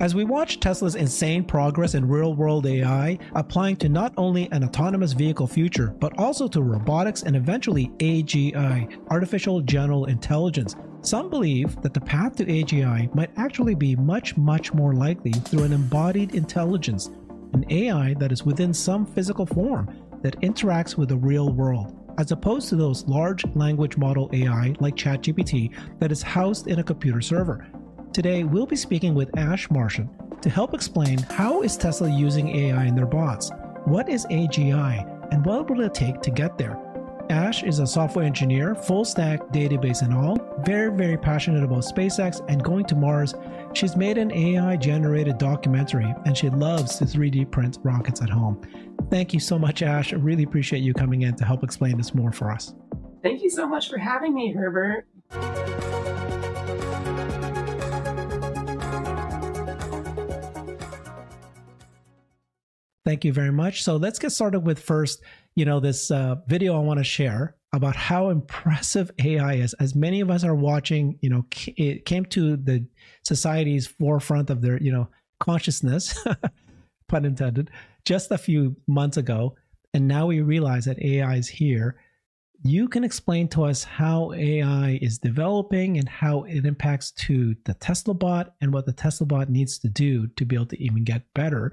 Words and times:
As 0.00 0.14
we 0.14 0.22
watch 0.22 0.60
Tesla's 0.60 0.94
insane 0.94 1.42
progress 1.42 1.94
in 1.96 2.06
real 2.06 2.32
world 2.34 2.66
AI, 2.66 3.18
applying 3.34 3.74
to 3.78 3.88
not 3.88 4.14
only 4.16 4.48
an 4.52 4.62
autonomous 4.62 5.12
vehicle 5.12 5.48
future, 5.48 5.88
but 5.98 6.16
also 6.16 6.46
to 6.48 6.62
robotics 6.62 7.24
and 7.24 7.34
eventually 7.34 7.88
AGI, 7.98 8.96
artificial 9.10 9.60
general 9.60 10.04
intelligence, 10.04 10.76
some 11.00 11.28
believe 11.28 11.82
that 11.82 11.94
the 11.94 12.00
path 12.00 12.36
to 12.36 12.44
AGI 12.44 13.12
might 13.12 13.30
actually 13.36 13.74
be 13.74 13.96
much, 13.96 14.36
much 14.36 14.72
more 14.72 14.94
likely 14.94 15.32
through 15.32 15.64
an 15.64 15.72
embodied 15.72 16.36
intelligence, 16.36 17.10
an 17.52 17.64
AI 17.68 18.14
that 18.20 18.30
is 18.30 18.44
within 18.44 18.72
some 18.72 19.04
physical 19.04 19.46
form 19.46 19.92
that 20.22 20.40
interacts 20.42 20.96
with 20.96 21.08
the 21.08 21.16
real 21.16 21.52
world, 21.52 22.14
as 22.18 22.30
opposed 22.30 22.68
to 22.68 22.76
those 22.76 23.04
large 23.06 23.44
language 23.56 23.96
model 23.96 24.30
AI 24.32 24.76
like 24.78 24.94
ChatGPT 24.94 25.74
that 25.98 26.12
is 26.12 26.22
housed 26.22 26.68
in 26.68 26.78
a 26.78 26.84
computer 26.84 27.20
server. 27.20 27.66
Today, 28.12 28.42
we'll 28.42 28.66
be 28.66 28.76
speaking 28.76 29.14
with 29.14 29.36
Ash 29.38 29.70
Martian 29.70 30.10
to 30.40 30.50
help 30.50 30.74
explain 30.74 31.18
how 31.18 31.62
is 31.62 31.76
Tesla 31.76 32.10
using 32.10 32.48
AI 32.48 32.86
in 32.86 32.94
their 32.94 33.06
bots, 33.06 33.50
what 33.84 34.08
is 34.08 34.26
AGI, 34.26 35.32
and 35.32 35.44
what 35.44 35.70
will 35.70 35.82
it 35.82 35.94
take 35.94 36.20
to 36.22 36.30
get 36.30 36.56
there. 36.58 36.78
Ash 37.30 37.62
is 37.62 37.78
a 37.78 37.86
software 37.86 38.24
engineer, 38.24 38.74
full 38.74 39.04
stack 39.04 39.40
database 39.48 40.00
and 40.00 40.14
all, 40.14 40.38
very, 40.64 40.90
very 40.90 41.18
passionate 41.18 41.62
about 41.62 41.84
SpaceX 41.84 42.42
and 42.48 42.64
going 42.64 42.86
to 42.86 42.96
Mars. 42.96 43.34
She's 43.74 43.96
made 43.96 44.16
an 44.16 44.32
AI 44.32 44.76
generated 44.76 45.36
documentary 45.36 46.14
and 46.24 46.36
she 46.36 46.48
loves 46.48 46.96
to 46.96 47.04
3D 47.04 47.50
print 47.50 47.78
rockets 47.82 48.22
at 48.22 48.30
home. 48.30 48.60
Thank 49.10 49.34
you 49.34 49.40
so 49.40 49.58
much, 49.58 49.82
Ash. 49.82 50.14
I 50.14 50.16
really 50.16 50.44
appreciate 50.44 50.80
you 50.80 50.94
coming 50.94 51.22
in 51.22 51.36
to 51.36 51.44
help 51.44 51.62
explain 51.62 51.98
this 51.98 52.14
more 52.14 52.32
for 52.32 52.50
us. 52.50 52.74
Thank 53.22 53.42
you 53.42 53.50
so 53.50 53.68
much 53.68 53.90
for 53.90 53.98
having 53.98 54.34
me, 54.34 54.52
Herbert. 54.52 55.06
Thank 63.08 63.24
you 63.24 63.32
very 63.32 63.52
much. 63.52 63.84
So 63.84 63.96
let's 63.96 64.18
get 64.18 64.32
started 64.32 64.60
with 64.60 64.78
first, 64.78 65.22
you 65.54 65.64
know, 65.64 65.80
this 65.80 66.10
uh, 66.10 66.34
video 66.46 66.76
I 66.76 66.80
want 66.80 66.98
to 66.98 67.04
share 67.04 67.56
about 67.72 67.96
how 67.96 68.28
impressive 68.28 69.10
AI 69.24 69.54
is. 69.54 69.72
As 69.80 69.94
many 69.94 70.20
of 70.20 70.30
us 70.30 70.44
are 70.44 70.54
watching, 70.54 71.18
you 71.22 71.30
know, 71.30 71.46
it 71.78 72.04
came 72.04 72.26
to 72.26 72.58
the 72.58 72.86
society's 73.24 73.86
forefront 73.86 74.50
of 74.50 74.60
their, 74.60 74.78
you 74.82 74.92
know, 74.92 75.08
consciousness, 75.40 76.22
pun 77.08 77.24
intended, 77.24 77.70
just 78.04 78.30
a 78.30 78.36
few 78.36 78.76
months 78.86 79.16
ago. 79.16 79.56
And 79.94 80.06
now 80.06 80.26
we 80.26 80.42
realize 80.42 80.84
that 80.84 81.02
AI 81.02 81.36
is 81.36 81.48
here. 81.48 81.96
You 82.62 82.88
can 82.88 83.04
explain 83.04 83.48
to 83.48 83.64
us 83.64 83.84
how 83.84 84.34
AI 84.34 84.98
is 85.00 85.16
developing 85.16 85.96
and 85.96 86.10
how 86.10 86.42
it 86.42 86.66
impacts 86.66 87.12
to 87.12 87.56
the 87.64 87.72
Tesla 87.72 88.12
bot 88.12 88.52
and 88.60 88.70
what 88.70 88.84
the 88.84 88.92
Tesla 88.92 89.26
bot 89.26 89.48
needs 89.48 89.78
to 89.78 89.88
do 89.88 90.26
to 90.36 90.44
be 90.44 90.56
able 90.56 90.66
to 90.66 90.82
even 90.82 91.04
get 91.04 91.22
better. 91.32 91.72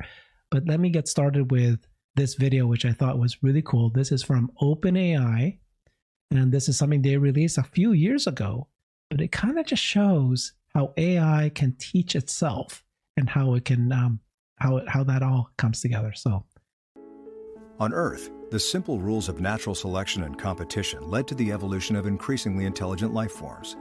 But 0.55 0.67
let 0.67 0.79
me 0.79 0.89
get 0.89 1.09
started 1.09 1.51
with 1.51 1.85
this 2.15 2.35
video, 2.35 2.65
which 2.65 2.85
I 2.85 2.93
thought 2.93 3.19
was 3.19 3.43
really 3.43 3.61
cool. 3.61 3.89
This 3.89 4.13
is 4.13 4.23
from 4.23 4.49
OpenAI, 4.61 5.57
and 6.31 6.49
this 6.49 6.69
is 6.69 6.77
something 6.77 7.01
they 7.01 7.17
released 7.17 7.57
a 7.57 7.63
few 7.63 7.91
years 7.91 8.25
ago, 8.25 8.69
but 9.09 9.19
it 9.19 9.33
kind 9.33 9.59
of 9.59 9.65
just 9.65 9.83
shows 9.83 10.53
how 10.73 10.93
AI 10.95 11.51
can 11.53 11.75
teach 11.77 12.15
itself 12.15 12.85
and 13.17 13.29
how 13.29 13.55
it 13.55 13.65
can 13.65 13.91
um, 13.91 14.21
how 14.55 14.77
it, 14.77 14.87
how 14.87 15.03
that 15.03 15.23
all 15.23 15.49
comes 15.57 15.81
together. 15.81 16.13
So, 16.15 16.45
on 17.77 17.93
Earth, 17.93 18.31
the 18.49 18.59
simple 18.59 18.97
rules 18.97 19.27
of 19.27 19.41
natural 19.41 19.75
selection 19.75 20.23
and 20.23 20.39
competition 20.39 21.05
led 21.05 21.27
to 21.27 21.35
the 21.35 21.51
evolution 21.51 21.97
of 21.97 22.07
increasingly 22.07 22.63
intelligent 22.63 23.13
life 23.13 23.33
forms. 23.33 23.75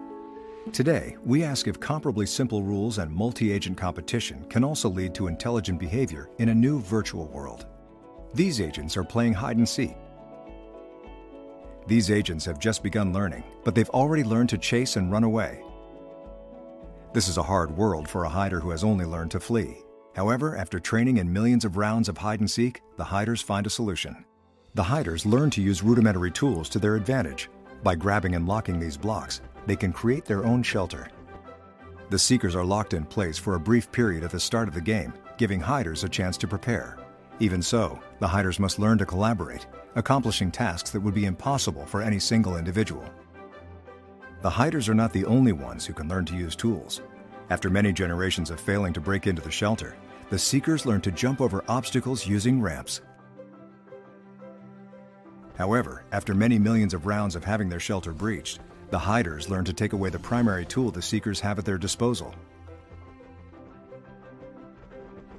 Today, 0.72 1.16
we 1.24 1.44
ask 1.44 1.68
if 1.68 1.78
comparably 1.78 2.26
simple 2.26 2.62
rules 2.62 2.98
and 2.98 3.12
multi-agent 3.12 3.76
competition 3.76 4.44
can 4.48 4.64
also 4.64 4.88
lead 4.88 5.14
to 5.14 5.26
intelligent 5.26 5.78
behavior 5.78 6.30
in 6.38 6.48
a 6.48 6.54
new 6.54 6.80
virtual 6.80 7.26
world. 7.26 7.66
These 8.32 8.62
agents 8.62 8.96
are 8.96 9.04
playing 9.04 9.34
hide 9.34 9.58
and 9.58 9.68
seek. 9.68 9.94
These 11.86 12.10
agents 12.10 12.46
have 12.46 12.58
just 12.58 12.82
begun 12.82 13.12
learning, 13.12 13.44
but 13.62 13.74
they've 13.74 13.90
already 13.90 14.24
learned 14.24 14.48
to 14.48 14.58
chase 14.58 14.96
and 14.96 15.12
run 15.12 15.22
away. 15.22 15.62
This 17.12 17.28
is 17.28 17.36
a 17.36 17.42
hard 17.42 17.76
world 17.76 18.08
for 18.08 18.24
a 18.24 18.28
hider 18.28 18.58
who 18.58 18.70
has 18.70 18.82
only 18.82 19.04
learned 19.04 19.32
to 19.32 19.40
flee. 19.40 19.76
However, 20.16 20.56
after 20.56 20.80
training 20.80 21.18
in 21.18 21.32
millions 21.32 21.66
of 21.66 21.76
rounds 21.76 22.08
of 22.08 22.16
hide 22.16 22.40
and 22.40 22.50
seek, 22.50 22.80
the 22.96 23.04
hiders 23.04 23.42
find 23.42 23.66
a 23.66 23.70
solution. 23.70 24.24
The 24.72 24.82
hiders 24.82 25.26
learn 25.26 25.50
to 25.50 25.62
use 25.62 25.82
rudimentary 25.82 26.30
tools 26.30 26.70
to 26.70 26.78
their 26.78 26.96
advantage. 26.96 27.50
By 27.82 27.96
grabbing 27.96 28.34
and 28.34 28.48
locking 28.48 28.80
these 28.80 28.96
blocks, 28.96 29.42
they 29.66 29.76
can 29.76 29.92
create 29.92 30.24
their 30.24 30.44
own 30.44 30.62
shelter. 30.62 31.08
The 32.10 32.18
seekers 32.18 32.54
are 32.54 32.64
locked 32.64 32.94
in 32.94 33.04
place 33.04 33.38
for 33.38 33.54
a 33.54 33.60
brief 33.60 33.90
period 33.90 34.24
at 34.24 34.30
the 34.30 34.40
start 34.40 34.68
of 34.68 34.74
the 34.74 34.80
game, 34.80 35.12
giving 35.38 35.60
hiders 35.60 36.04
a 36.04 36.08
chance 36.08 36.36
to 36.38 36.48
prepare. 36.48 36.98
Even 37.40 37.62
so, 37.62 37.98
the 38.20 38.28
hiders 38.28 38.60
must 38.60 38.78
learn 38.78 38.98
to 38.98 39.06
collaborate, 39.06 39.66
accomplishing 39.96 40.50
tasks 40.50 40.90
that 40.90 41.00
would 41.00 41.14
be 41.14 41.24
impossible 41.24 41.84
for 41.86 42.02
any 42.02 42.18
single 42.18 42.56
individual. 42.56 43.04
The 44.42 44.50
hiders 44.50 44.88
are 44.88 44.94
not 44.94 45.12
the 45.12 45.24
only 45.24 45.52
ones 45.52 45.86
who 45.86 45.94
can 45.94 46.08
learn 46.08 46.26
to 46.26 46.36
use 46.36 46.54
tools. 46.54 47.00
After 47.50 47.70
many 47.70 47.92
generations 47.92 48.50
of 48.50 48.60
failing 48.60 48.92
to 48.92 49.00
break 49.00 49.26
into 49.26 49.42
the 49.42 49.50
shelter, 49.50 49.96
the 50.30 50.38
seekers 50.38 50.86
learn 50.86 51.00
to 51.02 51.10
jump 51.10 51.40
over 51.40 51.64
obstacles 51.68 52.26
using 52.26 52.60
ramps. 52.60 53.00
However, 55.56 56.04
after 56.12 56.34
many 56.34 56.58
millions 56.58 56.94
of 56.94 57.06
rounds 57.06 57.36
of 57.36 57.44
having 57.44 57.68
their 57.68 57.80
shelter 57.80 58.12
breached, 58.12 58.60
the 58.94 58.98
hiders 58.98 59.50
learn 59.50 59.64
to 59.64 59.72
take 59.72 59.92
away 59.92 60.08
the 60.08 60.20
primary 60.20 60.64
tool 60.64 60.88
the 60.88 61.02
seekers 61.02 61.40
have 61.40 61.58
at 61.58 61.64
their 61.64 61.76
disposal. 61.76 62.32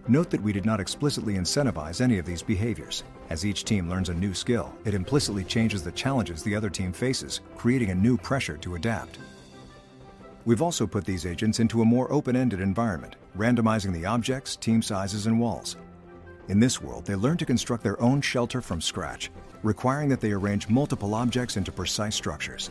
Note 0.09 0.29
that 0.29 0.41
we 0.41 0.51
did 0.51 0.65
not 0.65 0.81
explicitly 0.81 1.35
incentivize 1.35 2.01
any 2.01 2.17
of 2.17 2.25
these 2.25 2.41
behaviors. 2.41 3.05
As 3.29 3.45
each 3.45 3.63
team 3.63 3.89
learns 3.89 4.09
a 4.09 4.13
new 4.13 4.33
skill, 4.33 4.75
it 4.83 4.93
implicitly 4.93 5.45
changes 5.45 5.83
the 5.83 5.93
challenges 5.93 6.43
the 6.43 6.53
other 6.53 6.69
team 6.69 6.91
faces, 6.91 7.39
creating 7.55 7.91
a 7.91 7.95
new 7.95 8.17
pressure 8.17 8.57
to 8.57 8.75
adapt. 8.75 9.19
We've 10.43 10.61
also 10.61 10.85
put 10.85 11.05
these 11.05 11.25
agents 11.25 11.61
into 11.61 11.81
a 11.81 11.85
more 11.85 12.11
open-ended 12.11 12.59
environment, 12.59 13.15
randomizing 13.37 13.93
the 13.93 14.05
objects, 14.05 14.57
team 14.57 14.81
sizes, 14.81 15.27
and 15.27 15.39
walls. 15.39 15.77
In 16.49 16.59
this 16.59 16.81
world, 16.81 17.05
they 17.05 17.15
learn 17.15 17.37
to 17.37 17.45
construct 17.45 17.83
their 17.83 18.01
own 18.01 18.19
shelter 18.19 18.59
from 18.59 18.81
scratch, 18.81 19.31
requiring 19.63 20.09
that 20.09 20.19
they 20.19 20.33
arrange 20.33 20.67
multiple 20.67 21.15
objects 21.15 21.55
into 21.55 21.71
precise 21.71 22.15
structures. 22.15 22.69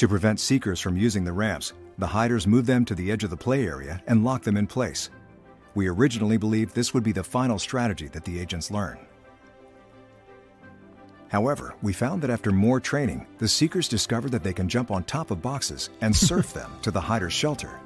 To 0.00 0.08
prevent 0.08 0.40
seekers 0.40 0.80
from 0.80 0.96
using 0.96 1.24
the 1.24 1.32
ramps, 1.34 1.74
the 1.98 2.06
hiders 2.06 2.46
move 2.46 2.64
them 2.64 2.86
to 2.86 2.94
the 2.94 3.12
edge 3.12 3.22
of 3.22 3.28
the 3.28 3.36
play 3.36 3.66
area 3.66 4.02
and 4.06 4.24
lock 4.24 4.42
them 4.42 4.56
in 4.56 4.66
place. 4.66 5.10
We 5.74 5.88
originally 5.88 6.38
believed 6.38 6.74
this 6.74 6.94
would 6.94 7.02
be 7.02 7.12
the 7.12 7.22
final 7.22 7.58
strategy 7.58 8.08
that 8.08 8.24
the 8.24 8.40
agents 8.40 8.70
learn. 8.70 8.98
However, 11.28 11.74
we 11.82 11.92
found 11.92 12.22
that 12.22 12.30
after 12.30 12.50
more 12.50 12.80
training, 12.80 13.26
the 13.36 13.46
seekers 13.46 13.88
discovered 13.88 14.30
that 14.30 14.42
they 14.42 14.54
can 14.54 14.70
jump 14.70 14.90
on 14.90 15.04
top 15.04 15.30
of 15.30 15.42
boxes 15.42 15.90
and 16.00 16.16
surf 16.28 16.54
them 16.54 16.72
to 16.80 16.90
the 16.90 17.02
hider's 17.02 17.34
shelter. 17.34 17.78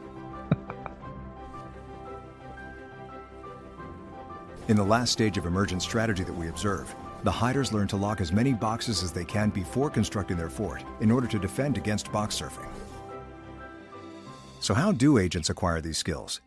In 4.68 4.76
the 4.76 4.84
last 4.84 5.10
stage 5.10 5.36
of 5.36 5.46
emergent 5.46 5.82
strategy 5.82 6.22
that 6.22 6.32
we 6.32 6.46
observe, 6.46 6.94
the 7.24 7.32
hiders 7.32 7.72
learn 7.72 7.88
to 7.88 7.96
lock 7.96 8.20
as 8.20 8.32
many 8.32 8.52
boxes 8.52 9.02
as 9.02 9.10
they 9.10 9.24
can 9.24 9.48
before 9.48 9.88
constructing 9.88 10.36
their 10.36 10.50
fort 10.50 10.84
in 11.00 11.10
order 11.10 11.26
to 11.26 11.38
defend 11.38 11.78
against 11.78 12.12
box 12.12 12.38
surfing. 12.38 12.70
So 14.60 14.74
how 14.74 14.92
do 14.92 15.18
agents 15.18 15.48
acquire 15.50 15.80
these 15.80 15.98
skills? 15.98 16.42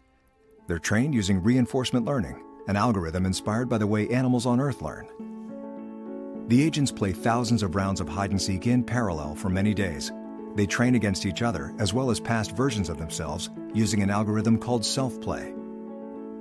They're 0.68 0.80
trained 0.80 1.16
using 1.16 1.42
reinforcement 1.42 2.06
learning, 2.06 2.44
an 2.68 2.76
algorithm 2.76 3.26
inspired 3.26 3.70
by 3.70 3.80
the 3.80 3.88
way 3.88 4.08
animals 4.10 4.46
on 4.46 4.60
Earth 4.60 4.82
learn. 4.84 5.08
The 6.48 6.64
agents 6.64 6.92
play 6.92 7.12
thousands 7.12 7.64
of 7.64 7.76
rounds 7.76 8.00
of 8.00 8.08
hide 8.08 8.32
and 8.32 8.42
seek 8.42 8.68
in 8.68 8.84
parallel 8.84 9.36
for 9.36 9.50
many 9.50 9.74
days. 9.74 10.12
They 10.56 10.66
train 10.66 10.96
against 10.96 11.26
each 11.26 11.42
other 11.42 11.74
as 11.80 11.94
well 11.94 12.12
as 12.12 12.20
past 12.20 12.56
versions 12.56 12.90
of 12.90 12.98
themselves 12.98 13.50
using 13.74 14.04
an 14.04 14.10
algorithm 14.10 14.58
called 14.58 14.86
self-play. 14.86 15.57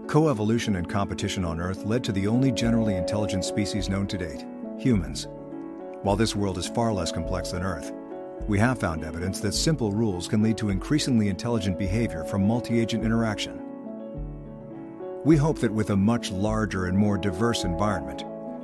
Coevolution 0.06 0.78
and 0.78 0.88
competition 0.88 1.44
on 1.44 1.60
Earth 1.60 1.84
led 1.84 2.04
to 2.04 2.12
the 2.12 2.28
only 2.28 2.52
generally 2.52 2.94
intelligent 2.94 3.44
species 3.44 3.88
known 3.88 4.06
to 4.06 4.16
date, 4.16 4.46
humans. 4.78 5.26
While 6.02 6.14
this 6.14 6.36
world 6.36 6.58
is 6.58 6.68
far 6.68 6.92
less 6.92 7.10
complex 7.10 7.50
than 7.50 7.64
Earth, 7.64 7.92
we 8.46 8.56
have 8.60 8.78
found 8.78 9.02
evidence 9.02 9.40
that 9.40 9.52
simple 9.52 9.90
rules 9.90 10.28
can 10.28 10.42
lead 10.42 10.56
to 10.58 10.70
increasingly 10.70 11.28
intelligent 11.28 11.76
behavior 11.76 12.22
from 12.22 12.46
multi-agent 12.46 13.04
interaction. 13.04 13.60
We 15.24 15.36
hope 15.36 15.58
that 15.58 15.72
with 15.72 15.90
a 15.90 15.96
much 15.96 16.30
larger 16.30 16.86
and 16.86 16.96
more 16.96 17.18
diverse 17.18 17.64
environment, 17.64 18.22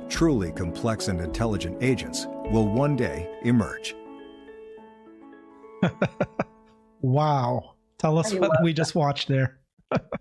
truly 0.09 0.53
complex 0.53 1.09
and 1.09 1.19
intelligent 1.19 1.83
agents 1.83 2.25
will 2.51 2.69
one 2.69 2.95
day 2.95 3.29
emerge. 3.43 3.95
wow. 7.01 7.73
Tell 7.97 8.17
us 8.17 8.33
what 8.33 8.63
we 8.63 8.71
just 8.71 8.95
watched 8.95 9.27
there 9.27 9.59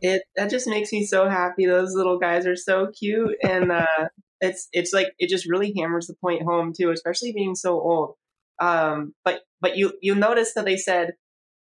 it 0.01 0.23
that 0.37 0.51
just 0.51 0.67
makes 0.67 0.93
me 0.93 1.05
so 1.05 1.29
happy. 1.29 1.67
Those 1.67 1.95
little 1.95 2.19
guys 2.19 2.47
are 2.47 2.57
so 2.57 2.89
cute, 2.99 3.37
and 3.43 3.73
uh, 3.73 4.09
it's 4.41 4.69
it's 4.73 4.93
like 4.93 5.09
it 5.19 5.29
just 5.29 5.49
really 5.49 5.73
hammers 5.77 6.07
the 6.07 6.15
point 6.21 6.43
home 6.43 6.73
too, 6.77 6.91
especially 6.91 7.33
being 7.33 7.55
so 7.55 7.81
old. 7.81 8.15
Um, 8.61 9.15
but 9.25 9.43
but 9.61 9.77
you 9.77 9.93
you 10.03 10.15
notice 10.15 10.55
that 10.55 10.65
they 10.65 10.77
said, 10.77 11.15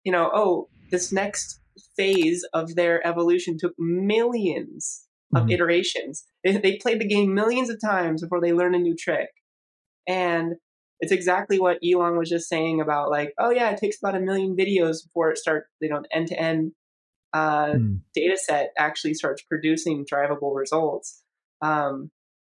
you 0.04 0.12
know, 0.12 0.30
oh, 0.34 0.70
this 0.92 1.12
next 1.12 1.60
phase 1.96 2.46
of 2.54 2.76
their 2.76 3.06
evolution 3.06 3.58
took 3.58 3.74
millions 3.78 5.06
of 5.36 5.44
mm-hmm. 5.44 5.52
iterations. 5.52 6.26
They 6.44 6.78
played 6.82 7.00
the 7.00 7.08
game 7.08 7.34
millions 7.34 7.70
of 7.70 7.80
times 7.82 8.22
before 8.22 8.42
they 8.42 8.54
learned 8.54 8.76
a 8.76 8.80
new 8.80 8.96
trick. 8.96 9.30
And 10.08 10.54
it's 11.00 11.12
exactly 11.12 11.60
what 11.60 11.80
Elon 11.86 12.18
was 12.18 12.30
just 12.30 12.50
saying 12.50 12.82
about 12.82 13.10
like, 13.10 13.34
oh 13.40 13.52
yeah, 13.52 13.70
it 13.70 13.78
takes 13.78 13.98
about 14.02 14.16
a 14.16 14.20
million 14.20 14.56
videos 14.56 15.04
before 15.06 15.32
it 15.32 15.38
starts, 15.38 15.68
you 15.80 15.90
know, 15.90 16.02
end 16.12 16.28
to 16.28 16.40
end 16.40 16.72
mm. 17.38 18.00
data 18.14 18.38
set 18.38 18.72
actually 18.78 19.14
starts 19.14 19.42
producing 19.44 20.06
drivable 20.06 20.56
results. 20.56 21.24
Um, 21.62 22.12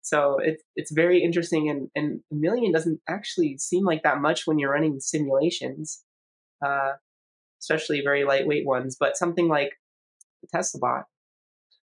so 0.02 0.38
it's 0.43 0.62
it's 0.76 0.93
very 0.93 1.22
interesting, 1.22 1.69
and, 1.69 1.88
and 1.94 2.20
a 2.32 2.34
million 2.34 2.72
doesn't 2.72 3.00
actually 3.08 3.58
seem 3.58 3.84
like 3.84 4.02
that 4.02 4.20
much 4.20 4.46
when 4.46 4.58
you're 4.58 4.72
running 4.72 4.99
simulations, 5.00 6.02
uh, 6.64 6.93
especially 7.61 8.00
very 8.00 8.25
lightweight 8.25 8.67
ones. 8.67 8.96
But 8.99 9.17
something 9.17 9.49
like 9.49 9.72
the 10.43 10.49
Tesla 10.52 10.81
bot, 10.81 11.05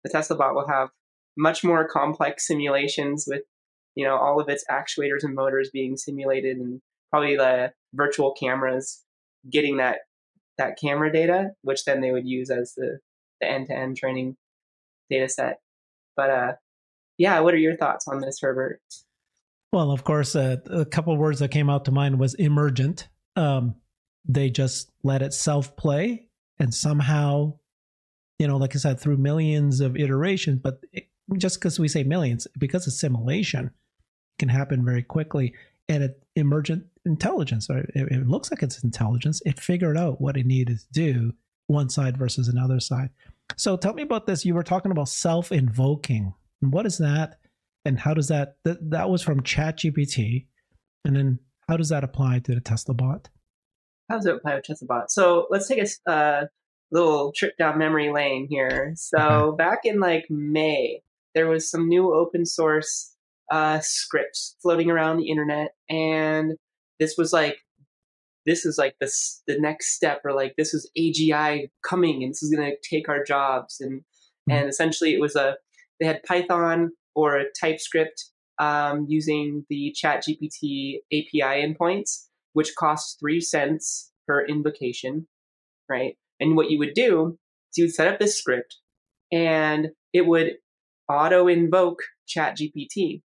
the 0.04 0.10
Tesla 0.10 0.36
bot 0.36 0.56
will 0.56 0.68
have 0.68 0.90
much 1.38 1.64
more 1.64 1.88
complex 1.88 2.48
simulations 2.48 3.26
with 3.28 3.44
you 3.96 4.06
know 4.06 4.18
all 4.18 4.42
of 4.42 4.50
its 4.50 4.66
actuators 4.70 5.24
and 5.24 5.36
motors 5.36 5.70
being 5.72 5.96
simulated, 5.96 6.58
and 6.58 6.82
probably 7.12 7.36
the 7.36 7.72
virtual 7.94 8.34
cameras 8.34 9.04
getting 9.50 9.78
that 9.78 10.00
that 10.58 10.78
camera 10.80 11.12
data, 11.12 11.52
which 11.62 11.86
then 11.86 12.02
they 12.02 12.12
would 12.12 12.28
use 12.28 12.50
as 12.50 12.74
the 12.76 13.00
the 13.40 13.50
end 13.50 13.68
to 13.68 13.74
end 13.74 13.98
training 13.98 14.38
data 15.10 15.28
set. 15.28 15.60
But 16.16 16.30
uh, 16.30 16.54
yeah, 17.18 17.40
what 17.40 17.54
are 17.54 17.58
your 17.58 17.76
thoughts 17.76 18.08
on 18.08 18.20
this, 18.20 18.40
Herbert? 18.42 18.82
Well, 19.72 19.92
of 19.92 20.04
course, 20.04 20.36
uh, 20.36 20.58
a 20.70 20.86
couple 20.86 21.16
words 21.18 21.40
that 21.40 21.50
came 21.50 21.70
out 21.70 21.86
to 21.86 21.92
mind 21.92 22.20
was 22.20 22.34
emergent. 22.36 23.08
Um, 23.36 23.76
they 24.28 24.50
just 24.50 24.92
let 25.04 25.22
it 25.22 25.34
self 25.34 25.76
play, 25.78 26.28
and 26.60 26.74
somehow, 26.74 27.54
you 28.38 28.48
know, 28.48 28.58
like 28.58 28.76
I 28.76 28.80
said, 28.80 29.00
through 29.00 29.18
millions 29.18 29.80
of 29.80 29.96
iterations. 29.96 30.60
But 30.62 30.82
it, 30.92 31.08
just 31.38 31.60
because 31.60 31.80
we 31.80 31.88
say 31.88 32.04
millions, 32.04 32.48
because 32.58 32.86
of 32.86 32.94
simulation, 32.94 33.72
can 34.38 34.50
happen 34.50 34.84
very 34.84 35.04
quickly. 35.04 35.54
And 35.92 36.04
it 36.04 36.24
emergent 36.36 36.86
intelligence, 37.06 37.70
or 37.70 37.80
it, 37.80 38.12
it 38.12 38.28
looks 38.28 38.50
like 38.50 38.64
it's 38.64 38.84
intelligence. 38.84 39.42
It 39.46 39.60
figured 39.60 39.98
out 39.98 40.22
what 40.22 40.38
it 40.38 40.46
needed 40.46 40.80
to 40.80 40.86
do, 40.92 41.34
one 41.68 41.90
side 41.90 42.18
versus 42.18 42.48
another 42.48 42.80
side. 42.80 43.10
So 43.58 43.76
tell 43.76 43.94
me 43.94 44.04
about 44.04 44.26
this. 44.28 44.46
You 44.46 44.56
were 44.56 44.64
talking 44.64 44.92
about 44.92 45.10
self 45.10 45.52
invoking 45.52 46.34
what 46.62 46.86
is 46.86 46.98
that? 47.00 47.40
And 47.86 48.00
how 48.00 48.14
does 48.14 48.28
that, 48.28 48.58
that, 48.64 48.92
that 48.92 49.10
was 49.10 49.22
from 49.22 49.42
ChatGPT. 49.42 50.46
And 51.04 51.16
then 51.16 51.40
how 51.68 51.78
does 51.78 51.90
that 51.90 52.04
apply 52.04 52.40
to 52.40 52.56
the 52.56 52.62
Tesla 52.62 52.94
bot? 52.94 53.30
How 54.10 54.18
does 54.18 54.26
it 54.26 54.36
apply 54.36 54.56
to 54.56 54.62
Tesla 54.62 54.88
bot? 54.88 55.12
So 55.12 55.48
let's 55.50 55.68
take 55.68 55.82
a 55.82 56.12
uh, 56.12 56.46
little 56.92 57.34
trip 57.36 57.58
down 57.58 57.80
memory 57.80 58.12
lane 58.12 58.48
here. 58.50 58.94
So 58.96 59.18
okay. 59.18 59.58
back 59.58 59.80
in 59.84 60.00
like 60.00 60.28
May, 60.30 61.02
there 61.34 61.48
was 61.48 61.70
some 61.70 61.88
new 61.90 62.14
open 62.14 62.46
source 62.46 63.11
uh, 63.52 63.80
scripts 63.82 64.56
floating 64.62 64.90
around 64.90 65.18
the 65.18 65.30
internet. 65.30 65.72
And 65.90 66.54
this 67.00 67.16
was 67.18 67.34
like, 67.34 67.58
this 68.46 68.66
is 68.66 68.78
like 68.78 68.96
the, 69.00 69.12
the 69.46 69.60
next 69.60 69.94
step 69.94 70.22
or 70.26 70.34
like 70.34 70.56
this 70.58 70.74
is 70.74 70.90
AGI 70.98 71.70
coming 71.88 72.24
and 72.24 72.32
this 72.32 72.42
is 72.42 72.54
going 72.54 72.72
to 72.72 72.90
take 72.90 73.10
our 73.10 73.24
jobs. 73.24 73.80
And, 73.80 74.00
mm-hmm. 74.00 74.52
and 74.52 74.70
essentially 74.70 75.14
it 75.14 75.22
was 75.22 75.36
a, 75.36 75.58
they 76.00 76.08
had 76.08 76.24
Python 76.24 76.92
or 77.14 77.38
a 77.38 77.46
TypeScript 77.60 78.26
um, 78.58 79.06
using 79.08 79.66
the 79.70 79.96
ChatGPT 80.02 81.00
API 81.12 81.62
endpoints, 81.62 82.28
which 82.54 82.74
costs 82.76 83.18
three 83.20 83.42
cents 83.42 84.12
per 84.28 84.46
invocation, 84.46 85.28
right? 85.90 86.18
And 86.40 86.56
what 86.56 86.72
you 86.72 86.80
would 86.80 86.94
do 86.94 87.38
is 87.72 87.78
you 87.78 87.84
would 87.86 87.94
set 87.94 88.08
up 88.08 88.20
this 88.20 88.38
script 88.38 88.78
and 89.32 89.90
it 90.14 90.26
would 90.26 90.54
auto 91.10 91.48
invoke 91.48 92.00
ChatGPT. 92.28 93.22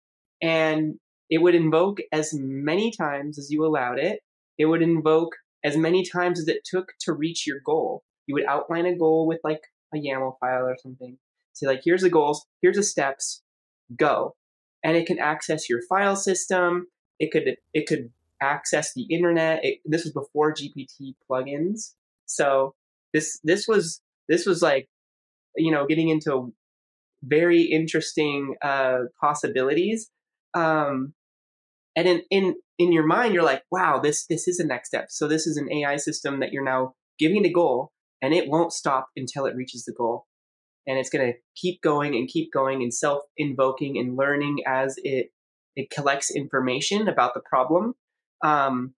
And 0.41 0.95
it 1.29 1.41
would 1.41 1.55
invoke 1.55 1.99
as 2.11 2.33
many 2.33 2.91
times 2.91 3.39
as 3.39 3.49
you 3.49 3.65
allowed 3.65 3.99
it. 3.99 4.19
It 4.57 4.65
would 4.65 4.81
invoke 4.81 5.35
as 5.63 5.77
many 5.77 6.03
times 6.03 6.39
as 6.39 6.47
it 6.47 6.61
took 6.65 6.93
to 7.01 7.13
reach 7.13 7.45
your 7.47 7.59
goal. 7.65 8.03
You 8.27 8.35
would 8.35 8.45
outline 8.45 8.85
a 8.85 8.95
goal 8.95 9.27
with 9.27 9.39
like 9.43 9.61
a 9.93 9.97
YAML 9.97 10.33
file 10.39 10.65
or 10.65 10.77
something 10.81 11.17
say 11.53 11.67
like, 11.67 11.81
here's 11.83 12.01
the 12.01 12.09
goals, 12.09 12.45
here's 12.61 12.75
the 12.75 12.83
steps, 12.83 13.41
go. 13.95 14.35
And 14.83 14.97
it 14.97 15.05
can 15.05 15.19
access 15.19 15.69
your 15.69 15.81
file 15.87 16.15
system. 16.15 16.87
It 17.19 17.31
could 17.31 17.55
it 17.73 17.87
could 17.87 18.09
access 18.41 18.93
the 18.95 19.03
internet. 19.03 19.63
It, 19.63 19.79
this 19.85 20.03
was 20.03 20.13
before 20.13 20.53
GPT 20.53 21.13
plugins, 21.29 21.93
so 22.25 22.73
this 23.13 23.39
this 23.43 23.67
was 23.67 24.01
this 24.27 24.47
was 24.47 24.63
like 24.63 24.89
you 25.55 25.71
know 25.71 25.85
getting 25.85 26.09
into 26.09 26.51
very 27.23 27.61
interesting 27.61 28.55
uh, 28.63 29.01
possibilities. 29.19 30.09
Um, 30.53 31.13
and 31.95 32.07
in, 32.07 32.21
in 32.29 32.55
in 32.77 32.91
your 32.91 33.05
mind, 33.05 33.33
you're 33.33 33.43
like, 33.43 33.63
wow, 33.71 33.99
this 33.99 34.25
this 34.27 34.47
is 34.47 34.59
a 34.59 34.65
next 34.65 34.89
step. 34.89 35.07
So 35.09 35.27
this 35.27 35.45
is 35.45 35.57
an 35.57 35.71
AI 35.71 35.97
system 35.97 36.39
that 36.39 36.51
you're 36.51 36.63
now 36.63 36.93
giving 37.19 37.45
a 37.45 37.51
goal, 37.51 37.91
and 38.21 38.33
it 38.33 38.47
won't 38.47 38.73
stop 38.73 39.09
until 39.15 39.45
it 39.45 39.55
reaches 39.55 39.85
the 39.85 39.93
goal 39.93 40.25
and 40.87 40.97
it's 40.97 41.09
going 41.09 41.25
to 41.31 41.37
keep 41.55 41.81
going 41.81 42.15
and 42.15 42.27
keep 42.27 42.51
going 42.51 42.81
and 42.81 42.93
self 42.93 43.23
invoking 43.37 43.97
and 43.97 44.17
learning 44.17 44.57
as 44.67 44.95
it 45.03 45.27
it 45.75 45.89
collects 45.89 46.35
information 46.35 47.07
about 47.07 47.33
the 47.33 47.41
problem. 47.41 47.93
Um, 48.43 48.93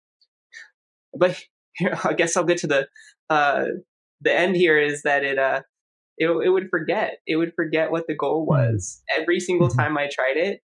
but 1.18 1.40
here, 1.76 1.98
I 2.04 2.14
guess 2.14 2.36
I'll 2.38 2.44
get 2.44 2.60
to 2.60 2.68
the 2.68 2.88
uh, 3.30 3.66
the 4.22 4.34
end 4.34 4.56
here 4.56 4.78
is 4.78 5.04
that 5.04 5.24
it 5.24 5.38
uh 5.38 5.62
it, 6.18 6.28
it 6.28 6.50
would 6.50 6.70
forget 6.70 7.18
it 7.28 7.38
would 7.38 7.54
forget 7.56 7.92
what 7.92 8.08
the 8.08 8.16
goal 8.16 8.46
hmm. 8.46 8.50
was 8.50 9.02
every 9.18 9.40
single 9.40 9.68
mm-hmm. 9.68 9.80
time 9.80 9.98
I 9.98 10.10
tried 10.12 10.38
it. 10.38 10.62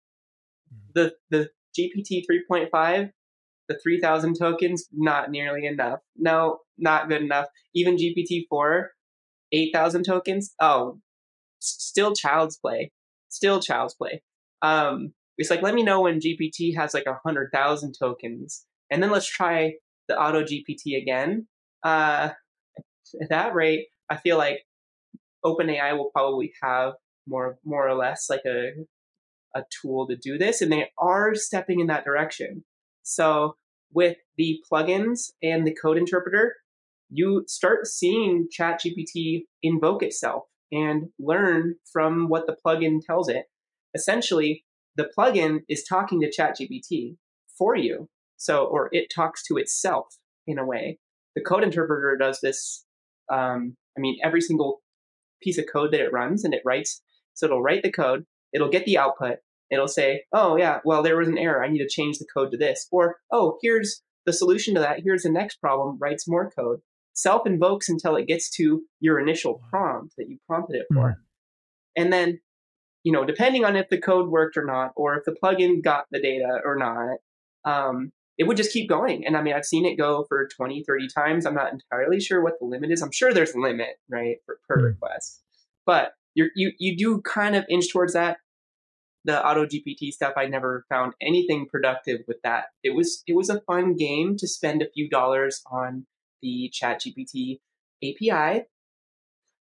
The 0.95 1.13
the 1.29 1.49
GPT 1.77 2.23
three 2.25 2.43
point 2.47 2.69
five 2.71 3.09
the 3.67 3.79
3000 3.83 4.35
tokens 4.35 4.87
not 4.91 5.29
nearly 5.29 5.67
enough 5.67 5.99
no 6.17 6.57
not 6.79 7.07
good 7.07 7.21
enough 7.21 7.45
even 7.75 7.97
gpt 7.97 8.47
4 8.49 8.89
8000 9.51 10.03
tokens 10.03 10.55
oh 10.59 10.99
still 11.59 12.13
child's 12.13 12.57
play, 12.57 12.91
still 13.29 13.59
child's 13.59 13.93
play. 13.93 14.21
Um, 14.61 15.13
it's 15.37 15.49
like 15.49 15.61
let 15.61 15.73
me 15.73 15.83
know 15.83 16.01
when 16.01 16.19
GPT 16.19 16.75
has 16.75 16.93
like 16.93 17.05
a 17.07 17.19
hundred 17.25 17.49
thousand 17.53 17.95
tokens, 17.97 18.65
and 18.89 19.01
then 19.01 19.11
let's 19.11 19.27
try 19.27 19.73
the 20.07 20.19
Auto 20.19 20.43
GPT 20.43 21.01
again. 21.01 21.47
Uh, 21.83 22.31
at 23.21 23.29
that 23.29 23.53
rate, 23.53 23.87
I 24.09 24.17
feel 24.17 24.37
like 24.37 24.65
OpenAI 25.45 25.97
will 25.97 26.11
probably 26.11 26.53
have 26.61 26.93
more 27.27 27.57
more 27.63 27.87
or 27.87 27.95
less 27.95 28.29
like 28.29 28.41
a 28.45 28.71
a 29.55 29.63
tool 29.81 30.07
to 30.07 30.15
do 30.15 30.37
this, 30.37 30.61
and 30.61 30.71
they 30.71 30.89
are 30.97 31.35
stepping 31.35 31.79
in 31.79 31.87
that 31.87 32.05
direction. 32.05 32.63
So 33.03 33.55
with 33.91 34.17
the 34.37 34.59
plugins 34.71 35.31
and 35.41 35.65
the 35.65 35.75
code 35.75 35.97
interpreter, 35.97 36.55
you 37.09 37.43
start 37.47 37.87
seeing 37.87 38.47
ChatGPT 38.57 39.45
invoke 39.63 40.03
itself 40.03 40.43
and 40.71 41.07
learn 41.17 41.75
from 41.91 42.29
what 42.29 42.45
the 42.45 42.55
plugin 42.63 42.99
tells 43.05 43.29
it. 43.29 43.45
Essentially, 43.95 44.63
the 44.95 45.09
plugin 45.17 45.61
is 45.67 45.83
talking 45.83 46.21
to 46.21 46.29
ChatGPT 46.29 47.15
for 47.57 47.75
you. 47.75 48.09
So, 48.37 48.65
or 48.65 48.89
it 48.91 49.11
talks 49.13 49.43
to 49.47 49.57
itself 49.57 50.05
in 50.45 50.59
a 50.59 50.65
way. 50.65 50.99
The 51.35 51.41
code 51.41 51.63
interpreter 51.63 52.15
does 52.17 52.39
this. 52.41 52.85
Um, 53.31 53.75
I 53.97 54.01
mean, 54.01 54.17
every 54.23 54.41
single 54.41 54.81
piece 55.41 55.57
of 55.57 55.65
code 55.71 55.91
that 55.91 56.01
it 56.01 56.13
runs 56.13 56.43
and 56.43 56.53
it 56.53 56.61
writes. 56.65 57.01
So 57.33 57.45
it'll 57.45 57.61
write 57.61 57.83
the 57.83 57.91
code, 57.91 58.25
it'll 58.53 58.69
get 58.69 58.85
the 58.85 58.97
output, 58.97 59.37
it'll 59.71 59.87
say, 59.87 60.23
oh, 60.33 60.57
yeah, 60.57 60.79
well, 60.83 61.03
there 61.03 61.17
was 61.17 61.27
an 61.27 61.37
error. 61.37 61.63
I 61.63 61.69
need 61.69 61.79
to 61.79 61.89
change 61.89 62.17
the 62.17 62.27
code 62.33 62.51
to 62.51 62.57
this. 62.57 62.87
Or, 62.91 63.17
oh, 63.31 63.57
here's 63.61 64.01
the 64.25 64.33
solution 64.33 64.73
to 64.75 64.79
that. 64.81 65.01
Here's 65.03 65.23
the 65.23 65.31
next 65.31 65.61
problem, 65.61 65.97
writes 65.99 66.27
more 66.27 66.49
code 66.49 66.79
self 67.19 67.45
invokes 67.45 67.89
until 67.89 68.15
it 68.15 68.27
gets 68.27 68.49
to 68.49 68.81
your 68.99 69.19
initial 69.19 69.61
prompt 69.69 70.15
that 70.17 70.29
you 70.29 70.37
prompted 70.47 70.77
it 70.77 70.85
for. 70.93 71.09
Mm-hmm. 71.11 72.01
And 72.01 72.13
then, 72.13 72.39
you 73.03 73.11
know, 73.11 73.25
depending 73.25 73.65
on 73.65 73.75
if 73.75 73.89
the 73.89 73.99
code 73.99 74.29
worked 74.29 74.57
or 74.57 74.65
not, 74.65 74.91
or 74.95 75.15
if 75.17 75.25
the 75.25 75.35
plugin 75.43 75.83
got 75.83 76.05
the 76.11 76.21
data 76.21 76.59
or 76.63 76.77
not, 76.77 77.17
um, 77.65 78.11
it 78.37 78.47
would 78.47 78.55
just 78.55 78.71
keep 78.71 78.87
going. 78.87 79.25
And 79.25 79.35
I 79.35 79.41
mean, 79.41 79.53
I've 79.53 79.65
seen 79.65 79.85
it 79.85 79.97
go 79.97 80.25
for 80.29 80.47
20, 80.47 80.83
30 80.87 81.07
times. 81.13 81.45
I'm 81.45 81.53
not 81.53 81.73
entirely 81.73 82.21
sure 82.21 82.41
what 82.41 82.53
the 82.59 82.65
limit 82.65 82.91
is. 82.91 83.01
I'm 83.01 83.11
sure 83.11 83.33
there's 83.33 83.53
a 83.53 83.59
limit, 83.59 83.97
right, 84.09 84.37
for, 84.45 84.59
per 84.67 84.77
mm-hmm. 84.77 84.85
request. 84.85 85.41
But 85.85 86.13
you 86.39 86.49
you 86.55 86.71
you 86.77 86.97
do 86.97 87.21
kind 87.21 87.55
of 87.55 87.65
inch 87.69 87.91
towards 87.91 88.13
that. 88.13 88.37
The 89.25 89.45
auto 89.45 89.65
GPT 89.65 90.11
stuff, 90.11 90.33
I 90.37 90.45
never 90.45 90.85
found 90.87 91.13
anything 91.21 91.67
productive 91.69 92.21
with 92.27 92.37
that. 92.43 92.65
It 92.83 92.95
was 92.95 93.21
it 93.27 93.35
was 93.35 93.49
a 93.49 93.61
fun 93.61 93.95
game 93.95 94.37
to 94.37 94.47
spend 94.47 94.81
a 94.81 94.89
few 94.89 95.09
dollars 95.09 95.61
on 95.69 96.05
the 96.41 96.69
Chat 96.73 97.01
GPT 97.01 97.59
API. 98.03 98.63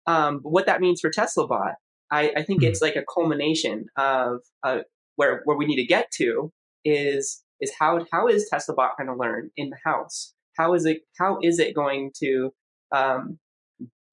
Um, 0.06 0.40
but 0.40 0.52
what 0.52 0.66
that 0.66 0.82
means 0.82 1.02
for 1.02 1.10
TeslaBot, 1.10 1.76
I, 2.12 2.32
I 2.38 2.44
think 2.44 2.62
mm-hmm. 2.62 2.70
it's 2.72 2.82
like 2.82 2.96
a 2.96 3.04
culmination 3.14 3.88
of 3.98 4.40
uh, 4.64 4.80
where 5.18 5.42
where 5.46 5.58
we 5.58 5.66
need 5.66 5.78
to 5.78 5.86
get 5.86 6.10
to 6.18 6.52
is 6.86 7.44
is 7.60 7.74
how 7.78 8.06
how 8.12 8.28
is 8.28 8.50
TeslaBot 8.52 8.98
going 8.98 9.08
to 9.08 9.16
learn 9.16 9.52
in 9.58 9.70
the 9.70 9.78
house? 9.84 10.34
How 10.58 10.74
is 10.74 10.86
it 10.86 11.02
how 11.20 11.40
is 11.42 11.60
it 11.60 11.76
going 11.76 12.12
to 12.20 12.54
um, 12.96 13.40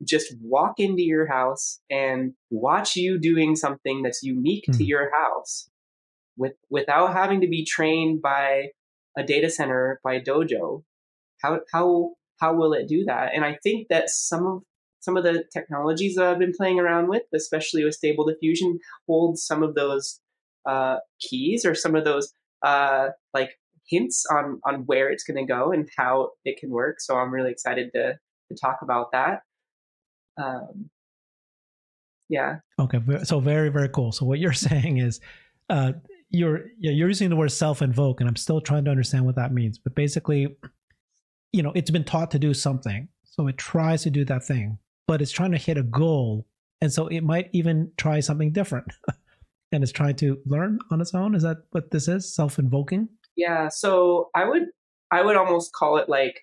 just 0.06 0.34
walk 0.40 0.78
into 0.78 1.02
your 1.02 1.26
house 1.26 1.80
and 1.90 2.32
watch 2.50 2.96
you 2.96 3.18
doing 3.18 3.54
something 3.56 4.02
that's 4.02 4.22
unique 4.22 4.64
mm. 4.68 4.72
to 4.72 4.84
hmm. 4.84 4.88
your 4.88 5.10
house 5.12 5.68
with 6.36 6.54
without 6.70 7.12
having 7.12 7.40
to 7.40 7.48
be 7.48 7.64
trained 7.64 8.22
by 8.22 8.68
a 9.16 9.22
data 9.22 9.50
center 9.50 10.00
by 10.02 10.18
dojo 10.18 10.82
how 11.42 11.60
how 11.72 12.10
how 12.40 12.54
will 12.54 12.72
it 12.72 12.88
do 12.88 13.04
that 13.04 13.32
and 13.34 13.44
i 13.44 13.58
think 13.62 13.88
that 13.88 14.08
some 14.08 14.46
of 14.46 14.62
some 15.00 15.16
of 15.16 15.24
the 15.24 15.44
technologies 15.52 16.14
that 16.14 16.26
i've 16.26 16.38
been 16.38 16.52
playing 16.56 16.80
around 16.80 17.08
with 17.08 17.22
especially 17.34 17.84
with 17.84 17.94
stable 17.94 18.24
diffusion 18.24 18.78
hold 19.06 19.38
some 19.38 19.62
of 19.62 19.74
those 19.74 20.20
uh, 20.68 20.98
keys 21.20 21.64
or 21.64 21.74
some 21.74 21.94
of 21.94 22.04
those 22.04 22.34
uh, 22.62 23.08
like 23.32 23.58
hints 23.88 24.26
on 24.30 24.60
on 24.64 24.82
where 24.86 25.10
it's 25.10 25.24
going 25.24 25.36
to 25.36 25.50
go 25.50 25.72
and 25.72 25.88
how 25.96 26.30
it 26.44 26.58
can 26.58 26.70
work 26.70 27.00
so 27.00 27.16
i'm 27.16 27.32
really 27.32 27.50
excited 27.50 27.90
to 27.94 28.12
to 28.48 28.56
talk 28.60 28.78
about 28.82 29.10
that 29.12 29.40
um, 30.36 30.90
yeah. 32.28 32.56
Okay. 32.78 33.00
So 33.24 33.40
very 33.40 33.68
very 33.70 33.88
cool. 33.88 34.12
So 34.12 34.24
what 34.24 34.38
you're 34.38 34.52
saying 34.70 34.98
is, 34.98 35.20
uh, 35.68 35.92
you're 36.30 36.66
you're 36.78 37.08
using 37.08 37.28
the 37.28 37.36
word 37.36 37.52
self 37.52 37.82
invoke, 37.82 38.20
and 38.20 38.28
I'm 38.28 38.36
still 38.36 38.60
trying 38.60 38.84
to 38.84 38.90
understand 38.90 39.26
what 39.26 39.36
that 39.36 39.52
means. 39.52 39.78
But 39.78 39.94
basically, 39.94 40.56
you 41.52 41.62
know, 41.62 41.72
it's 41.74 41.90
been 41.90 42.04
taught 42.04 42.30
to 42.32 42.38
do 42.38 42.54
something, 42.54 43.08
so 43.24 43.48
it 43.48 43.58
tries 43.58 44.02
to 44.04 44.10
do 44.10 44.24
that 44.26 44.44
thing, 44.44 44.78
but 45.06 45.20
it's 45.20 45.32
trying 45.32 45.52
to 45.52 45.58
hit 45.58 45.76
a 45.76 45.82
goal, 45.82 46.46
and 46.80 46.92
so 46.92 47.08
it 47.08 47.22
might 47.22 47.50
even 47.52 47.90
try 47.96 48.20
something 48.20 48.52
different, 48.52 48.86
and 49.72 49.82
it's 49.82 49.92
trying 49.92 50.16
to 50.16 50.38
learn 50.46 50.78
on 50.92 51.00
its 51.00 51.14
own. 51.14 51.34
Is 51.34 51.42
that 51.42 51.58
what 51.72 51.90
this 51.90 52.06
is? 52.06 52.32
Self 52.32 52.58
invoking? 52.58 53.08
Yeah. 53.36 53.68
So 53.68 54.30
I 54.34 54.44
would 54.44 54.66
I 55.10 55.22
would 55.22 55.36
almost 55.36 55.72
call 55.72 55.96
it 55.96 56.08
like 56.08 56.40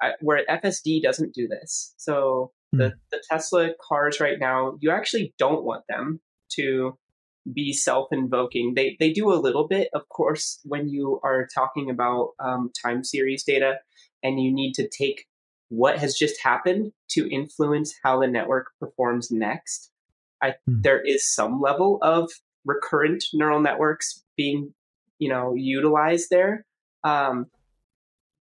I, 0.00 0.12
where 0.20 0.44
FSD 0.48 1.02
doesn't 1.02 1.34
do 1.34 1.48
this. 1.48 1.94
So 1.96 2.52
the, 2.72 2.90
hmm. 2.90 2.94
the 3.10 3.22
Tesla 3.30 3.70
cars 3.80 4.20
right 4.20 4.38
now, 4.38 4.76
you 4.80 4.90
actually 4.90 5.34
don't 5.38 5.64
want 5.64 5.84
them 5.88 6.20
to 6.52 6.96
be 7.52 7.72
self-invoking. 7.72 8.74
They 8.74 8.96
they 9.00 9.12
do 9.12 9.32
a 9.32 9.40
little 9.40 9.66
bit, 9.66 9.88
of 9.94 10.08
course, 10.08 10.60
when 10.64 10.88
you 10.88 11.20
are 11.24 11.46
talking 11.54 11.88
about 11.90 12.30
um, 12.40 12.70
time 12.82 13.04
series 13.04 13.42
data, 13.44 13.78
and 14.22 14.40
you 14.40 14.52
need 14.52 14.74
to 14.74 14.88
take 14.88 15.26
what 15.70 15.98
has 15.98 16.14
just 16.14 16.42
happened 16.42 16.92
to 17.10 17.30
influence 17.30 17.94
how 18.02 18.20
the 18.20 18.26
network 18.26 18.68
performs 18.80 19.30
next. 19.30 19.90
I, 20.42 20.54
hmm. 20.66 20.80
There 20.82 21.00
is 21.00 21.26
some 21.34 21.60
level 21.60 21.98
of 22.02 22.30
recurrent 22.64 23.24
neural 23.32 23.60
networks 23.60 24.24
being, 24.36 24.74
you 25.18 25.28
know, 25.28 25.54
utilized 25.54 26.28
there, 26.30 26.64
um, 27.02 27.46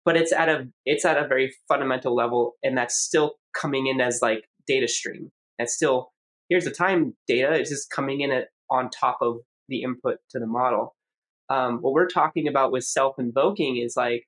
but 0.07 0.15
it's 0.15 0.31
at 0.31 0.47
a 0.47 0.65
it's 0.85 1.03
at 1.03 1.17
a 1.17 1.27
very 1.27 1.53
fundamental 1.67 2.15
level, 2.15 2.53
and 2.63 2.77
that's 2.77 2.97
still 2.97 3.33
coming 3.53 3.87
in 3.87 3.99
as 3.99 4.21
like 4.21 4.45
data 4.65 4.87
stream. 4.87 5.31
That's 5.59 5.75
still 5.75 6.13
here's 6.47 6.63
the 6.63 6.71
time 6.71 7.13
data. 7.27 7.51
It's 7.51 7.69
just 7.69 7.91
coming 7.91 8.21
in 8.21 8.31
at, 8.31 8.47
on 8.71 8.89
top 8.89 9.17
of 9.21 9.39
the 9.67 9.83
input 9.83 10.19
to 10.31 10.39
the 10.39 10.47
model. 10.47 10.95
Um, 11.49 11.79
what 11.81 11.91
we're 11.91 12.07
talking 12.07 12.47
about 12.47 12.71
with 12.71 12.85
self-invoking 12.85 13.77
is 13.77 13.95
like 13.97 14.23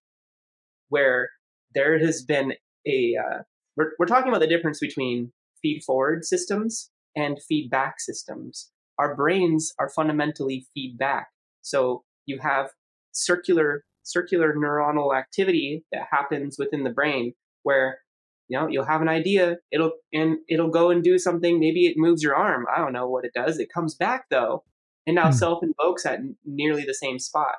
where 0.89 1.29
there 1.73 1.97
has 1.97 2.23
been 2.23 2.55
a 2.85 3.15
uh, 3.15 3.43
we're, 3.77 3.91
we're 3.97 4.05
talking 4.05 4.27
about 4.27 4.41
the 4.41 4.47
difference 4.47 4.81
between 4.81 5.31
feed 5.61 5.81
forward 5.85 6.25
systems 6.25 6.91
and 7.15 7.37
feedback 7.47 8.01
systems. 8.01 8.69
Our 8.97 9.15
brains 9.15 9.71
are 9.79 9.89
fundamentally 9.89 10.67
feedback. 10.73 11.29
So 11.61 12.03
you 12.25 12.39
have 12.39 12.71
circular 13.13 13.85
circular 14.03 14.55
neuronal 14.55 15.17
activity 15.17 15.83
that 15.91 16.07
happens 16.11 16.57
within 16.57 16.83
the 16.83 16.89
brain 16.89 17.33
where 17.63 17.99
you 18.47 18.57
know 18.57 18.67
you'll 18.67 18.85
have 18.85 19.01
an 19.01 19.07
idea 19.07 19.57
it'll 19.71 19.93
and 20.11 20.37
it'll 20.49 20.69
go 20.69 20.89
and 20.89 21.03
do 21.03 21.17
something 21.17 21.59
maybe 21.59 21.85
it 21.85 21.95
moves 21.97 22.21
your 22.21 22.35
arm 22.35 22.65
i 22.73 22.79
don't 22.79 22.93
know 22.93 23.07
what 23.07 23.25
it 23.25 23.31
does 23.33 23.59
it 23.59 23.71
comes 23.73 23.95
back 23.95 24.25
though 24.29 24.63
and 25.07 25.15
now 25.15 25.29
mm. 25.29 25.33
self 25.33 25.63
invokes 25.63 26.05
at 26.05 26.19
nearly 26.45 26.83
the 26.83 26.93
same 26.93 27.19
spot 27.19 27.55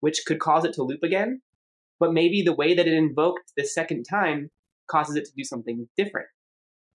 which 0.00 0.22
could 0.26 0.40
cause 0.40 0.64
it 0.64 0.72
to 0.72 0.82
loop 0.82 1.02
again 1.02 1.40
but 1.98 2.12
maybe 2.12 2.42
the 2.42 2.54
way 2.54 2.74
that 2.74 2.88
it 2.88 2.94
invoked 2.94 3.52
the 3.56 3.64
second 3.64 4.04
time 4.04 4.50
causes 4.90 5.16
it 5.16 5.24
to 5.24 5.32
do 5.36 5.44
something 5.44 5.88
different 5.96 6.28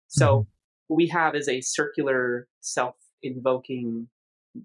so 0.08 0.40
mm. 0.40 0.46
what 0.88 0.98
we 0.98 1.08
have 1.08 1.36
is 1.36 1.48
a 1.48 1.62
circular 1.62 2.48
self 2.62 2.96
invoking 3.22 4.08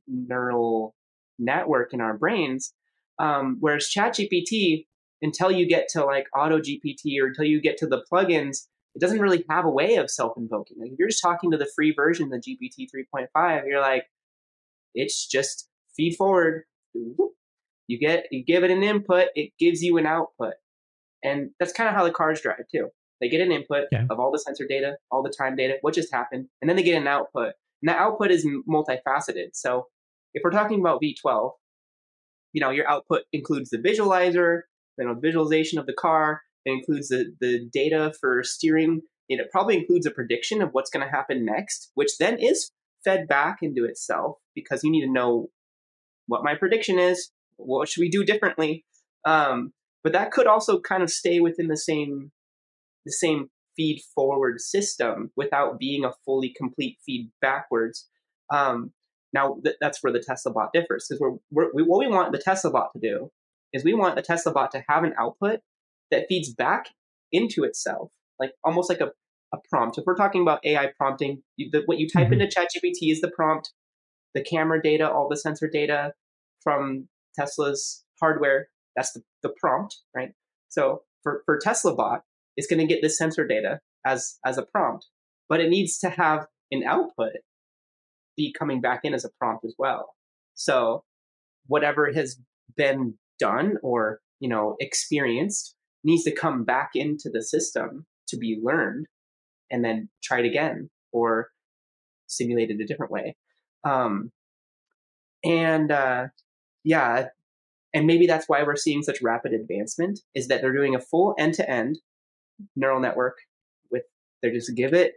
neural 0.07 0.95
network 1.38 1.92
in 1.92 2.00
our 2.00 2.16
brains 2.16 2.73
um, 3.18 3.56
whereas 3.60 3.90
ChatGPT 3.94 4.87
until 5.22 5.50
you 5.50 5.66
get 5.66 5.88
to 5.88 6.04
like 6.04 6.26
Auto 6.37 6.58
GPT 6.58 7.20
or 7.20 7.26
until 7.26 7.44
you 7.44 7.60
get 7.60 7.76
to 7.78 7.87
the 7.87 8.04
plugins, 8.10 8.66
it 8.94 9.00
doesn't 9.00 9.20
really 9.20 9.44
have 9.50 9.64
a 9.64 9.70
way 9.70 9.96
of 9.96 10.10
self 10.10 10.32
invoking. 10.37 10.78
Like 10.80 10.92
if 10.92 10.98
you're 10.98 11.08
just 11.08 11.22
talking 11.22 11.50
to 11.50 11.56
the 11.56 11.68
free 11.75 11.92
version, 11.92 12.30
the 12.30 12.38
GPT 12.38 12.88
3.5, 13.14 13.62
you're 13.66 13.80
like, 13.80 14.06
it's 14.94 15.26
just 15.26 15.68
feed 15.96 16.16
forward. 16.16 16.64
You 16.94 17.98
get 17.98 18.26
you 18.30 18.44
give 18.44 18.64
it 18.64 18.70
an 18.70 18.82
input, 18.82 19.28
it 19.34 19.52
gives 19.58 19.82
you 19.82 19.96
an 19.98 20.06
output, 20.06 20.54
and 21.22 21.50
that's 21.58 21.72
kind 21.72 21.88
of 21.88 21.94
how 21.94 22.04
the 22.04 22.10
cars 22.10 22.40
drive 22.40 22.64
too. 22.70 22.88
They 23.20 23.28
get 23.28 23.40
an 23.40 23.52
input 23.52 23.84
yeah. 23.90 24.04
of 24.10 24.20
all 24.20 24.30
the 24.30 24.38
sensor 24.38 24.66
data, 24.68 24.96
all 25.10 25.22
the 25.22 25.32
time 25.37 25.56
data, 25.56 25.78
what 25.80 25.94
just 25.94 26.12
happened, 26.12 26.48
and 26.60 26.68
then 26.68 26.76
they 26.76 26.82
get 26.82 27.00
an 27.00 27.08
output. 27.08 27.54
And 27.82 27.88
that 27.88 27.98
output 27.98 28.30
is 28.30 28.46
multifaceted. 28.68 29.50
So 29.54 29.87
if 30.34 30.42
we're 30.44 30.50
talking 30.50 30.80
about 30.80 31.00
V12, 31.00 31.52
you 32.52 32.61
know, 32.61 32.71
your 32.71 32.88
output 32.88 33.23
includes 33.33 33.71
the 33.71 33.78
visualizer, 33.78 34.62
you 34.99 35.07
know, 35.07 35.14
visualization 35.14 35.78
of 35.78 35.87
the 35.87 35.93
car. 35.93 36.43
It 36.64 36.73
includes 36.73 37.09
the, 37.09 37.33
the 37.40 37.69
data 37.73 38.12
for 38.21 38.43
steering. 38.43 39.02
And 39.31 39.40
it 39.40 39.50
probably 39.50 39.76
includes 39.76 40.07
a 40.07 40.11
prediction 40.11 40.62
of 40.62 40.71
what's 40.73 40.90
going 40.90 41.05
to 41.05 41.11
happen 41.11 41.45
next, 41.45 41.90
which 41.95 42.17
then 42.19 42.38
is 42.38 42.71
fed 43.05 43.28
back 43.28 43.59
into 43.62 43.85
itself 43.85 44.37
because 44.55 44.83
you 44.83 44.90
need 44.90 45.05
to 45.05 45.12
know 45.12 45.49
what 46.26 46.45
my 46.45 46.55
prediction 46.55 46.99
is. 46.99 47.31
What 47.57 47.88
should 47.88 48.00
we 48.00 48.09
do 48.09 48.25
differently? 48.25 48.85
Um, 49.25 49.73
but 50.02 50.12
that 50.12 50.31
could 50.31 50.47
also 50.47 50.81
kind 50.81 51.02
of 51.02 51.11
stay 51.11 51.40
within 51.40 51.69
the 51.69 51.76
same 51.76 52.31
the 53.05 53.12
same 53.12 53.49
feed 53.76 54.00
forward 54.14 54.61
system 54.61 55.31
without 55.37 55.78
being 55.78 56.05
a 56.05 56.12
fully 56.25 56.52
complete 56.57 56.99
feed 57.05 57.31
backwards. 57.40 58.09
Um, 58.50 58.93
now 59.32 59.58
th- 59.64 59.76
that's 59.80 60.02
where 60.02 60.12
the 60.12 60.23
Tesla 60.26 60.52
bot 60.52 60.73
differs 60.73 61.06
because 61.08 61.20
we're, 61.20 61.37
we're, 61.50 61.70
we, 61.75 61.82
what 61.82 61.99
we 61.99 62.08
want 62.08 62.32
the 62.32 62.38
Tesla 62.38 62.70
bot 62.70 62.90
to 62.94 63.00
do 63.00 63.30
is 63.73 63.85
we 63.85 63.94
want 63.94 64.16
the 64.16 64.23
Tesla 64.23 64.52
bot 64.52 64.70
to 64.73 64.85
have 64.88 65.04
an 65.04 65.14
output 65.18 65.61
that 66.11 66.26
feeds 66.28 66.52
back 66.52 66.87
into 67.32 67.64
itself, 67.64 68.11
like 68.40 68.52
almost 68.64 68.88
like 68.88 69.00
a, 69.00 69.11
a 69.52 69.58
prompt. 69.70 69.99
If 69.99 70.04
we're 70.06 70.16
talking 70.16 70.42
about 70.42 70.64
AI 70.64 70.90
prompting, 70.97 71.42
you, 71.56 71.68
the, 71.70 71.82
what 71.87 71.99
you 71.99 72.08
type 72.08 72.28
mm-hmm. 72.28 72.40
into 72.40 72.47
ChatGPT 72.47 73.12
is 73.12 73.20
the 73.20 73.30
prompt, 73.30 73.73
the 74.35 74.42
camera 74.42 74.80
data, 74.82 75.11
all 75.11 75.28
the 75.28 75.37
sensor 75.37 75.68
data 75.68 76.12
from 76.62 77.08
Tesla's 77.37 78.04
hardware. 78.20 78.68
That's 78.97 79.12
the, 79.12 79.23
the 79.42 79.50
prompt, 79.61 79.97
right? 80.14 80.32
So 80.68 81.02
for, 81.23 81.42
for 81.44 81.58
Tesla 81.58 81.94
bot, 81.94 82.23
it's 82.56 82.66
going 82.66 82.80
to 82.80 82.92
get 82.92 83.02
this 83.02 83.16
sensor 83.16 83.47
data 83.47 83.80
as 84.04 84.38
as 84.44 84.58
a 84.58 84.62
prompt, 84.62 85.06
but 85.49 85.61
it 85.61 85.68
needs 85.68 85.99
to 85.99 86.11
have 86.11 86.47
an 86.70 86.82
output 86.85 87.37
be 88.38 88.54
coming 88.59 88.80
back 88.80 89.00
in 89.04 89.12
as 89.12 89.26
a 89.26 89.30
prompt 89.38 89.66
as 89.66 89.75
well. 89.76 90.14
So 90.54 91.04
whatever 91.66 92.11
has 92.12 92.40
been 92.76 93.14
done 93.38 93.76
or 93.83 94.21
you 94.40 94.49
know 94.49 94.76
experienced 94.80 95.76
needs 96.04 96.25
to 96.25 96.35
come 96.35 96.64
back 96.64 96.90
into 96.95 97.30
the 97.30 97.42
system 97.42 98.07
to 98.28 98.37
be 98.37 98.59
learned 98.62 99.07
and 99.71 99.85
then 99.85 100.09
tried 100.23 100.45
again 100.45 100.88
or 101.12 101.49
simulated 102.26 102.80
a 102.80 102.87
different 102.87 103.12
way 103.12 103.37
um, 103.85 104.30
and 105.45 105.90
uh, 105.90 106.26
yeah 106.85 107.26
and 107.95 108.07
maybe 108.07 108.26
that's 108.26 108.49
why 108.49 108.62
we're 108.62 108.76
seeing 108.76 109.02
such 109.02 109.23
rapid 109.23 109.52
advancement 109.52 110.21
is 110.35 110.49
that 110.49 110.61
they're 110.61 110.73
doing 110.73 110.95
a 110.95 111.00
full 111.00 111.35
end-to-end 111.38 111.99
neural 112.76 113.00
network 113.00 113.38
with 113.90 114.02
they 114.42 114.50
just 114.50 114.75
give 114.75 114.92
it 114.92 115.14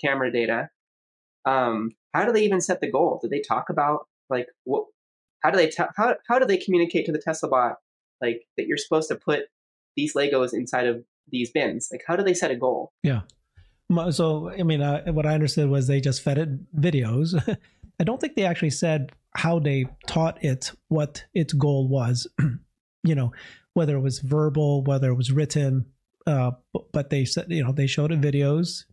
camera 0.00 0.32
data 0.32 0.68
um, 1.44 1.90
how 2.14 2.24
do 2.24 2.32
they 2.32 2.44
even 2.44 2.60
set 2.60 2.80
the 2.80 2.90
goal 2.90 3.18
did 3.20 3.30
they 3.30 3.40
talk 3.40 3.70
about 3.70 4.06
like 4.30 4.46
what 4.64 4.84
how 5.42 5.50
do 5.50 5.56
they 5.56 5.68
te- 5.68 5.82
how 5.96 6.16
how 6.28 6.38
do 6.38 6.46
they 6.46 6.56
communicate 6.56 7.06
to 7.06 7.12
the 7.12 7.18
Tesla 7.18 7.48
bot 7.48 7.76
like 8.20 8.42
that 8.56 8.66
you're 8.66 8.78
supposed 8.78 9.08
to 9.08 9.16
put 9.16 9.44
these 9.96 10.14
Legos 10.14 10.54
inside 10.54 10.86
of 10.86 11.04
these 11.28 11.50
bins? 11.50 11.88
Like 11.90 12.02
how 12.06 12.16
do 12.16 12.22
they 12.22 12.34
set 12.34 12.50
a 12.50 12.56
goal? 12.56 12.92
Yeah. 13.02 13.22
So 14.10 14.50
I 14.50 14.62
mean, 14.62 14.80
uh, 14.80 15.04
what 15.12 15.26
I 15.26 15.34
understood 15.34 15.68
was 15.68 15.86
they 15.86 16.00
just 16.00 16.22
fed 16.22 16.38
it 16.38 16.80
videos. 16.80 17.34
I 18.00 18.04
don't 18.04 18.20
think 18.20 18.36
they 18.36 18.44
actually 18.44 18.70
said 18.70 19.12
how 19.34 19.58
they 19.58 19.86
taught 20.06 20.42
it 20.42 20.72
what 20.88 21.24
its 21.34 21.52
goal 21.52 21.88
was. 21.88 22.26
you 23.04 23.14
know, 23.14 23.32
whether 23.74 23.96
it 23.96 24.00
was 24.00 24.20
verbal, 24.20 24.82
whether 24.82 25.10
it 25.10 25.16
was 25.16 25.32
written. 25.32 25.86
Uh, 26.26 26.52
but 26.92 27.10
they 27.10 27.24
said, 27.24 27.46
you 27.50 27.64
know, 27.64 27.72
they 27.72 27.88
showed 27.88 28.12
it 28.12 28.20
videos 28.20 28.84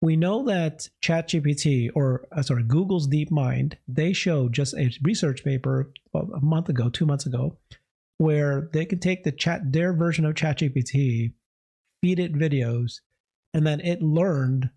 we 0.00 0.16
know 0.16 0.44
that 0.44 0.88
ChatGPT 1.02 1.90
or 1.94 2.26
uh, 2.32 2.42
sorry, 2.42 2.62
Google's 2.62 3.08
DeepMind, 3.08 3.74
they 3.86 4.12
showed 4.12 4.52
just 4.52 4.74
a 4.74 4.90
research 5.02 5.44
paper 5.44 5.92
a 6.14 6.40
month 6.40 6.68
ago, 6.68 6.88
two 6.88 7.06
months 7.06 7.26
ago, 7.26 7.56
where 8.18 8.68
they 8.72 8.84
could 8.84 9.02
take 9.02 9.24
the 9.24 9.32
chat 9.32 9.72
their 9.72 9.92
version 9.92 10.24
of 10.24 10.34
ChatGPT, 10.34 11.32
feed 12.02 12.18
it 12.18 12.34
videos, 12.34 13.00
and 13.52 13.66
then 13.66 13.80
it 13.80 14.02
learned 14.02 14.70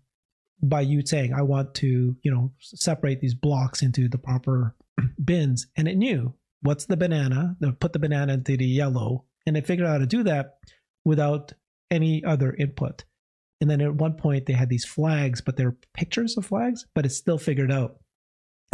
by 0.60 0.80
you 0.80 1.04
saying, 1.04 1.32
"I 1.32 1.42
want 1.42 1.74
to, 1.76 2.16
you 2.22 2.30
know, 2.30 2.52
separate 2.60 3.20
these 3.20 3.34
blocks 3.34 3.82
into 3.82 4.08
the 4.08 4.18
proper 4.18 4.74
bins," 5.24 5.66
and 5.76 5.86
it 5.86 5.96
knew 5.96 6.34
what's 6.62 6.86
the 6.86 6.96
banana, 6.96 7.56
put 7.80 7.92
the 7.92 7.98
banana 7.98 8.34
into 8.34 8.56
the 8.56 8.66
yellow, 8.66 9.24
and 9.46 9.56
it 9.56 9.66
figured 9.66 9.86
out 9.86 9.92
how 9.92 9.98
to 9.98 10.06
do 10.06 10.22
that 10.24 10.58
without 11.04 11.52
any 11.90 12.24
other 12.24 12.54
input. 12.54 13.04
And 13.62 13.70
then 13.70 13.80
at 13.80 13.94
one 13.94 14.14
point 14.14 14.46
they 14.46 14.54
had 14.54 14.68
these 14.68 14.84
flags, 14.84 15.40
but 15.40 15.56
they're 15.56 15.76
pictures 15.94 16.36
of 16.36 16.44
flags, 16.44 16.84
but 16.96 17.06
it 17.06 17.10
still 17.10 17.38
figured 17.38 17.70
out 17.70 18.00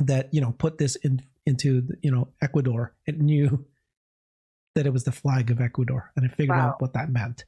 that 0.03 0.33
you 0.33 0.41
know 0.41 0.55
put 0.59 0.79
this 0.79 0.97
in 0.97 1.21
into 1.45 1.87
you 2.01 2.11
know 2.11 2.29
Ecuador. 2.41 2.95
It 3.07 3.21
knew 3.21 3.67
that 4.75 4.87
it 4.87 4.93
was 4.93 5.05
the 5.05 5.13
flag 5.13 5.51
of 5.51 5.61
Ecuador, 5.61 6.11
and 6.17 6.25
it 6.25 6.33
figured 6.33 6.57
wow. 6.57 6.69
out 6.69 6.81
what 6.81 6.95
that 6.95 7.11
meant. 7.11 7.45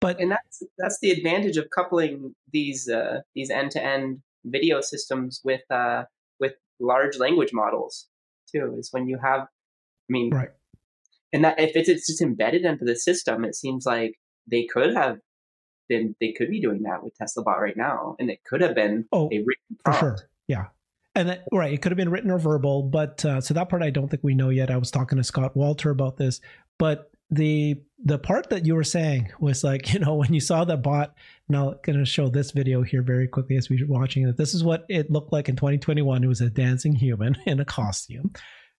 But 0.00 0.20
and 0.20 0.32
that's 0.32 0.64
that's 0.78 0.98
the 1.00 1.12
advantage 1.12 1.56
of 1.58 1.70
coupling 1.70 2.34
these 2.52 2.88
uh, 2.88 3.20
these 3.36 3.50
end 3.50 3.70
to 3.72 3.82
end 3.82 4.22
video 4.44 4.80
systems 4.80 5.40
with 5.44 5.62
uh, 5.70 6.04
with 6.40 6.54
large 6.80 7.18
language 7.18 7.50
models 7.52 8.08
too. 8.50 8.74
Is 8.76 8.88
when 8.90 9.06
you 9.06 9.16
have, 9.22 9.42
I 9.42 10.08
mean, 10.08 10.30
right. 10.30 10.50
And 11.32 11.44
that 11.44 11.60
if 11.60 11.76
it's, 11.76 11.88
it's 11.88 12.08
just 12.08 12.20
embedded 12.20 12.64
into 12.64 12.84
the 12.84 12.96
system, 12.96 13.44
it 13.44 13.54
seems 13.54 13.86
like 13.86 14.14
they 14.50 14.64
could 14.64 14.96
have 14.96 15.18
been 15.90 16.16
they 16.20 16.32
could 16.32 16.48
be 16.48 16.60
doing 16.60 16.82
that 16.84 17.04
with 17.04 17.14
Tesla 17.14 17.42
Bot 17.42 17.60
right 17.60 17.76
now, 17.76 18.16
and 18.18 18.30
it 18.30 18.42
could 18.44 18.62
have 18.62 18.74
been 18.74 19.04
oh, 19.12 19.28
a 19.30 19.38
written 19.38 19.76
prompt. 19.84 20.00
For 20.00 20.06
sure. 20.06 20.28
Yeah, 20.48 20.66
and 21.14 21.28
that, 21.28 21.44
right, 21.52 21.72
it 21.72 21.82
could 21.82 21.92
have 21.92 21.98
been 21.98 22.08
written 22.08 22.30
or 22.30 22.38
verbal, 22.38 22.84
but 22.84 23.22
uh, 23.24 23.42
so 23.42 23.52
that 23.52 23.68
part 23.68 23.82
I 23.82 23.90
don't 23.90 24.08
think 24.08 24.22
we 24.22 24.34
know 24.34 24.48
yet. 24.48 24.70
I 24.70 24.78
was 24.78 24.90
talking 24.90 25.18
to 25.18 25.24
Scott 25.24 25.54
Walter 25.54 25.90
about 25.90 26.16
this, 26.16 26.40
but 26.78 27.10
the 27.30 27.76
the 28.02 28.18
part 28.18 28.50
that 28.50 28.64
you 28.64 28.74
were 28.74 28.84
saying 28.84 29.30
was 29.40 29.62
like, 29.62 29.92
you 29.92 30.00
know, 30.00 30.14
when 30.14 30.32
you 30.32 30.40
saw 30.40 30.64
the 30.64 30.76
bot. 30.76 31.14
Now, 31.48 31.74
going 31.82 31.98
to 31.98 32.04
show 32.04 32.28
this 32.28 32.52
video 32.52 32.82
here 32.82 33.02
very 33.02 33.26
quickly 33.26 33.56
as 33.56 33.68
we're 33.68 33.84
watching 33.88 34.28
it. 34.28 34.36
This 34.36 34.54
is 34.54 34.62
what 34.62 34.84
it 34.88 35.10
looked 35.10 35.32
like 35.32 35.48
in 35.48 35.56
2021. 35.56 36.22
It 36.22 36.28
was 36.28 36.40
a 36.40 36.48
dancing 36.48 36.94
human 36.94 37.36
in 37.46 37.58
a 37.58 37.64
costume. 37.64 38.32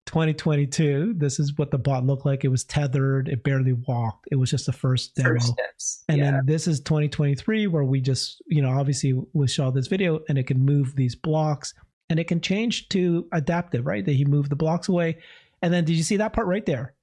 2022, 0.05 1.13
this 1.17 1.39
is 1.39 1.57
what 1.57 1.71
the 1.71 1.77
bot 1.77 2.05
looked 2.05 2.25
like. 2.25 2.43
It 2.43 2.49
was 2.49 2.63
tethered. 2.63 3.29
It 3.29 3.43
barely 3.43 3.73
walked. 3.73 4.27
It 4.31 4.35
was 4.35 4.49
just 4.49 4.65
the 4.65 4.73
first 4.73 5.15
demo. 5.15 5.29
First 5.29 5.47
steps. 5.47 6.03
And 6.09 6.17
yeah. 6.17 6.31
then 6.31 6.45
this 6.45 6.67
is 6.67 6.79
2023, 6.81 7.67
where 7.67 7.83
we 7.83 8.01
just, 8.01 8.41
you 8.47 8.61
know, 8.61 8.71
obviously 8.71 9.19
we 9.33 9.47
saw 9.47 9.69
this 9.71 9.87
video 9.87 10.19
and 10.27 10.37
it 10.37 10.47
can 10.47 10.59
move 10.59 10.95
these 10.95 11.15
blocks 11.15 11.73
and 12.09 12.19
it 12.19 12.27
can 12.27 12.41
change 12.41 12.89
to 12.89 13.27
adaptive, 13.31 13.85
right? 13.85 14.03
That 14.03 14.13
he 14.13 14.25
moved 14.25 14.49
the 14.49 14.55
blocks 14.55 14.89
away. 14.89 15.19
And 15.61 15.73
then 15.73 15.85
did 15.85 15.93
you 15.93 16.03
see 16.03 16.17
that 16.17 16.33
part 16.33 16.47
right 16.47 16.65
there? 16.65 16.95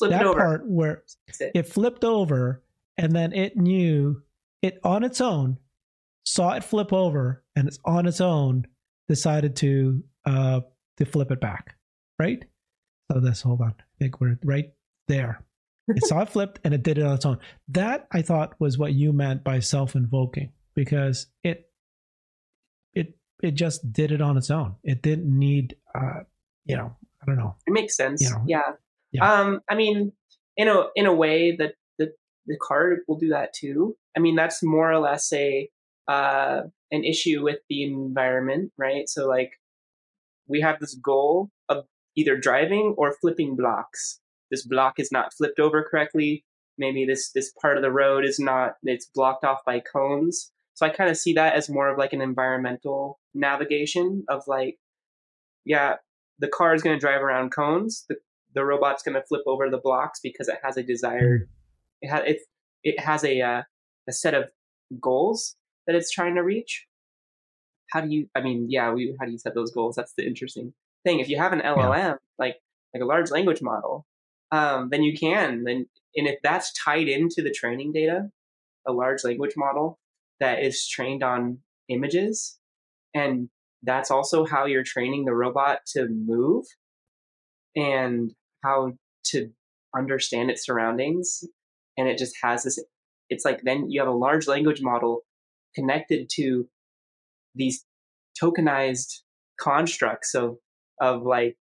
that 0.00 0.26
over. 0.26 0.38
part 0.38 0.66
where 0.66 1.02
it. 1.40 1.52
it 1.54 1.62
flipped 1.66 2.04
over 2.04 2.62
and 2.96 3.12
then 3.12 3.32
it 3.32 3.56
knew 3.56 4.22
it 4.62 4.80
on 4.84 5.04
its 5.04 5.20
own 5.20 5.58
saw 6.24 6.52
it 6.52 6.64
flip 6.64 6.92
over 6.92 7.42
and 7.56 7.68
it's 7.68 7.78
on 7.84 8.06
its 8.06 8.20
own 8.20 8.66
decided 9.08 9.56
to 9.56 10.02
uh 10.26 10.60
to 10.96 11.04
flip 11.04 11.30
it 11.30 11.40
back 11.40 11.76
right? 12.18 12.44
So 13.10 13.20
this 13.20 13.42
hold 13.42 13.60
on. 13.60 13.74
I 13.78 13.84
think 13.98 14.20
we're 14.20 14.38
right 14.44 14.72
there. 15.06 15.44
It 15.88 16.04
saw 16.04 16.22
it 16.22 16.28
flipped 16.30 16.60
and 16.64 16.74
it 16.74 16.82
did 16.82 16.98
it 16.98 17.04
on 17.04 17.14
its 17.14 17.26
own. 17.26 17.38
That 17.68 18.06
i 18.12 18.22
thought 18.22 18.54
was 18.58 18.78
what 18.78 18.92
you 18.92 19.12
meant 19.12 19.44
by 19.44 19.60
self-invoking 19.60 20.52
because 20.74 21.26
it 21.42 21.70
it 22.94 23.16
it 23.42 23.52
just 23.52 23.92
did 23.92 24.12
it 24.12 24.20
on 24.20 24.36
its 24.36 24.50
own. 24.50 24.76
It 24.82 25.02
didn't 25.02 25.26
need 25.26 25.76
uh 25.94 26.20
you 26.64 26.76
know 26.76 26.96
i 27.22 27.26
don't 27.26 27.38
know. 27.38 27.56
It 27.66 27.72
makes 27.72 27.96
sense. 27.96 28.22
You 28.22 28.30
know, 28.30 28.44
yeah. 28.46 28.72
Yeah. 29.12 29.32
Um, 29.32 29.60
I 29.68 29.74
mean, 29.74 30.12
in 30.56 30.68
a 30.68 30.84
in 30.94 31.06
a 31.06 31.14
way 31.14 31.56
that 31.56 31.74
the 31.98 32.12
the 32.46 32.56
card 32.60 33.00
will 33.08 33.18
do 33.18 33.28
that 33.30 33.54
too. 33.54 33.96
I 34.16 34.20
mean, 34.20 34.36
that's 34.36 34.62
more 34.62 34.90
or 34.92 34.98
less 34.98 35.32
a 35.32 35.68
uh, 36.06 36.62
an 36.90 37.04
issue 37.04 37.42
with 37.42 37.58
the 37.68 37.84
environment, 37.84 38.72
right? 38.76 39.08
So 39.08 39.26
like 39.28 39.52
we 40.46 40.60
have 40.60 40.80
this 40.80 40.94
goal 40.94 41.50
of 41.68 41.84
either 42.18 42.36
driving 42.36 42.94
or 42.96 43.14
flipping 43.20 43.56
blocks. 43.56 44.20
This 44.50 44.66
block 44.66 44.98
is 44.98 45.12
not 45.12 45.32
flipped 45.32 45.60
over 45.60 45.86
correctly. 45.88 46.44
Maybe 46.76 47.04
this 47.04 47.30
this 47.32 47.52
part 47.60 47.76
of 47.76 47.82
the 47.82 47.90
road 47.90 48.24
is 48.24 48.38
not 48.38 48.74
it's 48.82 49.06
blocked 49.06 49.44
off 49.44 49.58
by 49.64 49.80
cones. 49.80 50.50
So 50.74 50.86
I 50.86 50.90
kind 50.90 51.10
of 51.10 51.16
see 51.16 51.32
that 51.34 51.54
as 51.54 51.68
more 51.68 51.88
of 51.88 51.98
like 51.98 52.12
an 52.12 52.20
environmental 52.20 53.18
navigation 53.34 54.24
of 54.28 54.42
like, 54.46 54.78
yeah, 55.64 55.96
the 56.38 56.48
car 56.48 56.74
is 56.74 56.82
going 56.82 56.96
to 56.96 57.00
drive 57.00 57.22
around 57.22 57.50
cones. 57.50 58.04
The 58.08 58.16
the 58.54 58.64
robot's 58.64 59.02
going 59.02 59.14
to 59.14 59.22
flip 59.22 59.42
over 59.46 59.68
the 59.68 59.78
blocks 59.78 60.20
because 60.22 60.48
it 60.48 60.58
has 60.62 60.76
a 60.76 60.82
desired 60.82 61.48
it 62.00 62.08
has 62.08 62.22
it, 62.26 62.38
it 62.84 63.00
has 63.00 63.24
a 63.24 63.40
uh, 63.40 63.62
a 64.08 64.12
set 64.12 64.34
of 64.34 64.50
goals 65.00 65.56
that 65.86 65.96
it's 65.96 66.10
trying 66.10 66.34
to 66.34 66.42
reach 66.42 66.86
how 67.90 68.00
do 68.00 68.08
you 68.08 68.28
i 68.34 68.40
mean 68.40 68.66
yeah 68.70 68.90
we, 68.90 69.14
how 69.18 69.26
do 69.26 69.32
you 69.32 69.38
set 69.38 69.54
those 69.54 69.70
goals 69.70 69.96
that's 69.96 70.14
the 70.16 70.26
interesting 70.26 70.72
thing 71.08 71.20
if 71.20 71.28
you 71.28 71.38
have 71.38 71.52
an 71.52 71.60
llm 71.60 71.96
yeah. 71.96 72.14
like 72.38 72.56
like 72.94 73.02
a 73.02 73.06
large 73.06 73.30
language 73.30 73.62
model 73.62 74.06
um, 74.50 74.88
then 74.90 75.02
you 75.02 75.16
can 75.16 75.64
then 75.64 75.86
and 76.16 76.26
if 76.26 76.36
that's 76.42 76.72
tied 76.84 77.08
into 77.08 77.42
the 77.42 77.50
training 77.50 77.92
data 77.92 78.28
a 78.86 78.92
large 78.92 79.24
language 79.24 79.54
model 79.56 79.98
that 80.40 80.62
is 80.62 80.86
trained 80.86 81.22
on 81.22 81.58
images 81.88 82.58
and 83.14 83.48
that's 83.82 84.10
also 84.10 84.44
how 84.44 84.66
you're 84.66 84.82
training 84.84 85.24
the 85.24 85.34
robot 85.34 85.80
to 85.86 86.08
move 86.08 86.64
and 87.76 88.32
how 88.64 88.92
to 89.24 89.50
understand 89.96 90.50
its 90.50 90.64
surroundings 90.64 91.44
and 91.96 92.08
it 92.08 92.18
just 92.18 92.34
has 92.42 92.64
this 92.64 92.78
it's 93.30 93.44
like 93.44 93.60
then 93.62 93.90
you 93.90 94.00
have 94.00 94.08
a 94.08 94.22
large 94.26 94.46
language 94.46 94.80
model 94.82 95.20
connected 95.74 96.28
to 96.30 96.68
these 97.54 97.84
tokenized 98.42 99.20
constructs 99.60 100.34
of 100.34 100.56
of 101.00 101.22
like 101.22 101.56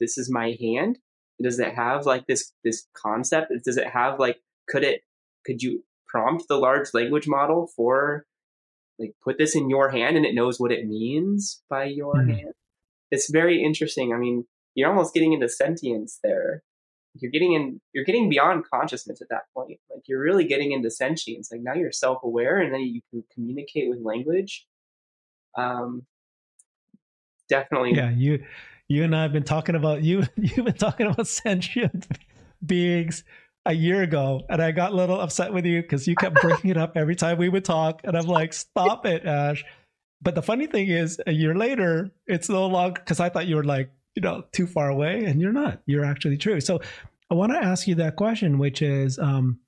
this 0.00 0.18
is 0.18 0.30
my 0.30 0.56
hand 0.60 0.98
does 1.42 1.58
it 1.58 1.74
have 1.74 2.06
like 2.06 2.26
this 2.26 2.52
this 2.64 2.86
concept 2.94 3.52
does 3.64 3.76
it 3.76 3.88
have 3.88 4.18
like 4.18 4.38
could 4.68 4.84
it 4.84 5.02
could 5.44 5.62
you 5.62 5.84
prompt 6.06 6.44
the 6.48 6.56
large 6.56 6.88
language 6.94 7.26
model 7.26 7.66
for 7.74 8.26
like 8.98 9.14
put 9.24 9.38
this 9.38 9.56
in 9.56 9.68
your 9.68 9.90
hand 9.90 10.16
and 10.16 10.26
it 10.26 10.34
knows 10.34 10.60
what 10.60 10.70
it 10.70 10.86
means 10.86 11.62
by 11.68 11.84
your 11.84 12.14
mm-hmm. 12.14 12.30
hand 12.30 12.52
it's 13.10 13.30
very 13.30 13.62
interesting 13.62 14.12
i 14.12 14.16
mean 14.16 14.44
you're 14.74 14.88
almost 14.88 15.14
getting 15.14 15.32
into 15.32 15.48
sentience 15.48 16.18
there. 16.22 16.62
You're 17.14 17.30
getting 17.30 17.52
in, 17.52 17.80
you're 17.92 18.04
getting 18.04 18.30
beyond 18.30 18.64
consciousness 18.72 19.20
at 19.20 19.28
that 19.28 19.42
point. 19.54 19.78
Like 19.90 20.04
you're 20.06 20.22
really 20.22 20.44
getting 20.44 20.72
into 20.72 20.90
sentience. 20.90 21.50
Like 21.52 21.60
now 21.62 21.74
you're 21.74 21.92
self-aware, 21.92 22.58
and 22.58 22.72
then 22.72 22.80
you 22.80 23.02
can 23.10 23.22
communicate 23.34 23.90
with 23.90 24.00
language. 24.02 24.66
Um, 25.56 26.06
definitely. 27.52 27.94
Yeah, 27.94 28.10
you, 28.10 28.44
you 28.88 29.04
and 29.04 29.14
I 29.14 29.22
have 29.22 29.32
been 29.32 29.44
talking 29.44 29.74
about 29.74 30.02
you. 30.02 30.24
You've 30.36 30.66
been 30.66 30.74
talking 30.74 31.06
about 31.06 31.26
sentient 31.26 32.06
beings 32.66 33.24
a 33.64 33.72
year 33.72 34.02
ago, 34.02 34.42
and 34.48 34.60
I 34.60 34.72
got 34.72 34.92
a 34.92 34.96
little 34.96 35.20
upset 35.20 35.52
with 35.52 35.64
you 35.64 35.82
because 35.82 36.08
you 36.08 36.16
kept 36.16 36.40
bringing 36.40 36.70
it 36.70 36.76
up 36.76 36.96
every 36.96 37.16
time 37.16 37.38
we 37.38 37.48
would 37.48 37.64
talk, 37.64 38.00
and 38.04 38.16
I'm 38.16 38.26
like, 38.26 38.52
"Stop 38.52 39.06
it, 39.06 39.24
Ash." 39.24 39.64
But 40.20 40.34
the 40.34 40.42
funny 40.42 40.66
thing 40.66 40.88
is, 40.88 41.20
a 41.26 41.32
year 41.32 41.54
later, 41.54 42.12
it's 42.26 42.48
no 42.48 42.66
longer 42.66 43.00
because 43.00 43.20
I 43.20 43.28
thought 43.28 43.46
you 43.46 43.56
were 43.56 43.64
like 43.64 43.90
you 44.14 44.22
know 44.22 44.44
too 44.52 44.66
far 44.66 44.88
away 44.88 45.24
and 45.24 45.40
you're 45.40 45.52
not 45.52 45.80
you're 45.86 46.04
actually 46.04 46.36
true 46.36 46.60
so 46.60 46.80
i 47.30 47.34
want 47.34 47.52
to 47.52 47.58
ask 47.58 47.86
you 47.86 47.94
that 47.94 48.16
question 48.16 48.58
which 48.58 48.82
is 48.82 49.18
um 49.18 49.58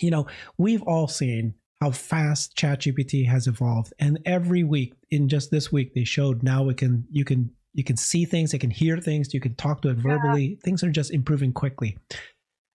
you 0.00 0.10
know 0.10 0.26
we've 0.56 0.82
all 0.82 1.08
seen 1.08 1.54
how 1.80 1.90
fast 1.90 2.56
ChatGPT 2.56 3.26
has 3.28 3.46
evolved 3.46 3.92
and 3.98 4.18
every 4.26 4.64
week 4.64 4.94
in 5.10 5.28
just 5.28 5.50
this 5.50 5.70
week 5.70 5.94
they 5.94 6.04
showed 6.04 6.42
now 6.42 6.68
it 6.68 6.76
can 6.76 7.06
you 7.10 7.24
can 7.24 7.50
you 7.74 7.84
can 7.84 7.96
see 7.96 8.24
things 8.24 8.52
you 8.52 8.58
can 8.58 8.70
hear 8.70 8.98
things 8.98 9.32
you 9.32 9.40
can 9.40 9.54
talk 9.54 9.82
to 9.82 9.88
it 9.90 9.96
verbally 9.96 10.46
yeah. 10.46 10.56
things 10.64 10.82
are 10.82 10.90
just 10.90 11.12
improving 11.12 11.52
quickly 11.52 11.96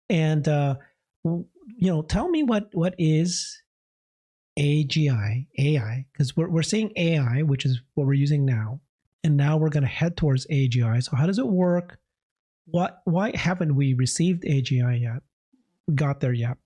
and 0.08 0.48
uh 0.48 0.74
you 1.24 1.46
know 1.80 2.02
tell 2.02 2.28
me 2.28 2.42
what 2.42 2.68
what 2.72 2.94
is 2.98 3.62
AGI 4.58 5.46
AI 5.58 6.06
because 6.12 6.36
we're 6.36 6.48
we're 6.48 6.62
seeing 6.62 6.92
AI 6.96 7.42
which 7.42 7.64
is 7.64 7.80
what 7.94 8.06
we're 8.06 8.14
using 8.14 8.44
now 8.44 8.80
and 9.24 9.36
now 9.36 9.56
we're 9.56 9.68
going 9.68 9.82
to 9.82 9.88
head 9.88 10.16
towards 10.16 10.46
AGI. 10.46 11.02
So 11.02 11.16
how 11.16 11.26
does 11.26 11.38
it 11.38 11.46
work? 11.46 11.98
What 12.66 13.00
why 13.04 13.36
haven't 13.36 13.74
we 13.74 13.94
received 13.94 14.44
AGI 14.44 15.00
yet? 15.00 15.22
Got 15.94 16.20
there 16.20 16.32
yet? 16.32 16.58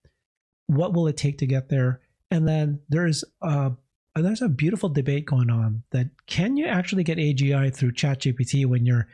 What 0.66 0.94
will 0.94 1.06
it 1.06 1.16
take 1.16 1.38
to 1.38 1.46
get 1.46 1.68
there? 1.68 2.00
And 2.32 2.48
then 2.48 2.80
there's 2.88 3.24
a 3.42 3.46
uh, 3.46 3.70
there's 4.16 4.42
a 4.42 4.48
beautiful 4.48 4.88
debate 4.88 5.26
going 5.26 5.50
on 5.50 5.84
that 5.90 6.08
can 6.26 6.56
you 6.56 6.66
actually 6.66 7.04
get 7.04 7.18
AGI 7.18 7.74
through 7.74 7.92
ChatGPT 7.92 8.66
when 8.66 8.84
you're 8.84 9.08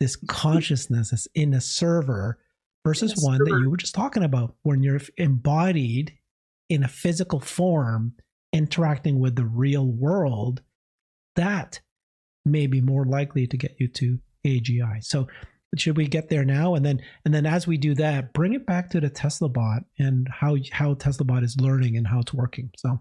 this 0.00 0.16
consciousness 0.16 1.12
is 1.12 1.28
in 1.34 1.54
a 1.54 1.60
server 1.60 2.38
versus 2.84 3.14
one 3.22 3.38
that 3.38 3.60
you 3.62 3.70
were 3.70 3.76
just 3.76 3.94
talking 3.94 4.24
about 4.24 4.56
when 4.62 4.82
you're 4.82 5.00
embodied 5.16 6.12
in 6.68 6.82
a 6.82 6.88
physical 6.88 7.40
form 7.40 8.14
interacting 8.52 9.20
with 9.20 9.36
the 9.36 9.44
real 9.44 9.86
world 9.86 10.62
that 11.36 11.80
may 12.44 12.66
be 12.66 12.80
more 12.80 13.04
likely 13.04 13.46
to 13.46 13.56
get 13.56 13.76
you 13.78 13.88
to 13.88 14.18
AGI. 14.44 15.02
So 15.04 15.28
should 15.76 15.96
we 15.96 16.06
get 16.06 16.28
there 16.28 16.44
now 16.44 16.74
and 16.74 16.84
then 16.84 17.00
and 17.24 17.32
then 17.32 17.46
as 17.46 17.66
we 17.66 17.76
do 17.76 17.94
that, 17.94 18.32
bring 18.32 18.54
it 18.54 18.66
back 18.66 18.90
to 18.90 19.00
the 19.00 19.08
Tesla 19.08 19.48
bot 19.48 19.84
and 19.98 20.28
how 20.30 20.56
how 20.70 20.94
Tesla 20.94 21.24
bot 21.24 21.42
is 21.42 21.56
learning 21.60 21.96
and 21.96 22.06
how 22.06 22.20
it's 22.20 22.34
working. 22.34 22.70
So 22.76 23.00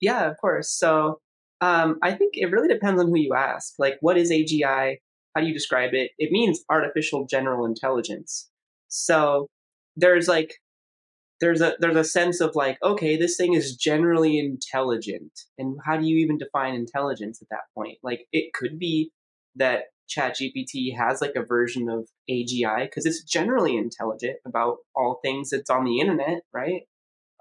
Yeah, 0.00 0.30
of 0.30 0.36
course. 0.38 0.70
So 0.70 1.20
um, 1.60 1.98
I 2.02 2.12
think 2.12 2.34
it 2.34 2.50
really 2.50 2.68
depends 2.68 3.00
on 3.00 3.08
who 3.08 3.18
you 3.18 3.34
ask. 3.34 3.74
Like, 3.78 3.96
what 4.00 4.18
is 4.18 4.30
AGI? 4.30 4.96
How 5.34 5.40
do 5.40 5.46
you 5.46 5.54
describe 5.54 5.94
it? 5.94 6.10
It 6.18 6.30
means 6.30 6.62
artificial 6.70 7.26
general 7.26 7.64
intelligence. 7.66 8.48
So 8.88 9.48
there's 9.96 10.28
like 10.28 10.54
there's 11.40 11.60
a 11.60 11.74
there's 11.80 11.96
a 11.96 12.04
sense 12.04 12.40
of 12.40 12.52
like 12.54 12.78
okay 12.82 13.16
this 13.16 13.36
thing 13.36 13.54
is 13.54 13.76
generally 13.76 14.38
intelligent 14.38 15.32
and 15.58 15.76
how 15.84 15.96
do 15.96 16.06
you 16.06 16.16
even 16.18 16.38
define 16.38 16.74
intelligence 16.74 17.42
at 17.42 17.48
that 17.50 17.64
point 17.74 17.98
like 18.02 18.26
it 18.32 18.52
could 18.54 18.78
be 18.78 19.10
that 19.56 19.82
ChatGPT 20.08 20.96
has 20.96 21.20
like 21.20 21.34
a 21.36 21.44
version 21.44 21.88
of 21.88 22.08
AGI 22.30 22.84
because 22.84 23.06
it's 23.06 23.22
generally 23.22 23.76
intelligent 23.76 24.36
about 24.46 24.78
all 24.94 25.20
things 25.22 25.50
that's 25.50 25.70
on 25.70 25.84
the 25.84 26.00
internet, 26.00 26.42
right? 26.52 26.82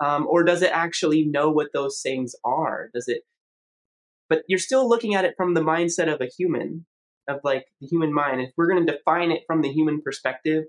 Um, 0.04 0.28
or 0.28 0.43
does 0.43 0.62
it 0.62 0.71
actually 0.71 1.26
know 1.26 1.49
what 1.49 1.73
those 1.73 2.02
things 2.02 2.36
are? 2.43 2.89
Does 2.93 3.08
it? 3.08 3.21
But 4.30 4.43
you're 4.47 4.60
still 4.60 4.88
looking 4.88 5.15
at 5.15 5.26
it 5.26 5.36
from 5.38 5.54
the 5.54 5.62
mindset 5.62 6.12
of 6.13 6.21
a 6.21 6.30
human, 6.38 6.86
of 7.28 7.39
like 7.43 7.65
the 7.80 7.88
human 7.88 8.13
mind. 8.13 8.41
If 8.41 8.52
we're 8.58 8.67
going 8.67 8.86
to 8.86 8.91
define 8.91 9.32
it 9.32 9.43
from 9.45 9.62
the 9.62 9.71
human 9.71 10.02
perspective, 10.02 10.63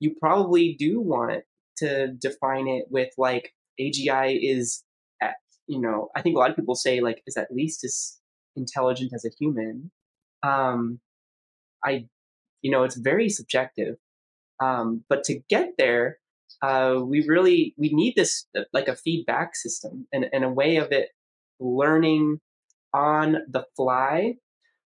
you 0.00 0.14
probably 0.20 0.74
do 0.78 1.00
want 1.00 1.44
to 1.78 2.08
define 2.08 2.68
it 2.68 2.86
with 2.90 3.10
like 3.16 3.52
AGI 3.80 4.38
is, 4.40 4.82
at, 5.22 5.34
you 5.66 5.80
know, 5.80 6.08
I 6.16 6.22
think 6.22 6.36
a 6.36 6.38
lot 6.38 6.50
of 6.50 6.56
people 6.56 6.74
say 6.74 7.00
like 7.00 7.22
is 7.26 7.36
at 7.36 7.52
least 7.52 7.84
as 7.84 8.18
intelligent 8.56 9.12
as 9.14 9.24
a 9.24 9.30
human. 9.38 9.90
Um, 10.42 11.00
I, 11.84 12.06
you 12.62 12.70
know, 12.70 12.84
it's 12.84 12.96
very 12.96 13.28
subjective. 13.28 13.96
Um, 14.60 15.04
but 15.08 15.24
to 15.24 15.40
get 15.48 15.74
there, 15.78 16.18
uh, 16.62 16.96
we 17.02 17.24
really 17.26 17.74
we 17.76 17.90
need 17.92 18.14
this 18.16 18.46
uh, 18.56 18.62
like 18.72 18.88
a 18.88 18.96
feedback 18.96 19.54
system 19.54 20.06
and, 20.12 20.26
and 20.32 20.44
a 20.44 20.48
way 20.48 20.76
of 20.76 20.90
it 20.90 21.10
learning 21.60 22.40
on 22.92 23.38
the 23.48 23.64
fly. 23.76 24.34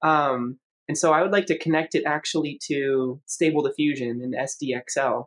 Um, 0.01 0.59
and 0.87 0.97
so 0.97 1.13
I 1.13 1.21
would 1.21 1.31
like 1.31 1.45
to 1.45 1.57
connect 1.57 1.95
it 1.95 2.03
actually 2.05 2.59
to 2.67 3.21
Stable 3.25 3.61
Diffusion 3.63 4.21
and 4.21 4.35
SDXL. 4.35 5.25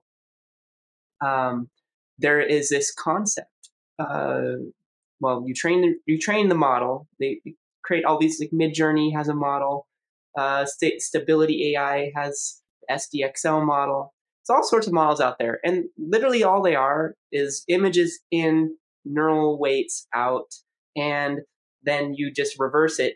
Um, 1.25 1.71
there 2.19 2.40
is 2.40 2.69
this 2.69 2.92
concept. 2.92 3.49
Uh, 3.99 4.57
well, 5.21 5.45
you 5.47 5.55
train 5.55 5.81
the, 5.81 5.95
you 6.05 6.19
train 6.19 6.49
the 6.49 6.55
model. 6.55 7.09
They 7.19 7.40
create 7.83 8.05
all 8.05 8.19
these 8.19 8.38
like 8.38 8.51
Midjourney 8.51 9.14
has 9.14 9.29
a 9.29 9.35
model. 9.35 9.87
Uh, 10.37 10.64
St- 10.66 11.01
Stability 11.01 11.72
AI 11.75 12.12
has 12.14 12.61
SDXL 12.90 13.64
model. 13.64 14.12
It's 14.42 14.51
all 14.51 14.62
sorts 14.62 14.87
of 14.87 14.92
models 14.92 15.20
out 15.20 15.38
there, 15.38 15.59
and 15.64 15.85
literally 15.99 16.44
all 16.44 16.62
they 16.62 16.77
are 16.77 17.14
is 17.33 17.64
images 17.68 18.20
in, 18.31 18.77
neural 19.05 19.59
weights 19.59 20.07
out, 20.14 20.55
and 20.96 21.40
then 21.83 22.14
you 22.14 22.33
just 22.33 22.59
reverse 22.59 23.01
it. 23.01 23.14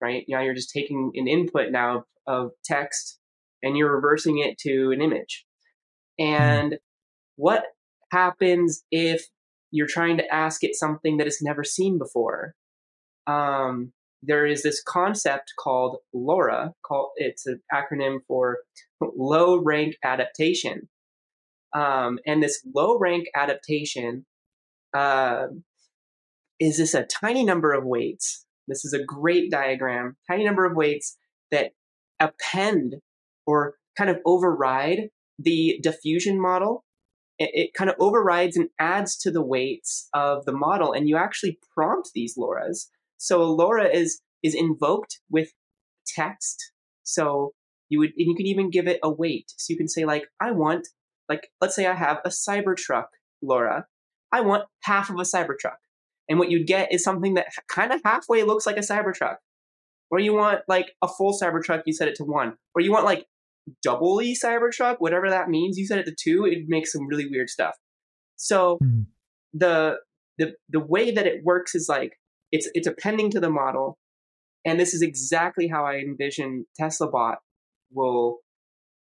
Right 0.00 0.24
now, 0.28 0.40
you're 0.40 0.54
just 0.54 0.70
taking 0.70 1.10
an 1.14 1.26
input 1.26 1.72
now 1.72 2.04
of 2.26 2.50
text, 2.64 3.18
and 3.62 3.76
you're 3.76 3.92
reversing 3.92 4.38
it 4.38 4.58
to 4.58 4.92
an 4.92 5.02
image. 5.02 5.44
And 6.18 6.78
what 7.36 7.64
happens 8.12 8.84
if 8.90 9.24
you're 9.70 9.86
trying 9.86 10.16
to 10.18 10.34
ask 10.34 10.62
it 10.64 10.74
something 10.74 11.16
that 11.16 11.26
it's 11.26 11.42
never 11.42 11.64
seen 11.64 11.98
before? 11.98 12.54
Um, 13.26 13.92
there 14.22 14.46
is 14.46 14.62
this 14.62 14.82
concept 14.82 15.52
called 15.58 15.98
LoRA. 16.14 16.72
Called 16.84 17.10
it's 17.16 17.46
an 17.46 17.60
acronym 17.72 18.18
for 18.26 18.58
low 19.00 19.56
rank 19.62 19.94
adaptation. 20.04 20.88
Um, 21.74 22.18
and 22.26 22.42
this 22.42 22.66
low 22.74 22.98
rank 22.98 23.26
adaptation 23.34 24.26
uh, 24.96 25.48
is 26.58 26.78
this 26.78 26.94
a 26.94 27.04
tiny 27.04 27.44
number 27.44 27.72
of 27.72 27.84
weights. 27.84 28.44
This 28.66 28.84
is 28.84 28.92
a 28.92 29.04
great 29.04 29.50
diagram. 29.50 30.16
Tiny 30.28 30.44
number 30.44 30.64
of 30.64 30.76
weights 30.76 31.16
that 31.50 31.72
append 32.20 32.96
or 33.46 33.74
kind 33.96 34.10
of 34.10 34.18
override 34.26 35.10
the 35.38 35.78
diffusion 35.82 36.40
model. 36.40 36.84
It, 37.38 37.50
it 37.52 37.74
kind 37.74 37.88
of 37.88 37.96
overrides 38.00 38.56
and 38.56 38.68
adds 38.78 39.16
to 39.18 39.30
the 39.30 39.44
weights 39.44 40.08
of 40.12 40.44
the 40.44 40.52
model, 40.52 40.92
and 40.92 41.08
you 41.08 41.16
actually 41.16 41.58
prompt 41.74 42.10
these 42.14 42.36
LoRAs 42.36 42.88
so 43.18 43.40
LoRA 43.40 43.92
is 43.92 44.20
is 44.42 44.54
invoked 44.54 45.20
with 45.30 45.50
text. 46.06 46.72
So 47.02 47.52
you 47.88 47.98
would 47.98 48.10
and 48.16 48.28
you 48.28 48.34
can 48.34 48.46
even 48.46 48.70
give 48.70 48.86
it 48.86 49.00
a 49.02 49.10
weight. 49.10 49.52
So 49.56 49.72
you 49.72 49.76
can 49.76 49.88
say 49.88 50.04
like 50.04 50.24
I 50.40 50.52
want 50.52 50.88
like 51.28 51.48
let's 51.60 51.76
say 51.76 51.86
I 51.86 51.94
have 51.94 52.18
a 52.24 52.30
Cybertruck 52.30 53.06
LoRA. 53.44 53.84
I 54.32 54.40
want 54.40 54.64
half 54.82 55.10
of 55.10 55.16
a 55.16 55.22
Cybertruck. 55.22 55.76
And 56.28 56.38
what 56.38 56.50
you'd 56.50 56.66
get 56.66 56.92
is 56.92 57.02
something 57.02 57.34
that 57.34 57.48
kind 57.68 57.92
of 57.92 58.00
halfway 58.04 58.42
looks 58.42 58.66
like 58.66 58.76
a 58.76 58.80
Cybertruck. 58.80 59.36
Or 60.10 60.18
you 60.18 60.34
want 60.34 60.60
like 60.68 60.92
a 61.02 61.08
full 61.08 61.38
Cybertruck, 61.38 61.82
you 61.86 61.92
set 61.92 62.08
it 62.08 62.14
to 62.16 62.24
one. 62.24 62.54
Or 62.74 62.80
you 62.80 62.92
want 62.92 63.04
like 63.04 63.26
double 63.82 64.20
E 64.22 64.34
Cybertruck, 64.34 64.96
whatever 64.98 65.28
that 65.30 65.48
means, 65.48 65.78
you 65.78 65.86
set 65.86 65.98
it 65.98 66.04
to 66.06 66.14
two, 66.18 66.44
it 66.44 66.64
makes 66.68 66.92
some 66.92 67.06
really 67.06 67.26
weird 67.28 67.48
stuff. 67.50 67.74
So 68.36 68.78
mm. 68.82 69.06
the 69.52 69.96
the 70.38 70.54
the 70.68 70.80
way 70.80 71.10
that 71.10 71.26
it 71.26 71.42
works 71.44 71.74
is 71.74 71.88
like 71.88 72.12
it's 72.52 72.68
it's 72.74 72.86
appending 72.86 73.30
to 73.30 73.40
the 73.40 73.50
model, 73.50 73.98
and 74.64 74.78
this 74.78 74.94
is 74.94 75.02
exactly 75.02 75.68
how 75.68 75.84
I 75.84 75.96
envision 75.96 76.66
TeslaBot 76.80 77.36
will 77.92 78.38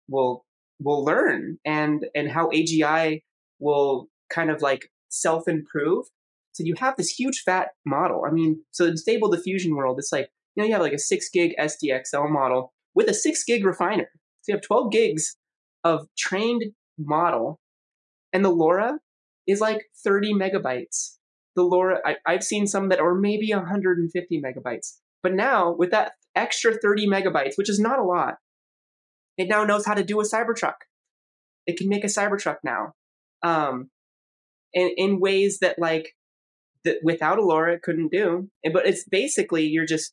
will 0.08 0.44
will 0.80 1.04
learn 1.04 1.58
and 1.64 2.06
and 2.14 2.30
how 2.30 2.48
AGI 2.50 3.22
will 3.58 4.08
kind 4.30 4.50
of 4.50 4.62
like 4.62 4.90
self 5.08 5.48
improve. 5.48 6.06
So 6.52 6.64
you 6.64 6.74
have 6.78 6.96
this 6.96 7.10
huge 7.10 7.42
fat 7.44 7.70
model. 7.84 8.24
I 8.26 8.30
mean, 8.30 8.62
so 8.70 8.84
in 8.86 8.96
stable 8.96 9.30
diffusion 9.30 9.74
world, 9.74 9.98
it's 9.98 10.12
like 10.12 10.28
you 10.54 10.62
know 10.62 10.66
you 10.66 10.72
have 10.72 10.82
like 10.82 10.92
a 10.92 10.98
six 10.98 11.28
gig 11.28 11.54
SDXL 11.58 12.30
model 12.30 12.72
with 12.94 13.08
a 13.08 13.14
six 13.14 13.44
gig 13.44 13.64
refiner. 13.64 14.08
So 14.42 14.52
you 14.52 14.56
have 14.56 14.62
12 14.62 14.92
gigs 14.92 15.36
of 15.84 16.06
trained 16.16 16.64
model, 16.98 17.60
and 18.32 18.44
the 18.44 18.54
LoRA 18.54 18.98
is 19.46 19.60
like 19.60 19.86
30 20.04 20.34
megabytes 20.34 21.16
the 21.56 21.62
LoRA, 21.62 21.98
I, 22.04 22.16
I've 22.26 22.44
seen 22.44 22.66
some 22.66 22.88
that 22.88 23.00
are 23.00 23.14
maybe 23.14 23.50
150 23.52 24.42
megabytes. 24.42 24.98
But 25.22 25.34
now, 25.34 25.72
with 25.72 25.90
that 25.90 26.12
extra 26.34 26.74
30 26.74 27.08
megabytes, 27.08 27.56
which 27.56 27.70
is 27.70 27.80
not 27.80 27.98
a 27.98 28.04
lot, 28.04 28.34
it 29.38 29.48
now 29.48 29.64
knows 29.64 29.86
how 29.86 29.94
to 29.94 30.04
do 30.04 30.20
a 30.20 30.24
Cybertruck. 30.24 30.74
It 31.66 31.76
can 31.76 31.88
make 31.88 32.04
a 32.04 32.08
Cybertruck 32.08 32.58
now, 32.62 32.92
um, 33.42 33.90
in, 34.72 34.90
in 34.96 35.20
ways 35.20 35.58
that 35.60 35.78
like 35.78 36.14
that 36.84 36.98
without 37.02 37.38
a 37.38 37.42
LoRA 37.42 37.74
it 37.74 37.82
couldn't 37.82 38.12
do. 38.12 38.50
But 38.72 38.86
it's 38.86 39.04
basically 39.08 39.64
you're 39.64 39.86
just, 39.86 40.12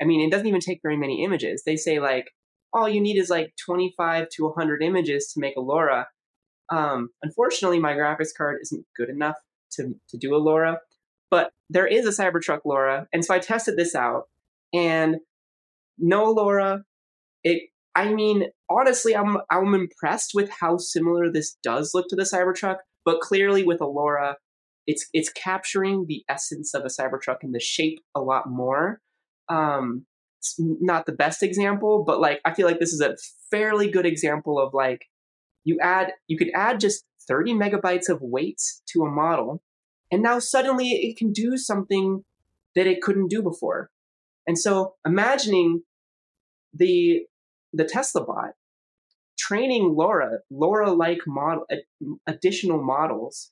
I 0.00 0.04
mean, 0.04 0.20
it 0.20 0.30
doesn't 0.30 0.46
even 0.46 0.60
take 0.60 0.80
very 0.82 0.96
many 0.96 1.24
images. 1.24 1.62
They 1.64 1.76
say 1.76 1.98
like 1.98 2.26
all 2.72 2.88
you 2.88 3.00
need 3.00 3.16
is 3.16 3.30
like 3.30 3.54
25 3.64 4.28
to 4.36 4.44
100 4.44 4.82
images 4.82 5.32
to 5.32 5.40
make 5.40 5.56
a 5.56 5.60
LoRA. 5.60 6.06
Um, 6.70 7.10
unfortunately, 7.22 7.78
my 7.78 7.94
graphics 7.94 8.36
card 8.36 8.58
isn't 8.62 8.84
good 8.96 9.08
enough 9.08 9.36
to, 9.72 9.94
to 10.08 10.16
do 10.16 10.34
a 10.34 10.40
LoRA, 10.40 10.78
but 11.30 11.50
there 11.70 11.86
is 11.86 12.06
a 12.06 12.22
Cybertruck 12.22 12.60
LoRA. 12.66 13.06
And 13.12 13.24
so 13.24 13.34
I 13.34 13.38
tested 13.38 13.76
this 13.76 13.94
out 13.94 14.24
and 14.72 15.16
no 15.98 16.32
LoRA. 16.34 16.82
It, 17.42 17.70
I 17.94 18.12
mean, 18.12 18.46
honestly, 18.68 19.16
I'm, 19.16 19.38
I'm 19.50 19.74
impressed 19.74 20.32
with 20.34 20.50
how 20.60 20.76
similar 20.76 21.30
this 21.30 21.56
does 21.62 21.92
look 21.94 22.08
to 22.08 22.16
the 22.16 22.22
Cybertruck, 22.22 22.76
but 23.04 23.20
clearly 23.20 23.64
with 23.64 23.80
a 23.80 23.86
LoRA, 23.86 24.34
it's, 24.86 25.06
it's 25.12 25.30
capturing 25.30 26.06
the 26.06 26.22
essence 26.28 26.74
of 26.74 26.84
a 26.84 26.88
Cybertruck 26.88 27.38
and 27.42 27.54
the 27.54 27.60
shape 27.60 27.98
a 28.14 28.20
lot 28.20 28.48
more. 28.48 29.00
Um, 29.48 30.06
it's 30.38 30.54
not 30.58 31.06
the 31.06 31.12
best 31.12 31.42
example, 31.42 32.04
but 32.06 32.20
like, 32.20 32.40
I 32.44 32.52
feel 32.52 32.66
like 32.66 32.78
this 32.78 32.92
is 32.92 33.00
a 33.00 33.16
fairly 33.50 33.90
good 33.90 34.06
example 34.06 34.60
of 34.60 34.74
like, 34.74 35.06
you 35.64 35.78
add, 35.80 36.12
you 36.28 36.38
could 36.38 36.50
add 36.54 36.78
just 36.78 37.04
30 37.28 37.54
megabytes 37.54 38.08
of 38.08 38.18
weights 38.20 38.82
to 38.92 39.02
a 39.02 39.10
model, 39.10 39.62
and 40.10 40.22
now 40.22 40.38
suddenly 40.38 40.88
it 40.90 41.16
can 41.16 41.32
do 41.32 41.56
something 41.56 42.24
that 42.74 42.86
it 42.86 43.02
couldn't 43.02 43.28
do 43.28 43.42
before. 43.42 43.90
And 44.46 44.58
so 44.58 44.94
imagining 45.04 45.82
the 46.72 47.22
the 47.72 47.84
Tesla 47.84 48.24
bot 48.24 48.52
training 49.38 49.94
LoRA, 49.94 50.38
LoRA-like 50.52 51.20
model, 51.26 51.64
additional 52.26 52.82
models. 52.82 53.50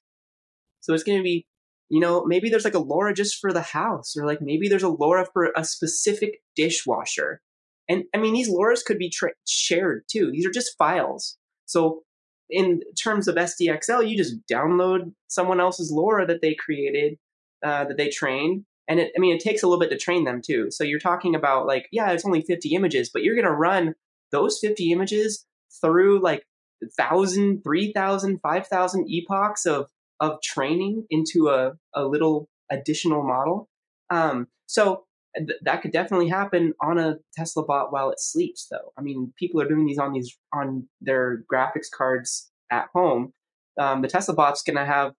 So 0.80 0.94
it's 0.94 1.02
going 1.02 1.18
to 1.18 1.22
be, 1.24 1.46
you 1.88 2.00
know, 2.00 2.24
maybe 2.24 2.48
there's 2.48 2.64
like 2.64 2.74
a 2.74 2.82
LoRA 2.82 3.14
just 3.14 3.38
for 3.40 3.52
the 3.52 3.62
house, 3.62 4.16
or 4.16 4.26
like 4.26 4.40
maybe 4.40 4.68
there's 4.68 4.82
a 4.82 4.88
LoRA 4.88 5.26
for 5.32 5.52
a 5.56 5.64
specific 5.64 6.40
dishwasher. 6.56 7.40
And 7.88 8.04
I 8.14 8.18
mean, 8.18 8.34
these 8.34 8.48
LoRAs 8.48 8.84
could 8.84 8.98
be 8.98 9.10
tra- 9.10 9.32
shared 9.46 10.04
too. 10.10 10.30
These 10.32 10.46
are 10.46 10.50
just 10.50 10.76
files. 10.78 11.36
So 11.66 12.03
in 12.50 12.82
terms 13.02 13.28
of 13.28 13.36
SDXL, 13.36 14.08
you 14.08 14.16
just 14.16 14.36
download 14.50 15.12
someone 15.28 15.60
else's 15.60 15.92
LoRA 15.92 16.26
that 16.26 16.42
they 16.42 16.54
created, 16.54 17.18
uh, 17.64 17.84
that 17.84 17.96
they 17.96 18.08
trained. 18.08 18.64
And 18.86 19.00
it, 19.00 19.12
I 19.16 19.20
mean, 19.20 19.34
it 19.34 19.40
takes 19.40 19.62
a 19.62 19.66
little 19.66 19.80
bit 19.80 19.90
to 19.90 19.98
train 19.98 20.24
them 20.24 20.42
too. 20.42 20.70
So 20.70 20.84
you're 20.84 20.98
talking 20.98 21.34
about 21.34 21.66
like, 21.66 21.88
yeah, 21.90 22.10
it's 22.10 22.26
only 22.26 22.42
50 22.42 22.74
images, 22.74 23.10
but 23.12 23.22
you're 23.22 23.34
going 23.34 23.46
to 23.46 23.52
run 23.52 23.94
those 24.30 24.58
50 24.58 24.92
images 24.92 25.46
through 25.80 26.22
like 26.22 26.46
1,000, 26.80 27.62
3,000, 27.62 28.40
5,000 28.40 29.06
epochs 29.08 29.66
of, 29.66 29.88
of 30.20 30.40
training 30.42 31.06
into 31.10 31.48
a, 31.48 31.72
a 31.94 32.04
little 32.04 32.48
additional 32.70 33.22
model. 33.22 33.68
Um, 34.10 34.48
so 34.66 35.04
th- 35.36 35.58
that 35.62 35.82
could 35.82 35.92
definitely 35.92 36.28
happen 36.28 36.74
on 36.80 36.98
a 36.98 37.16
Tesla 37.34 37.64
bot 37.64 37.92
while 37.92 38.10
it 38.10 38.20
sleeps, 38.20 38.66
though. 38.70 38.92
I 38.98 39.02
mean, 39.02 39.32
people 39.38 39.60
are 39.60 39.68
doing 39.68 39.86
these 39.86 39.98
on 39.98 40.12
these 40.12 40.36
on 40.52 40.88
their 41.00 41.44
graphics 41.52 41.90
cards 41.94 42.50
at 42.70 42.86
home. 42.94 43.32
Um, 43.78 44.02
the 44.02 44.08
Tesla 44.08 44.34
bot's 44.34 44.62
going 44.62 44.76
to 44.76 44.84
have 44.84 45.12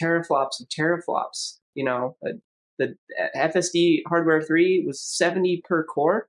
teraflops 0.00 0.60
of 0.60 0.68
teraflops. 0.68 1.58
You 1.74 1.84
know, 1.84 2.16
uh, 2.26 2.32
the 2.78 2.94
FSD 3.36 4.02
hardware 4.06 4.42
three 4.42 4.82
was 4.86 5.00
70 5.00 5.62
per 5.64 5.84
core. 5.84 6.28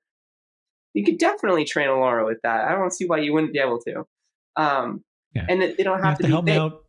You 0.93 1.03
could 1.03 1.17
definitely 1.17 1.65
train 1.65 1.88
a 1.88 1.91
LoRa 1.91 2.25
with 2.25 2.39
that. 2.43 2.65
I 2.65 2.73
don't 2.73 2.93
see 2.93 3.05
why 3.05 3.19
you 3.19 3.33
wouldn't 3.33 3.53
be 3.53 3.59
able 3.59 3.79
to. 3.79 4.05
Um, 4.55 5.03
yeah. 5.33 5.45
And 5.49 5.62
they 5.62 5.83
don't 5.83 5.97
have, 5.97 6.09
have 6.09 6.17
to, 6.17 6.23
to 6.23 6.29
help 6.29 6.45
big. 6.45 6.53
me 6.53 6.59
out. 6.59 6.83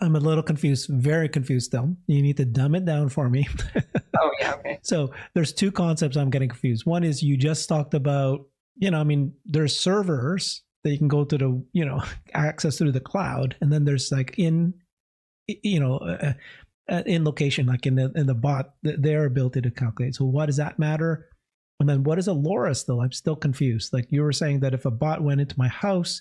I'm 0.00 0.16
a 0.16 0.20
little 0.20 0.42
confused, 0.42 0.88
very 0.88 1.28
confused 1.28 1.66
still. 1.66 1.94
You 2.06 2.22
need 2.22 2.36
to 2.38 2.44
dumb 2.44 2.74
it 2.74 2.84
down 2.84 3.08
for 3.08 3.28
me. 3.28 3.46
oh, 4.20 4.30
yeah, 4.40 4.54
okay. 4.54 4.78
So 4.82 5.12
there's 5.34 5.52
two 5.52 5.70
concepts 5.70 6.16
I'm 6.16 6.30
getting 6.30 6.48
confused. 6.48 6.86
One 6.86 7.04
is 7.04 7.22
you 7.22 7.36
just 7.36 7.68
talked 7.68 7.94
about, 7.94 8.46
you 8.76 8.90
know, 8.90 9.00
I 9.00 9.04
mean, 9.04 9.34
there's 9.44 9.78
servers 9.78 10.62
that 10.84 10.90
you 10.90 10.98
can 10.98 11.08
go 11.08 11.24
to 11.24 11.36
the, 11.36 11.62
you 11.72 11.84
know, 11.84 12.02
access 12.34 12.78
through 12.78 12.92
the 12.92 13.00
cloud. 13.00 13.56
And 13.60 13.72
then 13.72 13.84
there's 13.84 14.10
like 14.10 14.34
in, 14.38 14.74
you 15.46 15.80
know, 15.80 15.98
uh, 15.98 16.32
uh, 16.90 17.02
in 17.06 17.24
location, 17.24 17.66
like 17.66 17.86
in 17.86 17.94
the 17.94 18.10
in 18.16 18.26
the 18.26 18.34
bot, 18.34 18.74
their 18.82 19.26
ability 19.26 19.60
to 19.60 19.70
calculate. 19.70 20.14
So 20.14 20.24
why 20.24 20.46
does 20.46 20.56
that 20.56 20.78
matter? 20.78 21.28
And 21.78 21.88
then 21.88 22.02
what 22.02 22.18
is 22.18 22.28
a 22.28 22.32
LoRa 22.32 22.76
still? 22.76 23.00
I'm 23.00 23.12
still 23.12 23.36
confused. 23.36 23.92
Like 23.92 24.06
you 24.10 24.22
were 24.22 24.32
saying 24.32 24.60
that 24.60 24.74
if 24.74 24.84
a 24.84 24.90
bot 24.90 25.22
went 25.22 25.40
into 25.40 25.58
my 25.58 25.68
house 25.68 26.20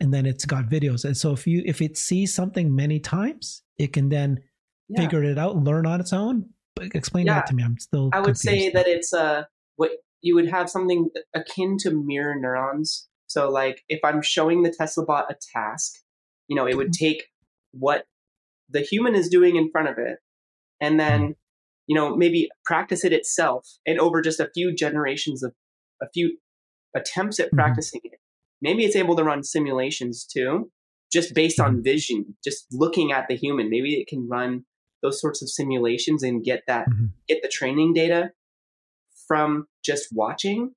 and 0.00 0.12
then 0.12 0.26
it's 0.26 0.44
got 0.44 0.68
videos, 0.68 1.04
and 1.04 1.16
so 1.16 1.32
if 1.32 1.46
you 1.46 1.62
if 1.64 1.80
it 1.80 1.96
sees 1.96 2.34
something 2.34 2.74
many 2.74 3.00
times, 3.00 3.62
it 3.78 3.92
can 3.92 4.08
then 4.08 4.40
yeah. 4.88 5.02
figure 5.02 5.22
it 5.22 5.38
out 5.38 5.56
learn 5.56 5.86
on 5.86 6.00
its 6.00 6.12
own. 6.12 6.46
But 6.74 6.94
explain 6.94 7.26
yeah. 7.26 7.34
that 7.34 7.46
to 7.48 7.54
me. 7.54 7.62
I'm 7.62 7.78
still. 7.78 8.10
I 8.12 8.20
would 8.20 8.38
say 8.38 8.70
that 8.70 8.88
it's 8.88 9.12
a 9.12 9.46
what 9.76 9.90
you 10.20 10.34
would 10.34 10.48
have 10.48 10.70
something 10.70 11.10
akin 11.34 11.76
to 11.80 11.90
mirror 11.90 12.34
neurons. 12.34 13.08
So 13.26 13.50
like 13.50 13.82
if 13.88 14.00
I'm 14.04 14.22
showing 14.22 14.62
the 14.62 14.74
Tesla 14.76 15.04
bot 15.04 15.30
a 15.30 15.36
task, 15.54 15.94
you 16.48 16.56
know, 16.56 16.66
it 16.66 16.76
would 16.76 16.88
mm-hmm. 16.88 17.04
take 17.04 17.24
what 17.72 18.06
the 18.72 18.80
human 18.80 19.14
is 19.14 19.28
doing 19.28 19.56
in 19.56 19.70
front 19.70 19.88
of 19.88 19.98
it 19.98 20.18
and 20.80 20.98
then 20.98 21.20
mm-hmm. 21.20 21.32
you 21.86 21.94
know 21.94 22.16
maybe 22.16 22.48
practice 22.64 23.04
it 23.04 23.12
itself 23.12 23.66
and 23.86 23.98
over 23.98 24.20
just 24.20 24.40
a 24.40 24.50
few 24.54 24.74
generations 24.74 25.42
of 25.42 25.54
a 26.02 26.06
few 26.12 26.36
attempts 26.94 27.38
at 27.38 27.46
mm-hmm. 27.46 27.56
practicing 27.56 28.00
it 28.04 28.18
maybe 28.62 28.84
it's 28.84 28.96
able 28.96 29.16
to 29.16 29.24
run 29.24 29.42
simulations 29.42 30.24
too 30.24 30.70
just 31.12 31.34
based 31.34 31.60
on 31.60 31.74
mm-hmm. 31.74 31.82
vision 31.82 32.34
just 32.42 32.66
looking 32.72 33.12
at 33.12 33.26
the 33.28 33.36
human 33.36 33.68
maybe 33.68 33.94
it 33.94 34.06
can 34.06 34.28
run 34.28 34.64
those 35.02 35.20
sorts 35.20 35.42
of 35.42 35.50
simulations 35.50 36.22
and 36.22 36.44
get 36.44 36.62
that 36.66 36.88
mm-hmm. 36.88 37.06
get 37.28 37.42
the 37.42 37.48
training 37.48 37.92
data 37.92 38.30
from 39.26 39.66
just 39.84 40.08
watching 40.12 40.72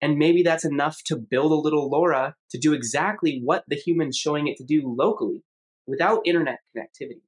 and 0.00 0.16
maybe 0.16 0.42
that's 0.42 0.64
enough 0.64 1.02
to 1.06 1.16
build 1.16 1.52
a 1.52 1.56
little 1.56 1.90
LoRa 1.90 2.34
to 2.50 2.58
do 2.58 2.72
exactly 2.72 3.40
what 3.42 3.64
the 3.68 3.76
human's 3.76 4.16
showing 4.16 4.46
it 4.46 4.56
to 4.58 4.64
do 4.64 4.82
locally 4.84 5.42
without 5.86 6.20
internet 6.24 6.60
connectivity. 6.76 7.22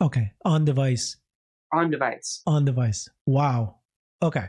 Okay, 0.00 0.32
on 0.44 0.64
device. 0.64 1.16
On 1.72 1.90
device. 1.90 2.42
On 2.46 2.64
device. 2.64 3.08
Wow. 3.26 3.76
Okay. 4.22 4.46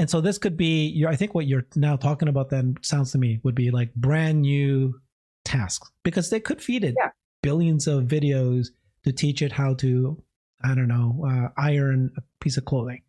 And 0.00 0.08
so 0.08 0.20
this 0.20 0.38
could 0.38 0.56
be 0.56 1.04
I 1.06 1.14
think 1.14 1.34
what 1.34 1.46
you're 1.46 1.66
now 1.76 1.96
talking 1.96 2.28
about 2.28 2.50
then 2.50 2.76
sounds 2.82 3.12
to 3.12 3.18
me 3.18 3.40
would 3.42 3.54
be 3.54 3.70
like 3.70 3.94
brand 3.94 4.42
new 4.42 4.98
tasks 5.44 5.90
because 6.02 6.30
they 6.30 6.40
could 6.40 6.62
feed 6.62 6.84
it 6.84 6.94
yeah. 6.98 7.10
billions 7.42 7.86
of 7.86 8.04
videos 8.04 8.68
to 9.04 9.12
teach 9.12 9.42
it 9.42 9.52
how 9.52 9.74
to 9.74 10.22
I 10.62 10.74
don't 10.74 10.88
know, 10.88 11.24
uh, 11.26 11.48
iron 11.56 12.10
a 12.18 12.22
piece 12.40 12.56
of 12.58 12.66
clothing. 12.66 13.02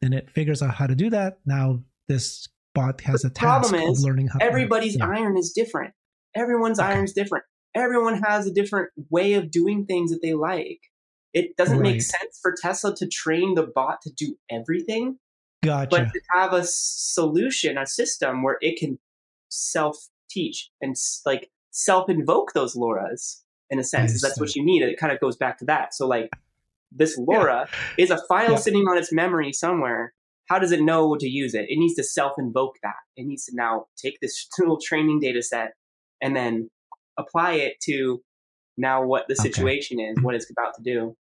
Then 0.00 0.12
it 0.12 0.30
figures 0.30 0.62
out 0.62 0.74
how 0.74 0.86
to 0.86 0.94
do 0.94 1.10
that. 1.10 1.38
Now 1.46 1.80
this 2.08 2.48
bot 2.74 3.00
has 3.02 3.22
the 3.22 3.28
a 3.28 3.30
task 3.30 3.74
is, 3.74 3.98
of 3.98 4.04
learning 4.04 4.28
how. 4.28 4.38
Everybody's 4.40 4.96
yeah. 4.96 5.08
iron 5.08 5.36
is 5.36 5.52
different. 5.52 5.94
Everyone's 6.34 6.78
okay. 6.78 7.02
is 7.02 7.12
different 7.12 7.44
everyone 7.76 8.22
has 8.22 8.46
a 8.46 8.52
different 8.52 8.88
way 9.10 9.34
of 9.34 9.50
doing 9.50 9.84
things 9.84 10.10
that 10.10 10.20
they 10.22 10.34
like. 10.34 10.80
It 11.32 11.56
doesn't 11.56 11.78
right. 11.78 11.92
make 11.92 12.02
sense 12.02 12.38
for 12.40 12.54
Tesla 12.60 12.96
to 12.96 13.06
train 13.06 13.54
the 13.54 13.70
bot 13.74 14.00
to 14.02 14.10
do 14.16 14.36
everything. 14.50 15.18
Gotcha. 15.66 15.88
But 15.90 16.04
to 16.12 16.20
have 16.34 16.52
a 16.52 16.64
solution, 16.64 17.76
a 17.76 17.86
system 17.86 18.42
where 18.42 18.58
it 18.60 18.78
can 18.78 18.98
self 19.48 19.96
teach 20.30 20.70
and 20.80 20.96
like 21.24 21.50
self 21.70 22.08
invoke 22.08 22.52
those 22.54 22.74
LoRa's 22.74 23.42
in 23.70 23.78
a 23.78 23.84
sense. 23.84 24.20
That's 24.22 24.40
what 24.40 24.54
you 24.54 24.64
need. 24.64 24.82
It 24.82 24.98
kind 24.98 25.12
of 25.12 25.20
goes 25.20 25.36
back 25.36 25.58
to 25.58 25.64
that. 25.66 25.94
So, 25.94 26.06
like, 26.06 26.30
this 26.92 27.18
LoRa 27.18 27.66
yeah. 27.66 28.04
is 28.04 28.10
a 28.10 28.18
file 28.28 28.52
yeah. 28.52 28.56
sitting 28.56 28.82
on 28.82 28.96
its 28.96 29.12
memory 29.12 29.52
somewhere. 29.52 30.12
How 30.48 30.58
does 30.58 30.70
it 30.70 30.80
know 30.80 31.16
to 31.16 31.26
use 31.26 31.54
it? 31.54 31.66
It 31.68 31.78
needs 31.78 31.94
to 31.96 32.04
self 32.04 32.34
invoke 32.38 32.76
that. 32.82 32.94
It 33.16 33.26
needs 33.26 33.46
to 33.46 33.52
now 33.54 33.86
take 33.96 34.18
this 34.20 34.46
little 34.58 34.78
training 34.80 35.20
data 35.20 35.42
set 35.42 35.72
and 36.22 36.36
then 36.36 36.70
apply 37.18 37.54
it 37.54 37.74
to 37.84 38.22
now 38.76 39.04
what 39.04 39.26
the 39.28 39.34
situation 39.34 39.98
okay. 39.98 40.10
is, 40.10 40.22
what 40.22 40.34
it's 40.34 40.50
about 40.50 40.74
to 40.76 40.82
do. 40.82 41.16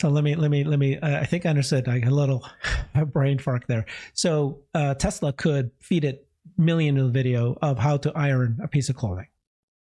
So 0.00 0.08
let 0.08 0.22
me 0.22 0.36
let 0.36 0.50
me 0.50 0.62
let 0.62 0.78
me. 0.78 0.96
Uh, 0.96 1.20
I 1.20 1.24
think 1.24 1.44
I 1.44 1.50
understood. 1.50 1.86
Like 1.86 2.06
a 2.06 2.10
little 2.10 2.46
brain 3.12 3.38
fart 3.38 3.64
there. 3.66 3.84
So 4.14 4.60
uh, 4.74 4.94
Tesla 4.94 5.32
could 5.32 5.72
feed 5.80 6.04
it 6.04 6.28
million 6.56 6.98
of 6.98 7.12
video 7.12 7.56
of 7.62 7.78
how 7.78 7.96
to 7.98 8.12
iron 8.14 8.58
a 8.62 8.68
piece 8.68 8.88
of 8.88 8.96
clothing. 8.96 9.26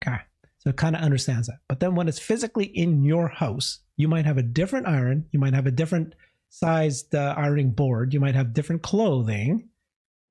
Okay, 0.03 0.17
so 0.57 0.71
it 0.71 0.77
kind 0.77 0.95
of 0.95 1.03
understands 1.03 1.47
that. 1.47 1.59
But 1.67 1.79
then 1.79 1.93
when 1.93 2.07
it's 2.07 2.19
physically 2.19 2.65
in 2.65 3.03
your 3.03 3.27
house, 3.27 3.79
you 3.97 4.07
might 4.07 4.25
have 4.25 4.37
a 4.37 4.43
different 4.43 4.87
iron. 4.87 5.25
You 5.31 5.39
might 5.39 5.53
have 5.53 5.67
a 5.67 5.71
different 5.71 6.15
sized 6.49 7.13
uh, 7.13 7.35
ironing 7.37 7.71
board. 7.71 8.13
You 8.13 8.19
might 8.19 8.35
have 8.35 8.53
different 8.53 8.81
clothing, 8.81 9.69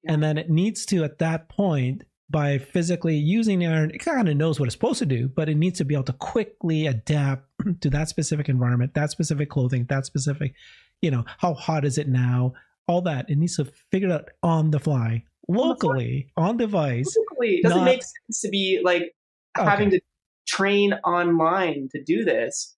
yeah. 0.02 0.12
and 0.12 0.22
then 0.22 0.38
it 0.38 0.50
needs 0.50 0.86
to 0.86 1.04
at 1.04 1.18
that 1.18 1.48
point 1.48 2.02
by 2.30 2.58
physically 2.58 3.16
using 3.16 3.58
the 3.58 3.66
iron, 3.66 3.90
it 3.90 3.98
kind 3.98 4.28
of 4.28 4.36
knows 4.36 4.60
what 4.60 4.66
it's 4.66 4.74
supposed 4.74 4.98
to 4.98 5.06
do, 5.06 5.28
but 5.28 5.48
it 5.48 5.56
needs 5.56 5.78
to 5.78 5.84
be 5.84 5.94
able 5.94 6.04
to 6.04 6.12
quickly 6.12 6.86
adapt 6.86 7.46
to 7.80 7.90
that 7.90 8.08
specific 8.08 8.48
environment, 8.48 8.94
that 8.94 9.10
specific 9.10 9.48
clothing, 9.48 9.86
that 9.88 10.04
specific, 10.04 10.54
you 11.00 11.10
know, 11.10 11.24
how 11.38 11.54
hot 11.54 11.84
is 11.84 11.96
it 11.96 12.08
now, 12.08 12.52
all 12.86 13.00
that. 13.02 13.30
It 13.30 13.38
needs 13.38 13.56
to 13.56 13.66
figure 13.90 14.08
it 14.08 14.12
out 14.12 14.30
on 14.42 14.70
the 14.70 14.78
fly, 14.78 15.24
locally, 15.48 16.30
on, 16.36 16.56
device. 16.56 17.16
Locally. 17.16 17.56
It 17.56 17.62
doesn't 17.62 17.78
not... 17.78 17.84
make 17.84 18.02
sense 18.02 18.40
to 18.42 18.48
be 18.48 18.80
like 18.82 19.14
having 19.56 19.88
okay. 19.88 19.98
to 19.98 20.02
train 20.46 20.94
online 21.04 21.88
to 21.92 22.02
do 22.02 22.24
this. 22.24 22.76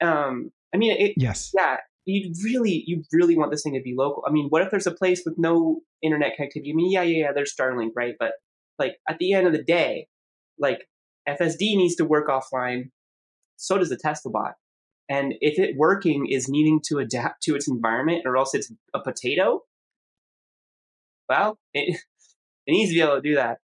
Um, 0.00 0.52
I 0.72 0.76
mean, 0.76 0.96
it, 0.98 1.14
yes, 1.16 1.52
yeah, 1.54 1.78
you 2.04 2.32
really, 2.44 2.84
you 2.86 3.02
really 3.12 3.36
want 3.36 3.50
this 3.50 3.62
thing 3.62 3.74
to 3.74 3.80
be 3.80 3.94
local. 3.96 4.24
I 4.26 4.30
mean, 4.30 4.46
what 4.50 4.62
if 4.62 4.70
there's 4.70 4.86
a 4.86 4.92
place 4.92 5.22
with 5.24 5.34
no 5.38 5.80
internet 6.02 6.32
connectivity? 6.38 6.70
I 6.70 6.74
mean, 6.74 6.92
yeah, 6.92 7.02
yeah, 7.02 7.26
yeah, 7.26 7.32
there's 7.32 7.54
Starlink, 7.54 7.90
right? 7.96 8.14
But 8.18 8.32
like 8.78 8.96
at 9.08 9.18
the 9.18 9.32
end 9.32 9.46
of 9.46 9.52
the 9.52 9.62
day, 9.62 10.08
like 10.58 10.88
FSD 11.28 11.76
needs 11.76 11.96
to 11.96 12.04
work 12.04 12.28
offline. 12.28 12.90
So 13.56 13.78
does 13.78 13.88
the 13.88 13.96
Tesla 13.96 14.30
bot. 14.30 14.54
And 15.08 15.34
if 15.40 15.58
it 15.58 15.76
working 15.76 16.26
is 16.30 16.48
needing 16.48 16.80
to 16.86 16.98
adapt 16.98 17.42
to 17.42 17.54
its 17.54 17.68
environment 17.68 18.22
or 18.24 18.36
else 18.36 18.54
it's 18.54 18.72
a 18.94 19.00
potato, 19.00 19.62
well, 21.28 21.58
it, 21.72 22.00
it 22.66 22.72
needs 22.72 22.90
to 22.90 22.94
be 22.94 23.02
able 23.02 23.16
to 23.16 23.22
do 23.22 23.34
that. 23.34 23.58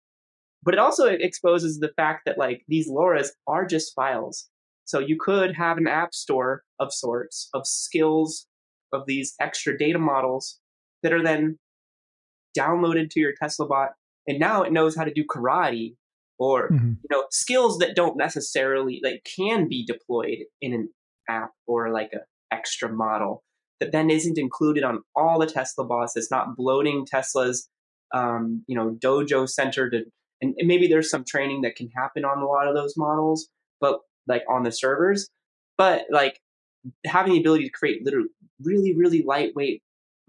But 0.62 0.74
it 0.74 0.80
also 0.80 1.06
exposes 1.06 1.80
the 1.80 1.92
fact 1.96 2.24
that 2.26 2.38
like 2.38 2.64
these 2.68 2.90
LoRa's 2.90 3.34
are 3.48 3.66
just 3.66 3.94
files. 3.96 4.50
So 4.84 5.00
you 5.00 5.18
could 5.20 5.56
have 5.56 5.78
an 5.78 5.88
app 5.88 6.14
store 6.14 6.64
of 6.80 6.94
sorts 6.94 7.50
of 7.54 7.66
skills 7.66 8.48
of 8.92 9.04
these 9.08 9.36
extra 9.40 9.78
data 9.78 10.00
models 10.00 10.60
that 11.04 11.14
are 11.14 11.24
then 11.24 11.60
downloaded 12.58 13.10
to 13.12 13.20
your 13.20 13.34
Tesla 13.40 13.68
bot 13.68 13.92
and 14.28 14.40
now 14.40 14.64
it 14.64 14.72
knows 14.72 14.96
how 14.96 15.04
to 15.04 15.14
do 15.14 15.24
karate 15.24 15.96
or 16.38 16.70
mm-hmm. 16.70 16.94
you 17.02 17.10
know 17.12 17.26
skills 17.32 17.78
that 17.80 17.96
don't 17.96 18.18
necessarily 18.18 19.00
like 19.04 19.26
can 19.36 19.68
be 19.68 19.86
deployed 19.86 20.40
in 20.62 20.74
an 20.74 20.90
app 21.30 21.52
or 21.68 21.92
like 21.92 22.12
a 22.14 22.20
extra 22.52 22.92
model 22.92 23.44
that 23.80 23.92
then 23.92 24.10
isn't 24.10 24.38
included 24.38 24.84
on 24.84 25.02
all 25.16 25.40
the 25.40 25.46
Tesla 25.46 25.86
bots. 25.86 26.16
It's 26.16 26.32
not 26.32 26.56
bloating 26.56 27.06
Tesla's 27.06 27.70
um, 28.14 28.64
you 28.68 28.76
know 28.76 28.98
dojo 29.04 29.48
center 29.48 29.90
to 29.90 30.04
and, 30.42 30.56
and 30.58 30.68
maybe 30.68 30.88
there's 30.88 31.10
some 31.10 31.26
training 31.26 31.62
that 31.62 31.76
can 31.76 31.90
happen 31.96 32.24
on 32.24 32.42
a 32.42 32.48
lot 32.48 32.68
of 32.68 32.76
those 32.76 32.96
models, 32.96 33.50
but 33.82 34.00
like 34.28 34.44
on 34.50 34.64
the 34.64 34.72
servers. 34.72 35.30
But 35.78 36.06
like 36.10 36.40
having 37.06 37.34
the 37.34 37.40
ability 37.40 37.66
to 37.66 37.72
create 37.72 38.04
literally 38.04 38.30
really 38.62 38.96
really 38.96 39.24
lightweight 39.24 39.82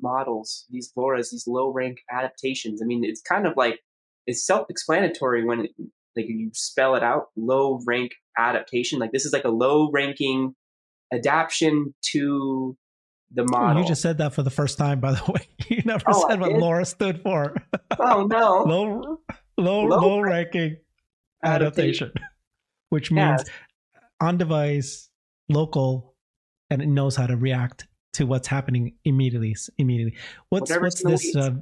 models, 0.02 0.66
these 0.70 0.92
LoRa's, 0.96 1.30
these 1.30 1.46
low 1.46 1.70
rank 1.70 1.98
adaptations. 2.10 2.82
I 2.82 2.86
mean, 2.86 3.04
it's 3.04 3.20
kind 3.20 3.46
of 3.46 3.54
like 3.56 3.80
it's 4.26 4.44
self-explanatory 4.46 5.44
when 5.44 5.66
it, 5.66 5.70
like 6.16 6.26
you 6.28 6.50
spell 6.52 6.94
it 6.94 7.02
out 7.02 7.28
low 7.36 7.80
rank 7.86 8.12
adaptation 8.38 8.98
like 8.98 9.12
this 9.12 9.24
is 9.24 9.32
like 9.32 9.44
a 9.44 9.50
low 9.50 9.90
ranking 9.92 10.54
adaptation 11.12 11.94
to 12.02 12.76
the 13.32 13.44
model. 13.44 13.78
Oh, 13.78 13.80
you 13.80 13.86
just 13.86 14.02
said 14.02 14.18
that 14.18 14.34
for 14.34 14.42
the 14.42 14.50
first 14.50 14.76
time, 14.76 15.00
by 15.00 15.12
the 15.12 15.32
way. 15.32 15.46
You 15.68 15.82
never 15.84 16.02
oh, 16.08 16.28
said 16.28 16.40
what 16.40 16.50
LoRa 16.50 16.84
stood 16.84 17.22
for. 17.22 17.54
Oh 17.96 18.26
no, 18.30 18.64
low, 18.64 19.20
low, 19.56 19.84
low, 19.84 20.00
low 20.00 20.20
ranking 20.20 20.78
adaptation, 21.44 22.08
adaptation, 22.08 22.12
which 22.88 23.12
means 23.12 23.44
on 24.20 24.36
device, 24.36 25.10
local, 25.48 26.16
and 26.70 26.82
it 26.82 26.88
knows 26.88 27.14
how 27.14 27.28
to 27.28 27.36
react 27.36 27.86
to 28.14 28.26
what's 28.26 28.48
happening 28.48 28.94
immediately. 29.04 29.54
Immediately, 29.78 30.18
what's 30.48 30.70
Whatever's 30.70 31.00
what's 31.02 31.22
this? 31.24 31.36
Uh, 31.36 31.56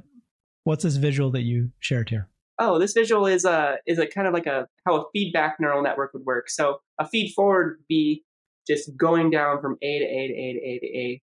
what's 0.63 0.83
this 0.83 0.95
visual 0.95 1.31
that 1.31 1.43
you 1.43 1.71
shared 1.79 2.09
here? 2.09 2.27
Oh, 2.59 2.77
this 2.79 2.93
visual 2.93 3.25
is 3.25 3.45
a 3.45 3.77
is 3.85 3.99
a 3.99 4.07
kind 4.07 4.27
of 4.27 4.33
like 4.33 4.45
a 4.45 4.67
how 4.85 4.95
a 4.97 5.05
feedback 5.13 5.57
neural 5.59 5.81
network 5.81 6.13
would 6.13 6.25
work. 6.25 6.49
So 6.49 6.79
a 6.99 7.07
feed 7.07 7.33
forward 7.33 7.77
would 7.77 7.87
be 7.87 8.23
just 8.67 8.95
going 8.97 9.29
down 9.31 9.61
from 9.61 9.77
A 9.81 9.99
to 9.99 10.05
A 10.05 10.27
to 10.27 10.33
A 10.33 10.53
to 10.53 10.59
A 10.59 10.79
to 10.79 10.97
A. 10.97 11.21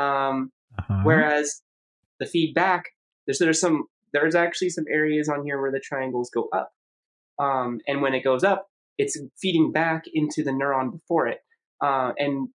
Um, 0.00 0.52
Uh-huh. 0.78 1.00
Whereas 1.02 1.62
the 2.20 2.26
feedback, 2.26 2.84
there's 3.26 3.38
there's 3.38 3.60
some 3.60 3.86
there's 4.12 4.34
actually 4.34 4.70
some 4.70 4.84
areas 4.90 5.28
on 5.28 5.44
here 5.44 5.60
where 5.60 5.72
the 5.72 5.80
triangles 5.80 6.30
go 6.30 6.48
up, 6.52 6.70
um, 7.38 7.80
and 7.86 8.02
when 8.02 8.14
it 8.14 8.22
goes 8.22 8.44
up, 8.44 8.68
it's 8.98 9.18
feeding 9.40 9.72
back 9.72 10.04
into 10.12 10.44
the 10.44 10.52
neuron 10.52 10.92
before 10.92 11.26
it. 11.26 11.38
Uh, 11.82 12.12
and 12.18 12.48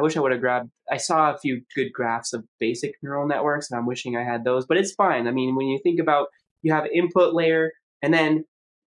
I 0.00 0.02
wish 0.02 0.16
I 0.16 0.20
would 0.20 0.32
have 0.32 0.40
grabbed. 0.40 0.70
I 0.90 0.96
saw 0.96 1.30
a 1.30 1.36
few 1.36 1.60
good 1.76 1.92
graphs 1.92 2.32
of 2.32 2.46
basic 2.58 2.94
neural 3.02 3.28
networks, 3.28 3.70
and 3.70 3.78
I'm 3.78 3.86
wishing 3.86 4.16
I 4.16 4.24
had 4.24 4.44
those. 4.44 4.64
But 4.64 4.78
it's 4.78 4.94
fine. 4.94 5.28
I 5.28 5.30
mean, 5.30 5.54
when 5.54 5.66
you 5.66 5.78
think 5.82 6.00
about 6.00 6.28
you 6.62 6.72
have 6.72 6.86
input 6.86 7.34
layer, 7.34 7.72
and 8.00 8.14
then 8.14 8.44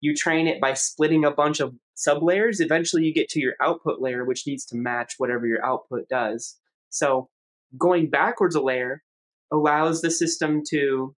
you 0.01 0.13
train 0.13 0.47
it 0.47 0.59
by 0.59 0.73
splitting 0.73 1.23
a 1.23 1.31
bunch 1.31 1.61
of 1.61 1.73
sublayers. 1.95 2.59
Eventually, 2.59 3.05
you 3.05 3.13
get 3.13 3.29
to 3.29 3.39
your 3.39 3.53
output 3.61 4.01
layer, 4.01 4.25
which 4.25 4.45
needs 4.45 4.65
to 4.65 4.75
match 4.75 5.13
whatever 5.17 5.47
your 5.47 5.65
output 5.65 6.09
does. 6.09 6.57
So 6.89 7.29
going 7.77 8.09
backwards 8.09 8.55
a 8.55 8.61
layer 8.61 9.01
allows 9.49 10.01
the 10.01 10.11
system 10.11 10.61
to 10.71 11.15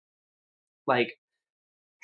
like 0.86 1.14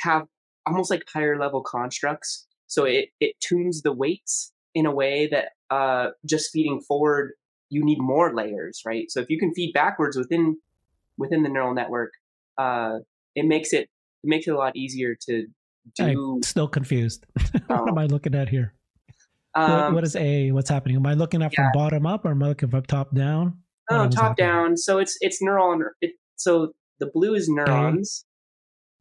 have 0.00 0.22
almost 0.66 0.90
like 0.90 1.04
higher 1.12 1.38
level 1.38 1.62
constructs 1.62 2.46
so 2.66 2.84
it, 2.84 3.10
it 3.20 3.34
tunes 3.40 3.82
the 3.82 3.92
weights 3.92 4.52
in 4.74 4.86
a 4.86 4.94
way 4.94 5.28
that 5.28 5.50
uh, 5.70 6.10
just 6.26 6.50
feeding 6.50 6.80
forward 6.80 7.32
you 7.74 7.82
need 7.84 7.98
more 8.00 8.28
layers 8.40 8.76
right 8.90 9.06
so 9.12 9.20
if 9.20 9.28
you 9.32 9.38
can 9.38 9.52
feed 9.54 9.72
backwards 9.74 10.16
within 10.16 10.56
within 11.22 11.42
the 11.42 11.48
neural 11.54 11.74
network 11.80 12.12
uh, 12.64 12.94
it 13.34 13.44
makes 13.54 13.72
it 13.72 13.84
it 14.24 14.28
makes 14.32 14.46
it 14.48 14.52
a 14.52 14.56
lot 14.64 14.74
easier 14.84 15.12
to 15.26 15.34
do 15.96 16.04
I'm 16.36 16.42
still 16.42 16.68
confused. 16.68 17.26
what 17.52 17.62
Oh. 17.68 17.88
am 17.88 17.98
I 17.98 18.06
looking 18.06 18.34
at 18.34 18.48
here? 18.48 18.68
What- 19.52 19.70
um, 19.70 19.94
what 19.94 20.04
is 20.04 20.16
A? 20.16 20.50
What's 20.52 20.70
happening? 20.70 20.96
Am 20.96 21.06
I 21.06 21.14
looking 21.14 21.42
at 21.42 21.54
from 21.54 21.64
yeah. 21.64 21.70
bottom 21.74 22.06
up 22.06 22.24
or 22.24 22.30
am 22.30 22.42
I 22.42 22.48
looking 22.48 22.70
from 22.70 22.82
top 22.84 23.14
down? 23.14 23.58
oh, 23.90 24.08
top 24.08 24.34
down 24.36 24.76
so 24.78 24.98
it's 24.98 25.14
it's 25.20 25.42
neuron 25.42 25.78
it, 26.00 26.12
so 26.36 26.72
the 27.00 27.10
blue 27.14 27.34
is 27.34 27.48
neurons 27.48 28.24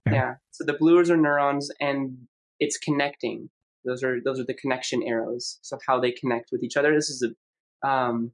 Okay. 0.07 0.17
Yeah. 0.17 0.33
So 0.51 0.65
the 0.65 0.73
blues 0.73 1.09
are 1.09 1.17
neurons 1.17 1.69
and 1.79 2.17
it's 2.59 2.77
connecting. 2.77 3.49
Those 3.85 4.03
are 4.03 4.17
those 4.23 4.39
are 4.39 4.45
the 4.45 4.53
connection 4.53 5.01
arrows. 5.03 5.59
So 5.61 5.77
how 5.87 5.99
they 5.99 6.11
connect 6.11 6.49
with 6.51 6.63
each 6.63 6.77
other. 6.77 6.93
This 6.93 7.09
is 7.09 7.25
a 7.25 7.87
um 7.87 8.31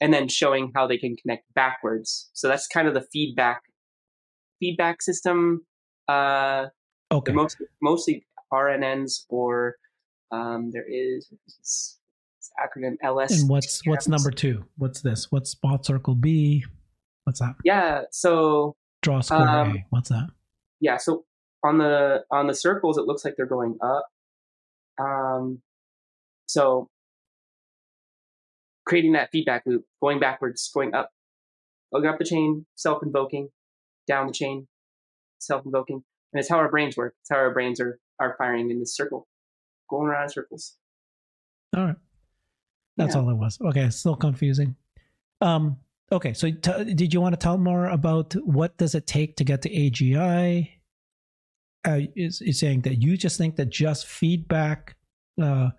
and 0.00 0.12
then 0.12 0.28
showing 0.28 0.72
how 0.74 0.86
they 0.86 0.98
can 0.98 1.16
connect 1.16 1.44
backwards. 1.54 2.30
So 2.32 2.48
that's 2.48 2.66
kind 2.66 2.86
of 2.88 2.94
the 2.94 3.06
feedback 3.12 3.62
feedback 4.60 5.02
system. 5.02 5.66
Uh 6.08 6.66
Okay. 7.12 7.32
they're 7.32 7.46
mostly 7.80 8.26
RNNs 8.52 9.26
or 9.28 9.76
um 10.32 10.70
there 10.72 10.84
is 10.88 11.30
acronym 12.60 12.96
LS. 13.02 13.40
And 13.40 13.48
what's 13.48 13.86
what's 13.86 14.08
number 14.08 14.30
two? 14.30 14.64
What's 14.76 15.00
this? 15.02 15.30
What's 15.30 15.50
spot 15.50 15.84
circle 15.84 16.14
B? 16.14 16.64
What's 17.24 17.40
that? 17.40 17.54
Yeah, 17.64 18.02
so 18.10 18.76
Draw 19.02 19.20
square 19.20 19.48
Um, 19.48 19.76
A. 19.76 19.84
What's 19.90 20.08
that? 20.08 20.28
yeah 20.80 20.96
so 20.98 21.24
on 21.64 21.78
the 21.78 22.22
on 22.30 22.46
the 22.48 22.54
circles 22.54 22.98
it 22.98 23.06
looks 23.06 23.24
like 23.24 23.34
they're 23.36 23.46
going 23.46 23.78
up 23.82 24.06
um 25.00 25.62
so 26.46 26.90
creating 28.86 29.12
that 29.12 29.28
feedback 29.32 29.62
loop 29.66 29.84
going 30.00 30.18
backwards 30.18 30.70
going 30.72 30.94
up 30.94 31.10
going 31.92 32.06
up 32.06 32.18
the 32.18 32.24
chain 32.24 32.64
self-invoking 32.76 33.48
down 34.06 34.26
the 34.28 34.32
chain 34.32 34.66
self-invoking 35.38 36.02
and 36.32 36.40
it's 36.40 36.48
how 36.48 36.56
our 36.56 36.70
brains 36.70 36.96
work 36.96 37.14
it's 37.20 37.30
how 37.30 37.36
our 37.36 37.52
brains 37.52 37.80
are 37.80 37.98
are 38.20 38.34
firing 38.38 38.70
in 38.70 38.78
this 38.80 38.94
circle 38.96 39.26
going 39.90 40.06
around 40.06 40.24
in 40.24 40.28
circles 40.30 40.76
All 41.76 41.84
right. 41.86 41.96
That's 42.96 43.14
Yeah. 43.14 43.20
all 43.20 43.28
it 43.30 43.34
was. 43.34 43.58
Okay, 43.60 43.90
still 43.90 44.16
confusing. 44.16 44.74
Um. 45.42 45.76
Okay, 46.10 46.32
so 46.32 46.50
t- 46.50 46.94
did 46.94 47.12
you 47.12 47.20
want 47.20 47.34
to 47.34 47.36
tell 47.36 47.58
more 47.58 47.88
about 47.88 48.32
what 48.46 48.76
does 48.78 48.94
it 48.94 49.06
take 49.06 49.36
to 49.36 49.44
get 49.44 49.60
to 49.62 49.68
AGI? 49.68 50.70
Uh, 51.86 52.00
is 52.16 52.40
is 52.40 52.58
saying 52.58 52.80
that 52.82 53.02
you 53.02 53.16
just 53.18 53.36
think 53.36 53.56
that 53.56 53.68
just 53.68 54.06
feedback, 54.06 54.96
uh, 55.42 55.70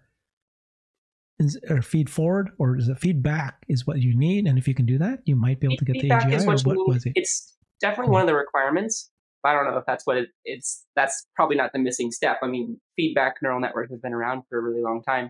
is, 1.40 1.60
or 1.70 1.82
feed 1.82 2.10
forward, 2.10 2.52
or 2.58 2.78
is 2.78 2.90
it 2.90 2.98
feedback 3.00 3.64
is 3.68 3.86
what 3.86 4.00
you 4.00 4.18
need? 4.18 4.48
And 4.48 4.58
if 4.58 4.68
you 4.68 4.74
can 4.74 4.86
do 4.86 4.98
that, 4.98 5.20
you 5.26 5.36
might 5.36 5.60
be 5.60 5.68
able 5.68 5.78
to 5.78 5.86
get 5.86 6.02
feedback 6.02 6.32
is 6.32 6.44
AGI. 6.44 6.48
what 6.48 6.66
Or 6.66 6.70
what 6.70 6.78
need. 6.78 6.94
was 6.94 7.06
it? 7.06 7.14
It's 7.16 7.56
definitely 7.82 8.12
one 8.12 8.22
of 8.22 8.28
the 8.28 8.36
requirements. 8.36 9.10
But 9.44 9.50
I 9.50 9.54
don't 9.54 9.72
know 9.72 9.78
if 9.78 9.86
that's 9.86 10.06
what 10.06 10.18
it, 10.18 10.30
it's. 10.46 10.86
That's 10.96 11.28
probably 11.36 11.58
not 11.58 11.72
the 11.72 11.80
missing 11.80 12.12
step. 12.12 12.40
I 12.42 12.48
mean, 12.48 12.80
feedback 12.96 13.36
neural 13.42 13.60
network 13.60 13.92
has 13.92 14.00
been 14.00 14.14
around 14.14 14.44
for 14.50 14.58
a 14.58 14.62
really 14.62 14.82
long 14.82 15.04
time, 15.04 15.30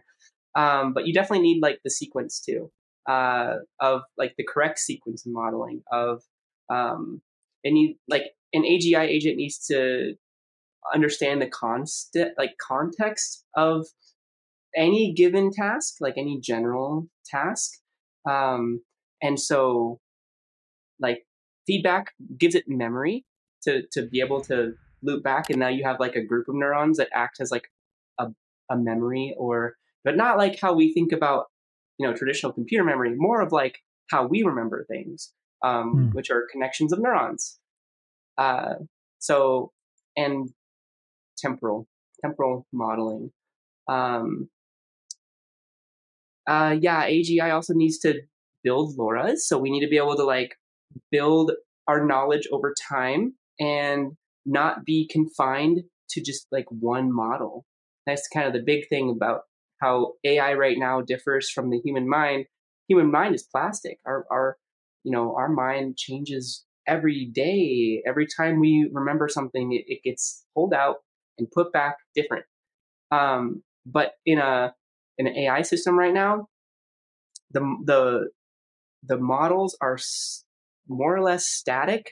um, 0.55 0.93
but 0.93 1.05
you 1.05 1.13
definitely 1.13 1.43
need 1.43 1.61
like 1.61 1.79
the 1.83 1.89
sequence 1.89 2.39
too 2.39 2.71
uh, 3.07 3.55
of 3.79 4.01
like 4.17 4.35
the 4.37 4.45
correct 4.45 4.79
sequence 4.79 5.25
and 5.25 5.33
modeling 5.33 5.83
of. 5.91 6.21
Um, 6.69 7.21
and 7.63 7.77
you 7.77 7.95
like 8.07 8.33
an 8.53 8.63
AGI 8.63 9.03
agent 9.07 9.37
needs 9.37 9.65
to 9.67 10.15
understand 10.93 11.41
the 11.41 11.47
constant 11.47 12.33
like 12.37 12.51
context 12.65 13.43
of 13.55 13.87
any 14.77 15.13
given 15.13 15.51
task, 15.51 15.95
like 15.99 16.13
any 16.17 16.39
general 16.39 17.07
task, 17.25 17.71
um, 18.29 18.81
and 19.21 19.39
so 19.39 19.99
like 20.99 21.25
feedback 21.65 22.11
gives 22.37 22.55
it 22.55 22.65
memory 22.67 23.25
to 23.63 23.83
to 23.91 24.05
be 24.07 24.19
able 24.21 24.41
to 24.41 24.73
loop 25.03 25.23
back 25.23 25.49
and 25.49 25.59
now 25.59 25.67
you 25.67 25.83
have 25.83 25.99
like 25.99 26.15
a 26.15 26.23
group 26.23 26.47
of 26.47 26.55
neurons 26.55 26.97
that 26.97 27.09
act 27.13 27.37
as 27.39 27.51
like 27.51 27.69
a, 28.19 28.27
a 28.69 28.77
memory 28.77 29.35
or 29.37 29.75
but 30.03 30.17
not 30.17 30.37
like 30.37 30.59
how 30.59 30.73
we 30.73 30.93
think 30.93 31.11
about 31.11 31.45
you 31.97 32.07
know 32.07 32.15
traditional 32.15 32.51
computer 32.51 32.83
memory 32.83 33.13
more 33.15 33.41
of 33.41 33.51
like 33.51 33.79
how 34.09 34.25
we 34.25 34.43
remember 34.43 34.85
things 34.85 35.33
um, 35.63 35.91
Hmm. 35.91 36.09
which 36.15 36.29
are 36.29 36.47
connections 36.51 36.93
of 36.93 36.99
neurons 36.99 37.59
uh, 38.37 38.75
so 39.19 39.71
and 40.15 40.49
temporal 41.37 41.87
temporal 42.21 42.65
modeling 42.73 43.31
um, 43.87 44.49
uh, 46.47 46.75
yeah 46.79 47.07
agi 47.07 47.53
also 47.53 47.73
needs 47.73 47.97
to 47.99 48.21
build 48.63 48.97
LoRAs 48.97 49.39
so 49.39 49.57
we 49.57 49.69
need 49.69 49.81
to 49.81 49.89
be 49.89 49.97
able 49.97 50.15
to 50.15 50.23
like 50.23 50.55
build 51.11 51.51
our 51.87 52.05
knowledge 52.05 52.47
over 52.51 52.73
time 52.89 53.33
and 53.59 54.13
not 54.45 54.85
be 54.85 55.07
confined 55.07 55.83
to 56.09 56.21
just 56.21 56.47
like 56.51 56.65
one 56.69 57.13
model. 57.13 57.65
That's 58.05 58.27
kind 58.27 58.47
of 58.47 58.53
the 58.53 58.63
big 58.65 58.87
thing 58.87 59.09
about 59.09 59.41
how 59.81 60.13
AI 60.23 60.53
right 60.53 60.77
now 60.77 61.01
differs 61.01 61.49
from 61.49 61.69
the 61.69 61.79
human 61.83 62.09
mind. 62.09 62.45
Human 62.87 63.11
mind 63.11 63.35
is 63.35 63.43
plastic. 63.43 63.99
Our 64.05 64.25
our 64.31 64.57
you 65.03 65.11
know 65.11 65.35
our 65.35 65.49
mind 65.49 65.97
changes 65.97 66.65
every 66.87 67.25
day. 67.25 68.01
Every 68.07 68.25
time 68.25 68.59
we 68.59 68.89
remember 68.93 69.27
something, 69.27 69.73
it, 69.73 69.83
it 69.87 70.03
gets 70.03 70.45
pulled 70.55 70.73
out 70.73 70.97
and 71.37 71.51
put 71.51 71.73
back 71.73 71.97
different. 72.15 72.45
Um, 73.11 73.63
but 73.85 74.13
in 74.25 74.39
a 74.39 74.73
an 75.17 75.27
AI 75.27 75.61
system 75.61 75.97
right 75.97 76.13
now, 76.13 76.47
the 77.51 77.61
the 77.85 78.29
the 79.03 79.17
models 79.17 79.77
are 79.81 79.97
more 80.87 81.15
or 81.15 81.21
less 81.21 81.47
static. 81.47 82.11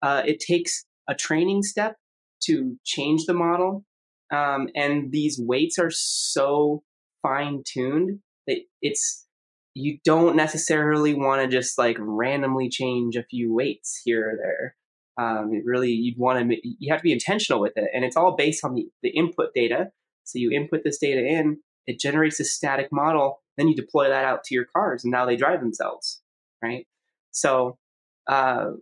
Uh, 0.00 0.22
it 0.26 0.40
takes 0.40 0.84
a 1.08 1.14
training 1.14 1.62
step 1.62 1.96
to 2.44 2.76
change 2.84 3.24
the 3.26 3.34
model, 3.34 3.84
um, 4.32 4.68
and 4.74 5.12
these 5.12 5.38
weights 5.40 5.78
are 5.78 5.90
so 5.90 6.82
fine 7.22 7.62
tuned 7.64 8.18
that 8.46 8.58
it's 8.80 9.26
you 9.74 9.98
don't 10.04 10.36
necessarily 10.36 11.14
want 11.14 11.42
to 11.42 11.48
just 11.48 11.78
like 11.78 11.96
randomly 11.98 12.68
change 12.68 13.16
a 13.16 13.24
few 13.24 13.54
weights 13.54 14.00
here 14.04 14.30
or 14.30 14.36
there. 14.36 14.76
Um, 15.18 15.62
really, 15.64 15.92
you'd 15.92 16.18
want 16.18 16.50
to 16.50 16.56
you 16.62 16.92
have 16.92 17.00
to 17.00 17.04
be 17.04 17.12
intentional 17.12 17.60
with 17.60 17.76
it, 17.76 17.88
and 17.94 18.04
it's 18.04 18.16
all 18.16 18.36
based 18.36 18.64
on 18.64 18.74
the, 18.74 18.88
the 19.02 19.10
input 19.10 19.54
data. 19.54 19.90
So 20.24 20.38
you 20.38 20.50
input 20.50 20.84
this 20.84 20.98
data 20.98 21.20
in, 21.24 21.58
it 21.86 21.98
generates 21.98 22.40
a 22.40 22.44
static 22.44 22.88
model, 22.92 23.42
then 23.56 23.68
you 23.68 23.74
deploy 23.74 24.08
that 24.08 24.24
out 24.24 24.44
to 24.44 24.54
your 24.54 24.64
cars, 24.64 25.04
and 25.04 25.10
now 25.10 25.26
they 25.26 25.36
drive 25.36 25.60
themselves, 25.60 26.22
right? 26.62 26.86
So, 27.30 27.78
uh, 28.26 28.72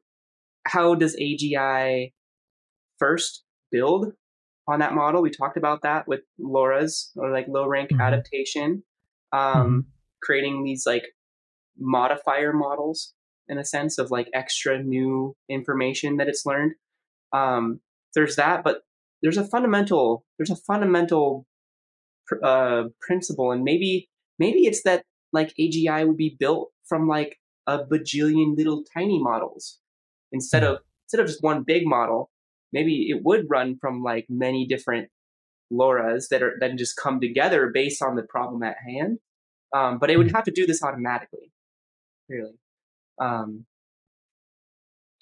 how 0.66 0.94
does 0.94 1.16
AGI 1.16 2.12
first 2.98 3.44
build 3.70 4.12
on 4.68 4.80
that 4.80 4.94
model? 4.94 5.22
We 5.22 5.30
talked 5.30 5.56
about 5.56 5.82
that 5.82 6.06
with 6.06 6.20
LoRA's 6.38 7.12
or 7.16 7.30
like 7.30 7.48
low 7.48 7.66
rank 7.66 7.90
Mhm. 7.90 8.00
adaptation, 8.00 8.84
um, 9.32 9.86
creating 10.22 10.64
these 10.64 10.86
like 10.86 11.06
modifier 11.78 12.52
models 12.52 13.14
in 13.48 13.58
a 13.58 13.64
sense 13.64 13.98
of 13.98 14.10
like 14.10 14.28
extra 14.34 14.82
new 14.82 15.34
information 15.48 16.18
that 16.18 16.28
it's 16.28 16.44
learned. 16.44 16.74
Um, 17.32 17.80
there's 18.14 18.36
that, 18.36 18.62
but 18.62 18.82
there's 19.22 19.38
a 19.38 19.46
fundamental 19.46 20.24
there's 20.38 20.50
a 20.50 20.56
fundamental 20.56 21.46
pr- 22.30 22.44
uh, 22.44 22.84
principle, 23.02 23.52
and 23.52 23.64
maybe 23.64 24.08
maybe 24.38 24.66
it's 24.66 24.84
that 24.84 25.04
like 25.32 25.54
AGI 25.60 26.06
would 26.06 26.18
be 26.18 26.36
built 26.38 26.72
from 26.88 27.08
like 27.08 27.38
a 27.68 27.80
bajillion 27.84 28.56
little 28.56 28.84
tiny 28.94 29.22
models 29.22 29.80
instead 30.32 30.62
Hmm. 30.62 30.70
of 30.70 30.78
instead 31.06 31.20
of 31.20 31.28
just 31.28 31.42
one 31.42 31.64
big 31.64 31.86
model. 31.86 32.30
Maybe 32.72 33.10
it 33.10 33.24
would 33.24 33.46
run 33.50 33.78
from 33.80 34.02
like 34.04 34.26
many 34.30 34.66
different 34.66 35.10
LoRA's 35.72 36.28
that 36.30 36.42
are 36.42 36.56
then 36.60 36.78
just 36.78 36.96
come 36.96 37.20
together 37.20 37.70
based 37.74 38.02
on 38.02 38.16
the 38.16 38.24
problem 38.24 38.62
at 38.64 38.76
hand. 38.86 39.18
Um, 39.74 39.98
but 40.00 40.10
it 40.10 40.18
would 40.18 40.30
Hmm. 40.30 40.34
have 40.34 40.44
to 40.44 40.52
do 40.52 40.66
this 40.66 40.82
automatically, 40.82 41.52
really. 42.28 42.58
Um, 43.20 43.66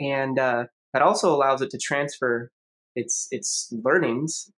and 0.01 0.39
uh, 0.39 0.67
that 0.93 1.03
also 1.03 1.35
allows 1.35 1.63
it 1.63 1.71
to 1.71 1.79
transfer 1.79 2.51
its 2.97 3.29
its 3.31 3.73
learnings 3.85 4.51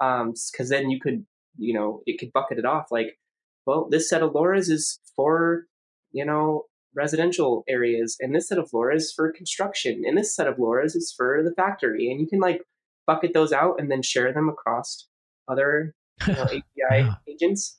because 0.00 0.68
then 0.68 0.90
you 0.90 1.00
could 1.00 1.26
you 1.58 1.74
know 1.74 2.02
it 2.06 2.18
could 2.18 2.32
bucket 2.32 2.58
it 2.58 2.64
off 2.64 2.86
like 2.90 3.18
well 3.66 3.88
this 3.90 4.08
set 4.08 4.22
of 4.22 4.32
LoRA's 4.32 4.68
is 4.68 4.98
for 5.16 5.66
you 6.12 6.24
know 6.24 6.64
residential 6.94 7.64
areas 7.68 8.16
and 8.20 8.34
this 8.34 8.48
set 8.48 8.58
of 8.58 8.70
LoRA's 8.72 9.12
for 9.14 9.32
construction 9.32 10.02
and 10.06 10.16
this 10.16 10.34
set 10.34 10.46
of 10.46 10.56
LoRA's 10.56 10.94
is 10.94 11.12
for 11.16 11.42
the 11.42 11.54
factory 11.54 12.10
and 12.10 12.20
you 12.20 12.26
can 12.26 12.40
like 12.40 12.62
bucket 13.06 13.32
those 13.34 13.52
out 13.52 13.76
and 13.80 13.90
then 13.90 14.02
share 14.02 14.32
them 14.32 14.48
across 14.48 15.08
other 15.48 15.94
you 16.26 16.34
know, 16.34 16.42
API 16.44 16.62
Yeah. 16.76 17.14
agents. 17.28 17.78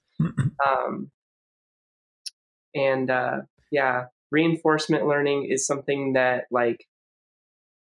Um, 0.66 1.12
and 2.76 3.10
uh, 3.10 3.42
yeah 3.72 4.06
reinforcement 4.32 5.06
learning 5.08 5.48
is 5.50 5.66
something 5.66 6.14
that 6.14 6.46
like 6.52 6.86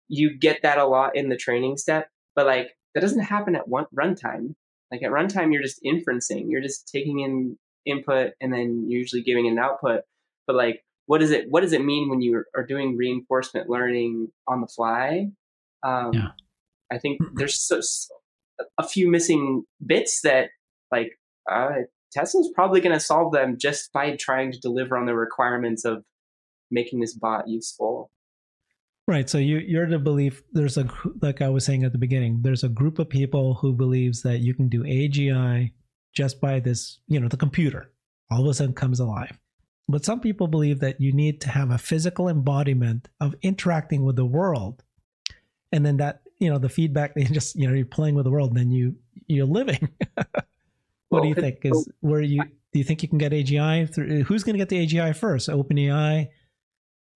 you 0.08 0.38
get 0.38 0.62
that 0.62 0.78
a 0.78 0.86
lot 0.86 1.16
in 1.16 1.30
the 1.30 1.36
training 1.36 1.78
step 1.78 2.10
but 2.36 2.46
like 2.46 2.70
that 2.94 3.02
doesn't 3.02 3.22
happen 3.22 3.56
at 3.56 3.68
one 3.68 3.86
runtime 3.98 4.54
like 4.92 5.04
at 5.04 5.12
runtime 5.12 5.52
you're 5.52 5.62
just 5.62 5.84
inferencing 5.84 6.46
you're 6.48 6.62
just 6.62 6.88
taking 6.88 7.20
in 7.20 7.58
input 7.86 8.34
and 8.42 8.54
then 8.54 8.86
usually 8.88 9.22
giving 9.24 9.48
an 9.48 9.58
output. 9.58 10.02
But 10.46 10.56
like 10.56 10.84
what 11.06 11.20
does 11.20 11.32
it 11.32 11.46
what 11.50 11.62
does 11.62 11.74
it 11.74 11.84
mean 11.84 12.10
when 12.10 12.22
you 12.22 12.44
are 12.56 12.66
doing 12.66 12.98
reinforcement 12.98 13.70
learning 13.70 14.30
on 14.48 14.62
the 14.62 14.68
fly? 14.68 15.28
Um, 15.84 16.14
Yeah. 16.14 16.30
i 16.92 16.98
think 16.98 17.20
there's 17.36 17.60
so, 17.62 17.80
a 18.78 18.88
few 18.88 19.10
missing 19.10 19.64
bits 19.86 20.22
that 20.22 20.50
like 20.92 21.20
uh, 21.50 21.70
tesla's 22.12 22.52
probably 22.56 22.82
going 22.82 22.94
to 22.94 23.00
solve 23.00 23.32
them 23.32 23.58
just 23.58 23.92
by 23.94 24.16
trying 24.16 24.52
to 24.52 24.60
deliver 24.60 24.98
on 24.98 25.06
the 25.06 25.16
requirements 25.16 25.86
of 25.86 26.04
making 26.72 27.00
this 27.00 27.14
bot 27.14 27.48
useful 27.48 28.10
Right. 29.08 29.30
So 29.30 29.38
you 29.38 29.60
you're 29.60 29.88
the 29.88 30.00
belief 30.00 30.44
there's 30.52 30.78
a 30.78 30.88
like 31.22 31.42
I 31.42 31.48
was 31.48 31.64
saying 31.64 31.86
at 31.86 31.94
the 31.94 31.98
beginning, 31.98 32.42
there's 32.42 32.66
a 32.66 32.70
group 32.70 33.00
of 33.00 33.10
people 33.10 33.54
who 33.54 33.72
believes 33.72 34.22
that 34.24 34.40
you 34.40 34.54
can 34.54 34.68
do 34.68 34.84
AGI 34.84 35.72
just 36.14 36.42
by 36.42 36.60
this, 36.60 37.00
you 37.08 37.20
know, 37.20 37.30
the 37.30 37.38
computer 37.38 37.92
all 38.30 38.42
of 38.42 38.48
a 38.48 38.54
sudden 38.54 38.74
comes 38.74 39.00
alive. 39.00 39.40
But 39.88 40.04
some 40.04 40.20
people 40.20 40.48
believe 40.48 40.82
that 40.82 41.00
you 41.00 41.14
need 41.14 41.40
to 41.42 41.50
have 41.50 41.72
a 41.72 41.78
physical 41.78 42.28
embodiment 42.28 43.08
of 43.22 43.36
interacting 43.42 44.04
with 44.04 44.18
the 44.18 44.26
world. 44.26 44.84
And 45.72 45.86
then 45.86 45.98
that, 45.98 46.24
you 46.40 46.50
know, 46.50 46.58
the 46.58 46.68
feedback 46.68 47.14
they 47.16 47.24
just, 47.24 47.56
you 47.56 47.66
know, 47.66 47.74
you're 47.74 47.86
playing 47.86 48.16
with 48.16 48.26
the 48.26 48.32
world, 48.32 48.56
then 48.56 48.72
you 48.72 48.96
you're 49.28 49.46
living. 49.46 49.88
what 50.16 50.28
Well, 51.10 51.22
do 51.22 51.30
you 51.30 51.36
think 51.36 51.60
is 51.64 51.88
where 52.02 52.20
you 52.20 52.44
do 52.44 52.80
you 52.80 52.84
think 52.84 53.04
you 53.04 53.08
can 53.08 53.18
get 53.18 53.32
AGI 53.32 53.94
through 53.94 54.24
who's 54.24 54.44
going 54.44 54.56
to 54.56 54.60
get 54.60 54.68
the 54.68 54.86
AGI 54.86 55.16
first, 55.16 55.48
OpenAI 55.48 56.28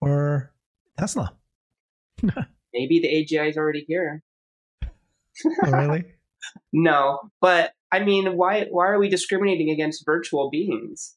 or 0.00 0.54
Tesla? 0.98 1.36
maybe 2.74 3.00
the 3.00 3.08
agi 3.08 3.48
is 3.48 3.56
already 3.56 3.84
here 3.88 4.22
Oh, 5.66 5.70
really? 5.70 6.04
no 6.72 7.30
but 7.40 7.72
i 7.92 8.00
mean 8.00 8.36
why 8.36 8.66
why 8.70 8.86
are 8.88 8.98
we 8.98 9.08
discriminating 9.08 9.70
against 9.70 10.04
virtual 10.04 10.50
beings 10.50 11.16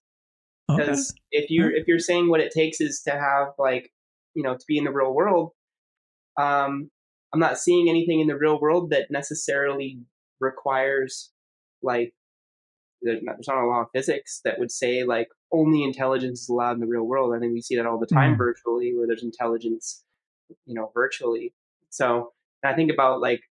Okay. 0.70 0.84
because 0.84 1.14
if 1.32 1.50
you're 1.50 1.72
if 1.72 1.88
you're 1.88 2.00
saying 2.00 2.30
what 2.30 2.40
it 2.40 2.52
takes 2.52 2.82
is 2.82 3.02
to 3.02 3.12
have 3.12 3.50
like 3.60 3.92
you 4.34 4.42
know 4.44 4.56
to 4.56 4.66
be 4.68 4.78
in 4.78 4.84
the 4.84 4.92
real 4.92 5.14
world 5.14 5.52
um 6.40 6.90
i'm 7.34 7.40
not 7.40 7.60
seeing 7.60 7.90
anything 7.90 8.20
in 8.20 8.28
the 8.28 8.38
real 8.38 8.60
world 8.60 8.90
that 8.92 9.12
necessarily 9.12 10.00
requires 10.40 11.32
like 11.84 12.14
there's 13.02 13.22
not, 13.22 13.36
there's 13.36 13.48
not 13.48 13.64
a 13.64 13.68
law 13.68 13.82
of 13.82 13.88
physics 13.94 14.42
that 14.44 14.58
would 14.60 14.72
say 14.72 15.04
like 15.04 15.28
only 15.52 15.84
intelligence 15.84 16.42
is 16.42 16.50
allowed 16.50 16.72
in 16.74 16.80
the 16.80 16.88
real 16.88 17.04
world 17.04 17.34
i 17.36 17.40
think 17.40 17.54
we 17.54 17.62
see 17.62 17.76
that 17.76 17.86
all 17.86 18.00
the 18.00 18.08
time 18.08 18.34
Mhm. 18.34 18.38
virtually 18.38 18.94
where 18.96 19.06
there's 19.08 19.24
intelligence 19.24 20.04
you 20.66 20.74
know 20.76 20.92
virtually. 20.94 21.54
So 21.90 22.34
and 22.64 22.74
i 22.74 22.76
think 22.76 22.92
about 22.92 23.22
like 23.22 23.42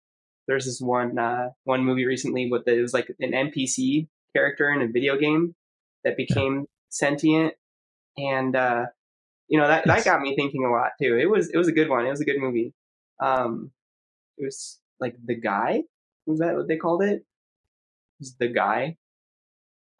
there's 0.47 0.64
this 0.66 0.80
one 0.80 1.18
uh 1.18 1.49
one 1.64 1.84
movie 1.84 2.05
recently 2.05 2.51
with 2.51 2.66
it 2.68 2.80
was 2.80 2.92
like 2.92 3.11
an 3.20 3.32
npc 3.32 4.07
character 4.34 4.68
in 4.70 4.82
a 4.82 4.86
video 4.88 5.16
game 5.16 5.55
that 6.05 6.16
became 6.16 6.66
sentient 6.90 7.55
and 8.18 8.55
uh 8.57 8.84
you 9.49 9.59
know 9.59 9.68
that 9.68 9.84
Yes. 9.86 10.05
that 10.05 10.11
got 10.11 10.20
me 10.20 10.34
thinking 10.36 10.64
a 10.64 10.70
lot 10.70 10.90
too. 11.01 11.16
It 11.16 11.26
was 11.30 11.51
it 11.51 11.57
was 11.57 11.68
a 11.68 11.72
good 11.72 11.88
one. 11.88 12.07
It 12.07 12.11
was 12.11 12.20
a 12.20 12.24
good 12.24 12.38
movie. 12.40 12.72
Um 13.20 13.70
it 14.36 14.45
was 14.45 14.80
like 15.01 15.14
the 15.24 15.34
guy? 15.36 15.82
Was 16.26 16.40
that 16.40 16.55
what 16.57 16.66
they 16.68 16.76
called 16.76 17.03
it? 17.03 17.16
It 17.16 17.24
was 18.20 18.34
the 18.36 18.49
guy? 18.49 18.97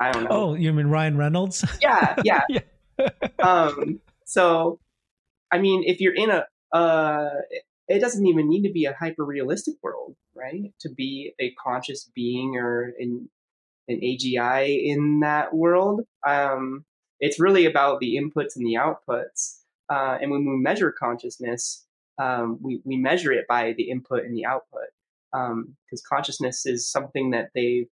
I 0.01 0.11
don't 0.13 0.25
know. 0.25 0.31
Oh, 0.31 0.55
you 0.55 0.73
mean 0.73 0.89
Ryan 0.89 1.17
Reynolds? 1.17 1.65
yeah 1.81 2.17
yeah. 2.25 2.41
Yeah. 2.99 3.09
um 3.43 4.01
so 4.25 4.79
i 5.51 5.59
mean 5.59 5.83
if 5.85 6.01
you're 6.01 6.15
in 6.15 6.31
a 6.31 6.45
uh 6.75 7.31
it- 7.89 8.01
doesn't 8.01 8.27
even 8.27 8.49
need 8.49 8.63
to 8.65 8.73
be 8.73 8.87
a 8.87 8.95
hyper 8.95 9.25
realistic 9.25 9.77
world 9.83 10.17
right? 10.37 10.73
To 10.81 10.91
be 10.91 11.35
a 11.41 11.53
conscious 11.53 12.11
being 12.15 12.57
or 12.57 12.95
an 13.01 13.31
an 13.89 14.01
agi 14.03 14.85
in 14.87 15.21
that 15.21 15.55
world 15.55 16.03
um 16.27 16.85
it's 17.21 17.41
really 17.41 17.67
about 17.67 18.01
the 18.01 18.17
inputs 18.17 18.57
and 18.57 18.67
the 18.67 18.75
outputs. 18.75 19.61
Uh 19.91 20.19
and 20.21 20.31
when 20.33 20.45
we 20.47 20.57
measure 20.59 20.93
consciousness 20.93 21.87
um 22.19 22.59
we 22.63 22.83
we 22.85 22.97
measure 22.97 23.33
it 23.33 23.47
by 23.49 23.75
the 23.75 23.91
input 23.91 24.25
and 24.25 24.37
the 24.37 24.47
output. 24.47 24.89
Um 25.35 25.77
because 25.87 26.03
consciousness 26.03 26.67
is 26.67 26.89
something 26.91 27.31
that 27.33 27.51
they 27.55 27.89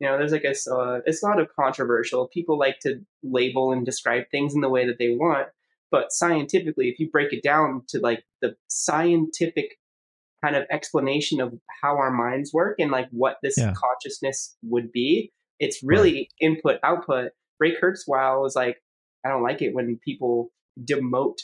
you 0.00 0.08
know 0.08 0.18
there's 0.18 0.32
like 0.32 0.44
a, 0.44 0.54
uh, 0.74 1.00
it's 1.06 1.22
not 1.22 1.40
a 1.40 1.46
controversial 1.46 2.28
people 2.28 2.58
like 2.58 2.80
to 2.80 3.00
label 3.22 3.72
and 3.72 3.86
describe 3.86 4.24
things 4.30 4.54
in 4.54 4.60
the 4.60 4.68
way 4.68 4.86
that 4.86 4.98
they 4.98 5.10
want 5.16 5.48
but 5.94 6.12
scientifically 6.12 6.88
if 6.88 6.98
you 6.98 7.08
break 7.08 7.32
it 7.32 7.42
down 7.44 7.82
to 7.90 8.00
like 8.00 8.24
the 8.42 8.50
scientific 8.66 9.68
kind 10.44 10.56
of 10.56 10.64
explanation 10.76 11.40
of 11.40 11.54
how 11.82 11.92
our 11.96 12.10
minds 12.10 12.52
work 12.52 12.74
and 12.80 12.90
like 12.90 13.08
what 13.12 13.36
this 13.44 13.56
Yeah. 13.56 13.72
consciousness 13.84 14.56
would 14.72 14.90
be 14.90 15.32
it's 15.60 15.78
really 15.84 16.16
input 16.40 16.76
output. 16.82 17.30
Ray 17.60 17.72
kurzweil 17.80 18.42
was 18.42 18.56
like 18.56 18.76
i 19.24 19.28
don't 19.28 19.44
like 19.50 19.62
it 19.62 19.72
when 19.76 19.98
people 20.08 20.50
demote 20.92 21.38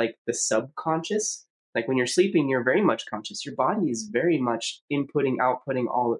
like 0.00 0.14
the 0.26 0.34
subconscious. 0.34 1.46
Like 1.74 1.88
when 1.88 1.96
you're 1.96 2.06
sleeping 2.18 2.44
you're 2.50 2.68
very 2.72 2.84
much 2.90 3.02
conscious. 3.12 3.44
Your 3.46 3.54
body 3.54 3.86
is 3.94 4.00
very 4.20 4.38
much 4.50 4.64
inputting 4.92 5.36
outputting 5.46 5.86
all 5.96 6.18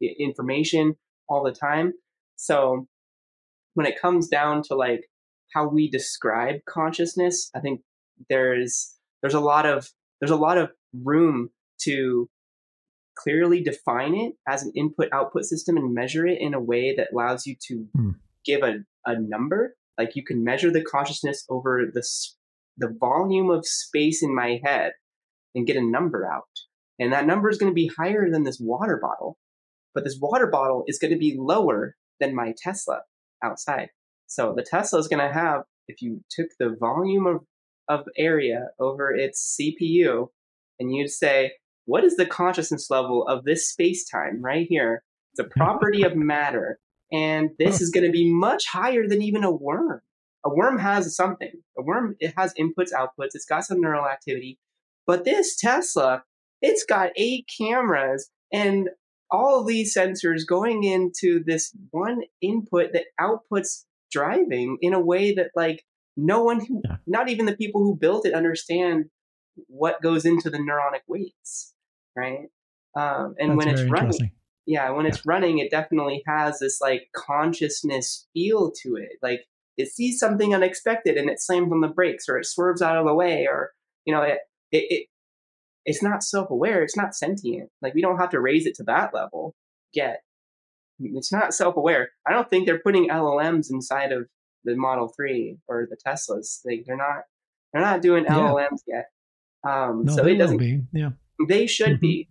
information 0.00 0.96
all 1.28 1.42
the 1.44 1.52
time. 1.52 1.92
So 2.34 2.86
when 3.74 3.86
it 3.86 4.00
comes 4.04 4.24
down 4.38 4.62
to 4.68 4.74
like 4.74 5.02
how 5.54 5.66
we 5.68 5.90
describe 5.90 6.56
consciousness 6.68 7.50
i 7.54 7.60
think 7.60 7.80
there's 8.28 8.94
there's 9.22 9.34
a 9.34 9.40
lot 9.40 9.66
of 9.66 9.88
there's 10.20 10.30
a 10.30 10.36
lot 10.36 10.58
of 10.58 10.70
room 11.04 11.50
to 11.80 12.28
clearly 13.16 13.62
define 13.62 14.14
it 14.14 14.34
as 14.48 14.62
an 14.62 14.72
input 14.76 15.08
output 15.12 15.44
system 15.44 15.76
and 15.76 15.94
measure 15.94 16.26
it 16.26 16.40
in 16.40 16.54
a 16.54 16.60
way 16.60 16.94
that 16.96 17.08
allows 17.12 17.46
you 17.46 17.56
to 17.68 17.86
Hmm. 17.96 18.10
give 18.44 18.62
a, 18.62 18.76
a 19.06 19.18
number. 19.18 19.74
Like 19.98 20.14
you 20.14 20.24
can 20.24 20.44
measure 20.44 20.70
the 20.70 20.82
consciousness 20.84 21.44
over 21.48 21.90
the 21.92 22.04
the 22.76 22.94
volume 23.00 23.50
of 23.50 23.66
space 23.66 24.22
in 24.22 24.34
my 24.34 24.60
head 24.64 24.92
and 25.54 25.66
get 25.66 25.76
a 25.76 25.82
number 25.82 26.24
out. 26.30 26.44
And 27.00 27.12
that 27.12 27.26
number 27.26 27.48
is 27.50 27.58
going 27.58 27.70
to 27.70 27.74
be 27.74 27.90
higher 27.98 28.30
than 28.30 28.44
this 28.44 28.60
water 28.60 28.98
bottle 29.02 29.36
but 29.94 30.04
this 30.04 30.18
water 30.20 30.46
bottle 30.46 30.84
is 30.86 30.98
going 30.98 31.12
to 31.12 31.18
be 31.18 31.36
lower 31.36 31.96
than 32.20 32.34
my 32.34 32.54
tesla 32.56 33.00
outside 33.42 33.88
so 34.28 34.54
the 34.56 34.62
tesla 34.62 34.98
is 34.98 35.08
going 35.08 35.26
to 35.26 35.32
have 35.32 35.62
if 35.88 36.00
you 36.00 36.22
took 36.30 36.48
the 36.60 36.76
volume 36.78 37.26
of, 37.26 37.40
of 37.88 38.06
area 38.16 38.68
over 38.78 39.10
its 39.10 39.58
cpu 39.60 40.28
and 40.78 40.94
you'd 40.94 41.10
say 41.10 41.52
what 41.88 42.04
is 42.04 42.16
the 42.16 42.26
consciousness 42.26 42.90
level 42.90 43.26
of 43.26 43.44
this 43.44 43.66
space 43.66 44.04
time 44.04 44.42
right 44.42 44.66
here? 44.68 45.02
It's 45.32 45.40
a 45.40 45.44
mm-hmm. 45.44 45.58
property 45.58 46.02
of 46.02 46.14
matter 46.14 46.78
and 47.10 47.48
this 47.58 47.80
is 47.80 47.88
going 47.88 48.04
to 48.04 48.12
be 48.12 48.30
much 48.30 48.66
higher 48.66 49.08
than 49.08 49.22
even 49.22 49.42
a 49.42 49.50
worm. 49.50 50.02
A 50.44 50.54
worm 50.54 50.78
has 50.78 51.16
something. 51.16 51.50
A 51.78 51.82
worm 51.82 52.14
it 52.20 52.34
has 52.36 52.52
inputs 52.60 52.92
outputs. 52.92 53.30
It's 53.32 53.46
got 53.46 53.64
some 53.64 53.80
neural 53.80 54.06
activity. 54.06 54.58
But 55.06 55.24
this 55.24 55.56
tesla 55.56 56.24
it's 56.60 56.84
got 56.84 57.12
eight 57.16 57.48
cameras 57.58 58.28
and 58.52 58.90
all 59.30 59.60
of 59.60 59.66
these 59.66 59.96
sensors 59.96 60.46
going 60.46 60.84
into 60.84 61.42
this 61.42 61.74
one 61.90 62.20
input 62.42 62.92
that 62.92 63.06
outputs 63.18 63.84
driving 64.10 64.78
in 64.80 64.94
a 64.94 65.00
way 65.00 65.34
that 65.34 65.50
like 65.54 65.84
no 66.16 66.42
one 66.42 66.64
who 66.64 66.82
Yeah. 66.84 66.96
not 67.06 67.28
even 67.28 67.46
the 67.46 67.56
people 67.56 67.82
who 67.82 67.96
built 67.96 68.26
it 68.26 68.34
understand 68.34 69.06
what 69.66 70.02
goes 70.02 70.24
into 70.24 70.50
the 70.50 70.58
neuronic 70.58 71.02
weights 71.08 71.74
right? 72.16 72.48
Um, 72.96 73.34
and 73.38 73.50
That's 73.50 73.58
when 73.58 73.68
it's 73.68 73.90
running 73.90 74.30
yeah 74.66 74.90
when 74.90 75.06
it's 75.06 75.24
running 75.24 75.58
it 75.58 75.70
definitely 75.70 76.22
has 76.26 76.58
this 76.58 76.80
like 76.80 77.08
consciousness 77.14 78.26
feel 78.34 78.72
to 78.82 78.96
it. 78.96 79.12
Like 79.22 79.40
it 79.76 79.88
sees 79.88 80.18
something 80.18 80.54
unexpected 80.54 81.16
and 81.16 81.30
it 81.30 81.40
slams 81.40 81.72
on 81.72 81.80
the 81.80 81.88
brakes 81.88 82.28
or 82.28 82.38
it 82.38 82.46
swerves 82.46 82.82
out 82.82 82.96
of 82.96 83.06
the 83.06 83.14
way 83.14 83.46
or 83.48 83.72
you 84.04 84.12
know 84.14 84.22
it 84.22 84.38
it, 84.72 84.84
it 84.90 85.06
it's 85.84 86.02
not 86.02 86.22
self-aware 86.22 86.82
it's 86.82 86.96
not 86.96 87.14
sentient. 87.14 87.70
Like 87.80 87.94
we 87.94 88.02
don't 88.02 88.18
have 88.18 88.30
to 88.30 88.40
raise 88.40 88.66
it 88.66 88.74
to 88.76 88.82
that 88.84 89.14
level 89.14 89.54
yet 89.92 90.22
it's 91.00 91.32
not 91.32 91.54
self-aware 91.54 92.08
i 92.26 92.32
don't 92.32 92.48
think 92.50 92.66
they're 92.66 92.80
putting 92.80 93.08
llms 93.08 93.70
inside 93.70 94.12
of 94.12 94.26
the 94.64 94.74
model 94.76 95.08
3 95.16 95.56
or 95.68 95.86
the 95.90 95.96
teslas 96.06 96.60
like 96.66 96.84
they're 96.86 96.96
not 96.96 97.22
they're 97.72 97.82
not 97.82 98.02
doing 98.02 98.24
Yeah. 98.24 98.34
llms 98.34 98.80
yet 98.86 99.06
um 99.66 100.04
No, 100.04 100.16
so 100.16 100.22
they 100.24 100.34
it 100.34 100.38
doesn't 100.38 100.58
be. 100.58 100.82
Yeah. 100.92 101.10
they 101.48 101.66
should 101.66 101.96
Mhm. 101.98 102.00
be. 102.00 102.28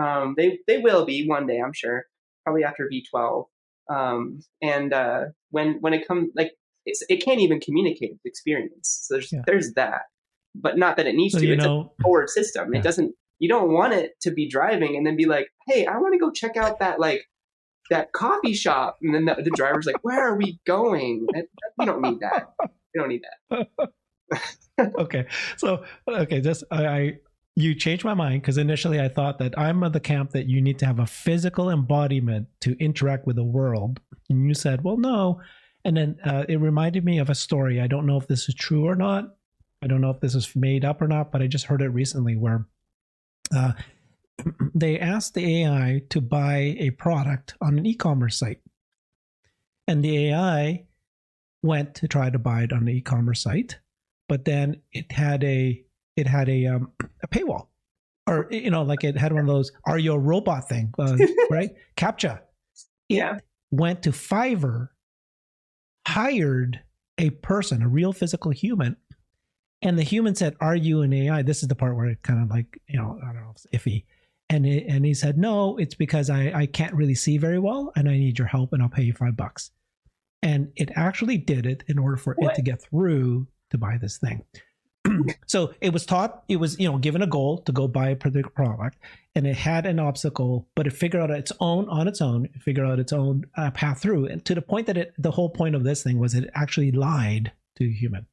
Um, 0.00 0.34
they 0.36 0.60
they 0.68 0.78
will 0.78 1.04
be 1.04 1.26
one 1.26 1.46
day, 1.46 1.58
I'm 1.60 1.72
sure. 1.72 2.06
Probably 2.44 2.62
after 2.62 2.88
V12. 2.88 3.46
Um, 3.90 4.40
and 4.62 4.92
uh, 4.92 5.24
when 5.50 5.78
when 5.80 5.92
it 5.92 6.06
comes 6.06 6.30
like 6.36 6.52
it's, 6.86 7.02
it 7.08 7.16
can't 7.24 7.40
even 7.40 7.58
communicate 7.58 8.12
with 8.12 8.20
experience. 8.24 8.86
So 9.02 9.14
there's 9.14 9.32
Yeah. 9.32 9.42
there's 9.46 9.72
that, 9.74 10.02
but 10.54 10.78
not 10.78 10.96
that 10.98 11.06
it 11.08 11.16
needs 11.16 11.34
So 11.34 11.40
to. 11.40 11.46
you 11.46 11.54
it's 11.54 11.64
know, 11.64 11.92
a 11.98 12.02
forward 12.02 12.30
system. 12.30 12.72
Yeah. 12.72 12.78
It 12.80 12.82
doesn't. 12.84 13.12
You 13.40 13.48
don't 13.48 13.72
want 13.72 13.92
it 13.92 14.12
to 14.22 14.30
be 14.30 14.48
driving 14.48 14.96
and 14.96 15.04
then 15.04 15.16
be 15.16 15.26
like, 15.26 15.48
"Hey, 15.66 15.84
I 15.86 15.98
want 15.98 16.12
to 16.14 16.18
go 16.18 16.30
check 16.30 16.56
out 16.56 16.78
that 16.78 17.00
like 17.00 17.24
that 17.90 18.12
coffee 18.12 18.54
shop," 18.54 18.98
and 19.02 19.14
then 19.14 19.24
the, 19.24 19.42
the 19.42 19.50
driver's 19.50 19.86
like, 19.86 20.02
"Where 20.02 20.28
are 20.28 20.36
we 20.36 20.60
going?" 20.66 21.26
We 21.78 21.86
don't 21.86 22.02
need 22.02 22.20
that. 22.20 22.54
We 22.60 23.00
don't 23.00 23.08
need 23.08 23.22
that. 23.50 23.68
okay. 24.98 25.26
So 25.56 25.84
okay, 26.08 26.40
just 26.40 26.64
I, 26.70 26.86
I 26.86 27.12
you 27.56 27.74
changed 27.74 28.04
my 28.04 28.14
mind 28.14 28.42
because 28.42 28.56
initially 28.56 29.00
I 29.00 29.08
thought 29.08 29.38
that 29.40 29.58
I'm 29.58 29.82
of 29.82 29.92
the 29.92 30.00
camp 30.00 30.30
that 30.30 30.46
you 30.46 30.60
need 30.60 30.78
to 30.78 30.86
have 30.86 31.00
a 31.00 31.06
physical 31.06 31.70
embodiment 31.70 32.46
to 32.60 32.76
interact 32.78 33.26
with 33.26 33.36
the 33.36 33.44
world, 33.44 34.00
and 34.30 34.46
you 34.46 34.54
said, 34.54 34.84
well, 34.84 34.96
no. 34.96 35.40
And 35.84 35.96
then 35.96 36.18
uh, 36.24 36.44
it 36.48 36.60
reminded 36.60 37.04
me 37.04 37.18
of 37.18 37.30
a 37.30 37.34
story. 37.34 37.80
I 37.80 37.86
don't 37.86 38.06
know 38.06 38.16
if 38.16 38.26
this 38.26 38.48
is 38.48 38.54
true 38.54 38.86
or 38.86 38.94
not. 38.94 39.36
I 39.82 39.86
don't 39.86 40.00
know 40.00 40.10
if 40.10 40.20
this 40.20 40.34
is 40.34 40.54
made 40.54 40.84
up 40.84 41.00
or 41.00 41.08
not, 41.08 41.30
but 41.30 41.40
I 41.40 41.46
just 41.46 41.66
heard 41.66 41.82
it 41.82 41.88
recently 41.88 42.36
where 42.36 42.66
uh, 43.54 43.72
they 44.74 44.98
asked 44.98 45.34
the 45.34 45.62
AI 45.64 46.02
to 46.10 46.20
buy 46.20 46.76
a 46.78 46.90
product 46.90 47.54
on 47.60 47.78
an 47.78 47.86
e-commerce 47.86 48.38
site, 48.38 48.60
and 49.86 50.02
the 50.04 50.28
AI 50.28 50.84
went 51.62 51.94
to 51.96 52.08
try 52.08 52.30
to 52.30 52.38
buy 52.38 52.62
it 52.62 52.72
on 52.72 52.84
the 52.84 52.92
e-commerce 52.92 53.42
site 53.42 53.78
but 54.28 54.44
then 54.44 54.76
it 54.92 55.10
had 55.10 55.42
a 55.42 55.82
it 56.16 56.26
had 56.26 56.48
a 56.50 56.66
um 56.66 56.92
a 57.22 57.26
paywall. 57.28 57.68
Or 58.28 58.46
you 58.50 58.70
know 58.70 58.82
like 58.82 59.02
it 59.02 59.16
had 59.16 59.32
one 59.32 59.40
of 59.40 59.46
those 59.48 59.72
are 59.86 59.98
you 59.98 60.12
a 60.12 60.18
robot? 60.18 60.68
thing 60.68 60.92
uh, 60.98 61.16
right? 61.50 61.70
Captcha. 61.96 62.36
It 63.08 63.16
Yeah. 63.16 63.38
went 63.70 64.02
to 64.02 64.10
fiverr 64.10 64.88
hired 66.06 66.80
a 67.18 67.30
person 67.30 67.82
a 67.82 67.88
real 67.88 68.12
physical 68.12 68.50
human 68.50 68.96
and 69.82 69.98
the 69.98 70.02
human 70.02 70.34
said 70.34 70.54
are 70.60 70.76
you 70.76 71.02
an 71.02 71.12
ai 71.12 71.42
this 71.42 71.62
is 71.62 71.68
the 71.68 71.74
part 71.74 71.96
where 71.96 72.06
it 72.06 72.22
kind 72.22 72.42
of 72.42 72.48
like 72.50 72.80
you 72.88 72.98
know 72.98 73.18
i 73.22 73.32
don't 73.32 73.42
know 73.42 73.50
it's 73.50 73.66
iffy 73.74 74.04
and 74.50 74.66
it, 74.66 74.86
and 74.88 75.04
he 75.04 75.14
said 75.14 75.36
no 75.36 75.76
it's 75.76 75.94
because 75.94 76.30
i 76.30 76.52
i 76.54 76.66
can't 76.66 76.94
really 76.94 77.14
see 77.14 77.38
very 77.38 77.58
well 77.58 77.92
and 77.96 78.08
i 78.08 78.12
need 78.12 78.38
your 78.38 78.48
help 78.48 78.72
and 78.72 78.82
i'll 78.82 78.88
pay 78.88 79.02
you 79.02 79.12
five 79.12 79.36
bucks 79.36 79.70
and 80.42 80.72
it 80.76 80.90
actually 80.94 81.36
did 81.36 81.66
it 81.66 81.84
in 81.88 81.98
order 81.98 82.16
for 82.16 82.36
it 82.38 82.54
to 82.54 82.62
get 82.62 82.80
through 82.82 83.46
to 83.70 83.78
buy 83.78 83.98
this 83.98 84.18
thing. 84.18 84.44
so 85.46 85.72
it 85.80 85.92
was 85.92 86.06
taught, 86.06 86.44
it 86.48 86.56
was, 86.56 86.78
you 86.78 86.90
know, 86.90 86.98
given 86.98 87.22
a 87.22 87.26
goal 87.26 87.58
to 87.62 87.72
go 87.72 87.88
buy 87.88 88.10
a 88.10 88.16
particular 88.16 88.50
product 88.50 88.98
and 89.34 89.46
it 89.46 89.56
had 89.56 89.86
an 89.86 89.98
obstacle, 89.98 90.68
but 90.74 90.86
it 90.86 90.92
figured 90.92 91.22
out 91.22 91.30
its 91.30 91.52
own, 91.60 91.88
on 91.88 92.06
its 92.06 92.20
own, 92.20 92.46
it 92.46 92.62
figured 92.62 92.86
out 92.86 92.98
its 92.98 93.12
own 93.12 93.44
uh, 93.56 93.70
path 93.70 94.00
through. 94.00 94.26
And 94.26 94.44
to 94.44 94.54
the 94.54 94.62
point 94.62 94.86
that 94.86 94.96
it, 94.96 95.14
the 95.18 95.30
whole 95.30 95.50
point 95.50 95.74
of 95.74 95.84
this 95.84 96.02
thing 96.02 96.18
was 96.18 96.34
it 96.34 96.50
actually 96.54 96.92
lied 96.92 97.52
to 97.76 97.84
a 97.84 97.92
human. 97.92 98.26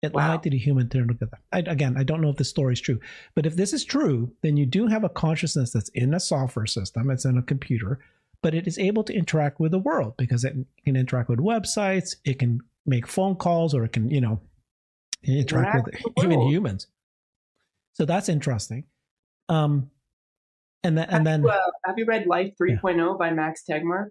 It 0.00 0.12
Wow. 0.12 0.28
lied 0.28 0.42
to 0.44 0.50
the 0.50 0.58
human 0.58 0.88
to 0.90 1.00
look 1.00 1.20
at 1.22 1.30
that. 1.30 1.40
I, 1.52 1.58
again, 1.58 1.96
I 1.96 2.04
don't 2.04 2.20
know 2.20 2.30
if 2.30 2.36
the 2.36 2.44
story 2.44 2.72
is 2.72 2.80
true, 2.80 3.00
but 3.34 3.46
if 3.46 3.56
this 3.56 3.72
is 3.72 3.84
true, 3.84 4.32
then 4.42 4.56
you 4.56 4.64
do 4.64 4.86
have 4.86 5.02
a 5.02 5.08
consciousness 5.08 5.72
that's 5.72 5.88
in 5.90 6.14
a 6.14 6.20
software 6.20 6.66
system, 6.66 7.10
it's 7.10 7.24
in 7.24 7.36
a 7.36 7.42
computer, 7.42 7.98
but 8.40 8.54
it 8.54 8.68
is 8.68 8.78
able 8.78 9.02
to 9.04 9.12
interact 9.12 9.58
with 9.58 9.72
the 9.72 9.78
world 9.78 10.14
because 10.16 10.44
it 10.44 10.54
can 10.84 10.94
interact 10.94 11.28
with 11.28 11.40
websites, 11.40 12.14
it 12.24 12.38
can 12.38 12.60
make 12.86 13.08
phone 13.08 13.34
calls, 13.34 13.74
or 13.74 13.84
it 13.84 13.92
can, 13.92 14.08
you 14.08 14.20
know, 14.20 14.40
interact 15.24 15.74
with 15.84 15.94
even 16.22 16.40
humans. 16.42 16.86
So 17.94 18.04
that's 18.04 18.28
interesting. 18.28 18.84
Um, 19.48 19.90
and 20.84 20.96
then, 20.96 21.06
and 21.06 21.14
have, 21.14 21.24
then 21.24 21.42
you, 21.42 21.48
uh, 21.48 21.58
have 21.86 21.98
you 21.98 22.04
read 22.04 22.26
Life 22.28 22.52
3.0 22.60 23.18
by 23.18 23.32
Max 23.32 23.64
Tegmark? 23.68 24.10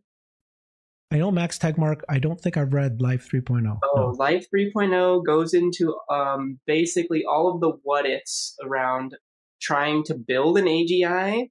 I 1.09 1.17
know 1.17 1.31
Max 1.31 1.57
Tegmark. 1.57 2.01
I 2.09 2.19
don't 2.19 2.39
think 2.39 2.57
I've 2.57 2.73
read 2.73 3.01
Life 3.01 3.29
3.0. 3.33 3.79
Oh, 3.81 3.89
No. 3.95 4.07
Life 4.09 4.45
3.0 4.53 5.25
goes 5.25 5.53
into 5.53 5.95
um, 6.11 6.59
basically 6.67 7.23
all 7.23 7.53
of 7.53 7.61
the 7.61 7.71
what 7.83 8.05
ifs 8.05 8.55
around 8.63 9.15
trying 9.61 10.03
to 10.03 10.15
build 10.15 10.57
an 10.57 10.65
AGI 10.65 11.49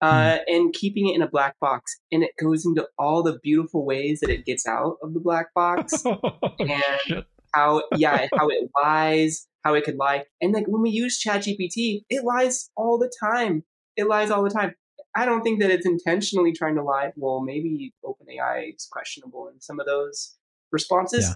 uh, 0.00 0.36
Hmm. 0.36 0.42
and 0.46 0.72
keeping 0.74 1.08
it 1.08 1.16
in 1.16 1.22
a 1.22 1.28
black 1.28 1.58
box. 1.58 1.98
And 2.12 2.22
it 2.22 2.32
goes 2.40 2.64
into 2.66 2.86
all 2.98 3.22
the 3.22 3.38
beautiful 3.42 3.84
ways 3.86 4.20
that 4.20 4.30
it 4.30 4.44
gets 4.44 4.66
out 4.66 4.96
of 5.02 5.14
the 5.14 5.20
black 5.20 5.54
box. 5.54 6.02
Oh, 6.04 6.20
And- 6.60 6.82
shit. 7.06 7.24
how, 7.54 7.82
yeah, 7.96 8.26
how 8.36 8.48
it 8.48 8.68
lies, 8.80 9.48
how 9.64 9.72
it 9.74 9.84
could 9.84 9.96
lie. 9.96 10.24
And 10.42 10.52
like 10.52 10.66
when 10.68 10.82
we 10.82 10.90
use 10.90 11.18
ChatGPT, 11.20 12.02
it 12.10 12.24
lies 12.24 12.68
all 12.76 12.98
the 12.98 13.10
time. 13.32 13.64
It 13.96 14.06
lies 14.06 14.30
all 14.30 14.42
the 14.44 14.50
time. 14.50 14.74
I 15.18 15.24
don't 15.24 15.42
think 15.42 15.60
that 15.60 15.70
it's 15.70 15.86
intentionally 15.86 16.52
trying 16.52 16.76
to 16.76 16.82
lie. 16.82 17.12
Well, 17.16 17.40
maybe 17.40 17.92
OpenAI 18.04 18.74
is 18.76 18.86
questionable 18.90 19.48
in 19.52 19.60
some 19.60 19.80
of 19.80 19.86
those 19.86 20.36
responses, 20.70 21.24
Yeah. 21.28 21.34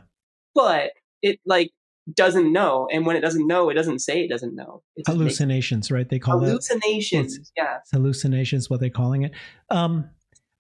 but 0.55 0.93
it 1.21 1.41
like 1.45 1.73
doesn't 2.15 2.53
know. 2.53 2.89
And 2.93 3.07
when 3.07 3.17
it 3.17 3.21
doesn't 3.21 3.47
know, 3.47 3.71
it 3.71 3.75
doesn't 3.75 4.01
say 4.01 4.25
it 4.25 4.29
doesn't 4.29 4.55
know. 4.55 4.83
It 4.97 5.07
just 5.07 5.19
makes 5.19 5.39
hallucinations, 5.39 5.91
right? 5.91 6.09
They 6.09 6.19
call 6.19 6.39
that 6.41 6.47
hallucinations. 6.47 7.53
Yeah. 7.57 7.79
It's 7.81 7.91
hallucinations, 7.91 8.71
what 8.71 8.81
they're 8.81 8.91
calling 8.91 9.23
it. 9.23 9.33
Um, 9.71 10.11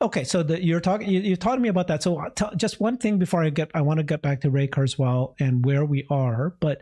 okay, 0.01 0.25
so 0.25 0.43
the, 0.43 0.65
you're 0.65 0.81
talking, 0.81 1.09
you, 1.09 1.21
you 1.21 1.37
taught 1.37 1.61
me 1.61 1.69
about 1.69 1.89
that. 1.89 2.03
So 2.03 2.19
uh, 2.19 2.31
t- 2.31 2.57
just 2.57 2.81
one 2.81 2.97
thing 2.97 3.19
before 3.19 3.45
I 3.45 3.51
get, 3.51 3.71
I 3.75 3.83
want 3.83 3.99
to 3.99 4.05
get 4.05 4.23
back 4.23 4.41
to 4.43 4.51
Ray 4.51 4.69
Kurzweil 4.69 5.35
and 5.39 5.65
where 5.65 5.85
we 5.85 6.07
are. 6.11 6.57
But 6.61 6.81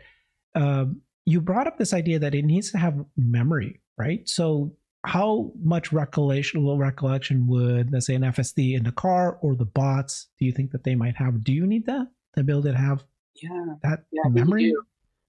um, 0.55 1.01
you 1.25 1.41
brought 1.41 1.67
up 1.67 1.77
this 1.77 1.93
idea 1.93 2.19
that 2.19 2.33
it 2.35 2.45
needs 2.45 2.71
to 2.71 2.77
have 2.77 3.03
memory, 3.15 3.81
right? 3.97 4.27
So 4.27 4.75
how 5.03 5.51
much 5.63 5.91
recollection, 5.91 6.65
recollection 6.77 7.47
would, 7.47 7.91
let's 7.91 8.05
say, 8.05 8.15
an 8.15 8.21
FSD 8.21 8.75
in 8.75 8.83
the 8.83 8.91
car 8.91 9.37
or 9.41 9.55
the 9.55 9.65
bots? 9.65 10.27
Do 10.39 10.45
you 10.45 10.51
think 10.51 10.71
that 10.71 10.83
they 10.83 10.95
might 10.95 11.15
have? 11.15 11.43
Do 11.43 11.53
you 11.53 11.65
need 11.65 11.85
that 11.87 12.07
to 12.35 12.43
be 12.43 12.51
able 12.53 12.63
to 12.63 12.75
have 12.75 13.03
Yeah. 13.41 13.75
that 13.83 14.05
Yeah, 14.11 14.23
think 14.23 14.35
you 14.35 14.45
memory? 14.45 14.73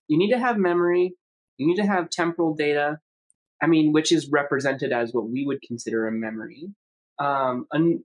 You 0.09 0.19
need 0.19 0.31
to 0.31 0.39
have 0.39 0.59
memory. 0.59 1.17
You 1.57 1.67
need 1.67 1.77
to 1.77 1.87
have 1.87 2.11
temporal 2.11 2.55
data. 2.55 3.01
I 3.63 3.67
mean, 3.67 3.93
which 3.93 4.13
is 4.13 4.29
represented 4.31 4.93
as 4.93 5.15
what 5.15 5.31
we 5.31 5.47
would 5.47 5.63
consider 5.63 6.07
a 6.07 6.13
memory. 6.13 6.75
Um, 7.19 7.67
and 7.73 8.01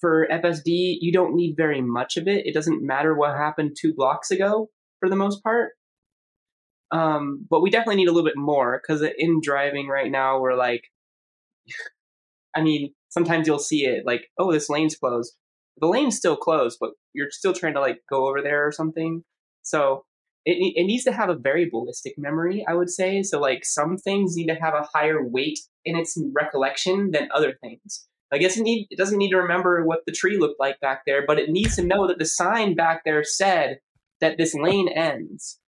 for 0.00 0.26
FSD, 0.30 0.98
you 1.00 1.12
don't 1.12 1.34
need 1.34 1.56
very 1.56 1.80
much 1.80 2.16
of 2.16 2.28
it. 2.28 2.46
It 2.46 2.52
doesn't 2.52 2.82
matter 2.84 3.14
what 3.14 3.36
happened 3.36 3.76
two 3.80 3.94
blocks 3.94 4.30
ago 4.30 4.68
for 5.00 5.08
the 5.08 5.16
most 5.16 5.42
part. 5.42 5.72
Um, 6.90 7.46
but 7.48 7.60
we 7.62 7.70
definitely 7.70 7.96
need 7.96 8.08
a 8.08 8.12
little 8.12 8.28
bit 8.28 8.36
more 8.36 8.80
because 8.82 9.02
in 9.18 9.40
driving 9.42 9.88
right 9.88 10.10
now, 10.10 10.40
we're 10.40 10.54
like, 10.56 10.84
I 12.56 12.62
mean, 12.62 12.92
sometimes 13.08 13.46
you'll 13.46 13.58
see 13.58 13.86
it 13.86 14.04
like, 14.06 14.28
oh, 14.38 14.52
this 14.52 14.68
lane's 14.68 14.96
closed. 14.96 15.34
The 15.80 15.86
lane's 15.86 16.16
still 16.16 16.36
closed, 16.36 16.78
but 16.80 16.90
you're 17.12 17.30
still 17.30 17.52
trying 17.52 17.74
to 17.74 17.80
like 17.80 18.00
go 18.10 18.28
over 18.28 18.42
there 18.42 18.66
or 18.66 18.72
something. 18.72 19.22
So 19.62 20.04
it, 20.44 20.56
it 20.76 20.84
needs 20.84 21.04
to 21.04 21.12
have 21.12 21.28
a 21.28 21.36
very 21.36 21.68
ballistic 21.70 22.14
memory, 22.16 22.64
I 22.66 22.74
would 22.74 22.90
say. 22.90 23.22
So 23.22 23.38
like 23.38 23.64
some 23.64 23.96
things 23.96 24.34
need 24.34 24.48
to 24.48 24.54
have 24.54 24.74
a 24.74 24.88
higher 24.94 25.22
weight 25.22 25.58
in 25.84 25.96
its 25.96 26.20
recollection 26.34 27.10
than 27.12 27.28
other 27.34 27.54
things. 27.60 28.08
I 28.32 28.38
guess 28.38 28.56
it 28.56 28.62
need 28.62 28.88
it 28.90 28.98
doesn't 28.98 29.16
need 29.16 29.30
to 29.30 29.38
remember 29.38 29.84
what 29.84 30.00
the 30.06 30.12
tree 30.12 30.38
looked 30.38 30.60
like 30.60 30.80
back 30.80 31.02
there, 31.06 31.24
but 31.26 31.38
it 31.38 31.48
needs 31.48 31.76
to 31.76 31.84
know 31.84 32.06
that 32.06 32.18
the 32.18 32.26
sign 32.26 32.74
back 32.74 33.02
there 33.04 33.24
said 33.24 33.78
that 34.20 34.36
this 34.36 34.54
lane 34.54 34.88
ends. 34.88 35.60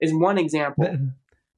Is 0.00 0.12
one 0.12 0.38
example. 0.38 0.98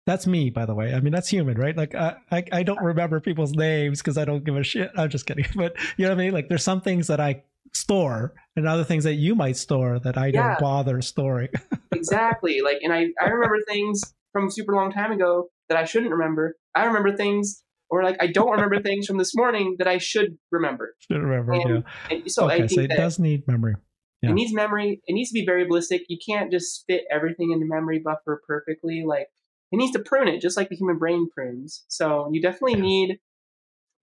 Th- 0.06 0.14
That's 0.14 0.26
me, 0.26 0.50
by 0.50 0.66
the 0.66 0.74
way. 0.74 0.94
I 0.94 1.00
mean, 1.00 1.12
that's 1.12 1.28
human, 1.28 1.58
right? 1.58 1.76
Like, 1.76 1.94
I, 1.94 2.16
I, 2.30 2.44
I 2.52 2.62
don't 2.62 2.82
remember 2.82 3.20
people's 3.20 3.52
names 3.52 4.00
because 4.00 4.16
I 4.18 4.24
don't 4.24 4.44
give 4.44 4.56
a 4.56 4.62
shit. 4.62 4.90
I'm 4.96 5.10
just 5.10 5.26
kidding. 5.26 5.46
But 5.56 5.76
you 5.96 6.04
know 6.06 6.12
what 6.12 6.20
I 6.20 6.24
mean? 6.24 6.32
Like, 6.32 6.48
there's 6.48 6.64
some 6.64 6.80
things 6.80 7.06
that 7.08 7.20
I 7.20 7.42
store 7.72 8.32
and 8.56 8.66
other 8.66 8.84
things 8.84 9.04
that 9.04 9.14
you 9.14 9.34
might 9.34 9.56
store 9.56 9.98
that 10.00 10.16
I 10.16 10.28
Yeah. 10.28 10.48
don't 10.50 10.60
bother 10.60 11.02
storing. 11.02 11.48
exactly. 11.92 12.60
Like, 12.64 12.78
and 12.82 12.92
I, 12.92 13.06
I 13.20 13.28
remember 13.28 13.58
things 13.68 14.00
from 14.32 14.46
a 14.46 14.50
super 14.50 14.74
long 14.74 14.92
time 14.92 15.12
ago 15.12 15.48
that 15.68 15.76
I 15.78 15.84
shouldn't 15.84 16.12
remember. 16.12 16.56
I 16.74 16.84
remember 16.86 17.16
things, 17.16 17.62
or 17.90 18.02
like 18.04 18.16
I 18.20 18.28
don't 18.28 18.50
remember 18.50 18.80
things 18.80 19.06
from 19.06 19.18
this 19.18 19.34
morning 19.34 19.76
that 19.78 19.88
I 19.88 19.98
should 19.98 20.36
remember. 20.52 20.94
Should 21.00 21.20
remember. 21.22 21.52
And 21.54 21.84
yeah. 22.10 22.16
And 22.16 22.30
so 22.30 22.48
I 22.48 22.54
okay, 22.54 22.66
think 22.68 22.70
so 22.72 22.80
it 22.82 22.96
does 22.96 23.18
need 23.18 23.46
memory. 23.48 23.74
yeah. 24.22 24.30
it 24.30 24.34
needs 24.34 24.52
memory. 24.54 25.00
It 25.06 25.12
needs 25.12 25.30
to 25.30 25.34
be 25.34 25.44
very 25.44 25.64
ballistic. 25.66 26.02
You 26.08 26.18
can't 26.26 26.50
just 26.50 26.84
fit 26.86 27.02
everything 27.10 27.50
into 27.52 27.66
memory 27.66 27.98
buffer 28.04 28.42
perfectly. 28.46 29.04
Like 29.06 29.26
it 29.72 29.76
needs 29.76 29.92
to 29.92 30.02
prune 30.02 30.28
it, 30.28 30.40
just 30.40 30.56
like 30.56 30.68
the 30.68 30.76
human 30.76 30.98
brain 30.98 31.28
prunes. 31.34 31.84
So 31.88 32.30
you 32.32 32.40
definitely 32.40 32.80
need, 32.80 33.18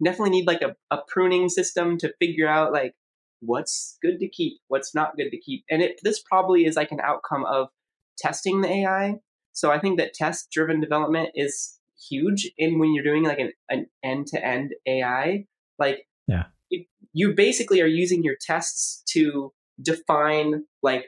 definitely 0.04 0.32
need 0.32 0.48
like 0.48 0.62
a, 0.62 0.76
a 0.92 1.00
pruning 1.08 1.50
system 1.50 1.98
to 2.00 2.14
figure 2.20 2.48
out 2.48 2.74
like 2.74 2.94
what's 3.40 3.98
good 4.02 4.20
to 4.20 4.28
keep, 4.28 4.60
what's 4.68 4.94
not 4.94 5.16
good 5.16 5.30
to 5.30 5.40
keep. 5.40 5.64
And 5.70 5.82
it 5.82 6.00
this 6.04 6.22
probably 6.22 6.66
is 6.66 6.76
like 6.76 6.92
an 6.92 7.00
outcome 7.02 7.46
of 7.46 7.70
testing 8.18 8.62
the 8.62 8.70
AI. 8.70 9.16
So 9.54 9.72
I 9.72 9.80
think 9.80 10.00
that 10.00 10.14
test 10.14 10.50
driven 10.52 10.82
development 10.82 11.30
is 11.36 11.80
huge 12.10 12.52
in 12.58 12.80
when 12.80 12.94
you're 12.94 13.04
doing 13.04 13.24
like 13.24 13.40
an, 13.40 13.52
an 13.70 13.88
end-to-end 14.04 14.74
AI. 14.86 15.46
Like 15.80 16.08
yeah. 16.28 16.46
you, 16.70 16.86
you 17.14 17.34
basically 17.36 17.82
are 17.82 17.88
using 17.88 18.24
your 18.24 18.36
tests 18.40 19.04
to 19.12 19.54
define 19.82 20.66
like 20.82 21.06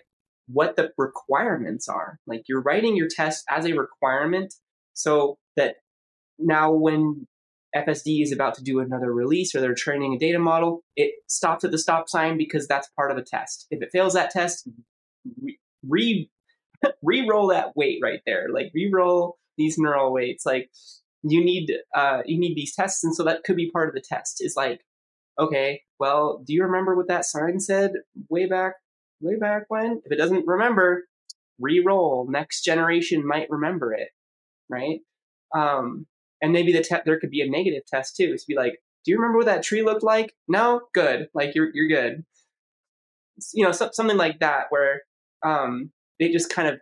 what 0.47 0.75
the 0.75 0.91
requirements 0.97 1.87
are. 1.87 2.19
Like 2.27 2.43
you're 2.47 2.61
writing 2.61 2.95
your 2.95 3.07
test 3.09 3.43
as 3.49 3.65
a 3.65 3.73
requirement 3.73 4.53
so 4.93 5.37
that 5.55 5.75
now 6.37 6.71
when 6.71 7.27
FSD 7.75 8.21
is 8.21 8.31
about 8.31 8.55
to 8.55 8.63
do 8.63 8.79
another 8.79 9.13
release 9.13 9.53
or 9.53 9.61
they're 9.61 9.75
training 9.75 10.13
a 10.13 10.19
data 10.19 10.39
model, 10.39 10.83
it 10.95 11.11
stops 11.27 11.63
at 11.63 11.71
the 11.71 11.77
stop 11.77 12.07
sign 12.07 12.37
because 12.37 12.67
that's 12.67 12.89
part 12.95 13.11
of 13.11 13.17
a 13.17 13.23
test. 13.23 13.67
If 13.69 13.81
it 13.81 13.89
fails 13.91 14.13
that 14.13 14.31
test, 14.31 14.67
re 15.87 16.29
re-roll 17.03 17.47
that 17.47 17.75
weight 17.75 17.99
right 18.01 18.21
there. 18.25 18.47
Like 18.53 18.71
re-roll 18.73 19.37
these 19.57 19.77
neural 19.77 20.13
weights. 20.13 20.45
Like 20.45 20.69
you 21.23 21.43
need 21.43 21.71
uh, 21.95 22.21
you 22.25 22.39
need 22.39 22.55
these 22.55 22.75
tests, 22.75 23.03
and 23.03 23.15
so 23.15 23.23
that 23.23 23.43
could 23.43 23.55
be 23.55 23.71
part 23.71 23.89
of 23.89 23.95
the 23.95 24.03
test. 24.07 24.37
Is 24.39 24.55
like, 24.55 24.81
okay, 25.39 25.81
well, 25.99 26.43
do 26.45 26.53
you 26.53 26.63
remember 26.63 26.95
what 26.95 27.07
that 27.07 27.25
sign 27.25 27.59
said 27.59 27.91
way 28.29 28.45
back 28.45 28.73
way 29.21 29.37
back 29.37 29.63
when? 29.67 30.01
If 30.05 30.11
it 30.11 30.17
doesn't 30.17 30.47
remember, 30.47 31.05
re-roll. 31.59 32.27
Next 32.29 32.63
generation 32.63 33.25
might 33.25 33.49
remember 33.49 33.93
it, 33.93 34.09
right? 34.69 34.99
Um, 35.53 36.05
and 36.41 36.51
maybe 36.51 36.73
the 36.73 36.83
te- 36.83 37.01
there 37.05 37.19
could 37.19 37.29
be 37.29 37.41
a 37.41 37.49
negative 37.49 37.83
test 37.87 38.15
too. 38.15 38.35
To 38.35 38.45
be 38.47 38.55
like, 38.55 38.79
do 39.03 39.11
you 39.11 39.17
remember 39.17 39.37
what 39.37 39.45
that 39.45 39.63
tree 39.63 39.83
looked 39.83 40.03
like? 40.03 40.35
No, 40.47 40.81
good. 40.93 41.29
Like 41.33 41.55
you're 41.55 41.69
you're 41.73 41.87
good. 41.87 42.25
You 43.53 43.65
know, 43.65 43.71
so, 43.71 43.89
something 43.91 44.17
like 44.17 44.39
that 44.39 44.65
where 44.69 45.01
um, 45.43 45.91
it 46.19 46.31
just 46.31 46.49
kind 46.49 46.67
of 46.67 46.79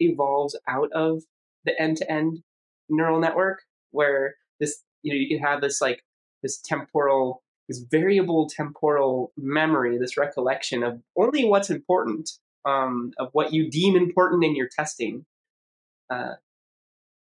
evolves 0.00 0.58
out 0.68 0.90
of 0.92 1.22
the 1.64 1.80
end 1.80 1.96
to 1.98 2.10
end 2.10 2.42
neural 2.88 3.20
network, 3.20 3.62
where 3.90 4.36
this 4.60 4.82
you 5.02 5.12
know 5.12 5.18
you 5.18 5.28
can 5.28 5.44
have 5.44 5.60
this 5.60 5.80
like 5.80 6.02
this 6.42 6.60
temporal 6.60 7.42
this 7.68 7.84
variable 7.90 8.48
temporal 8.48 9.32
memory, 9.36 9.98
this 9.98 10.16
recollection 10.16 10.82
of 10.82 11.00
only 11.16 11.44
what's 11.44 11.70
important, 11.70 12.30
um, 12.64 13.12
of 13.18 13.28
what 13.32 13.52
you 13.52 13.70
deem 13.70 13.96
important 13.96 14.44
in 14.44 14.54
your 14.54 14.68
testing. 14.68 15.24
Uh, 16.10 16.34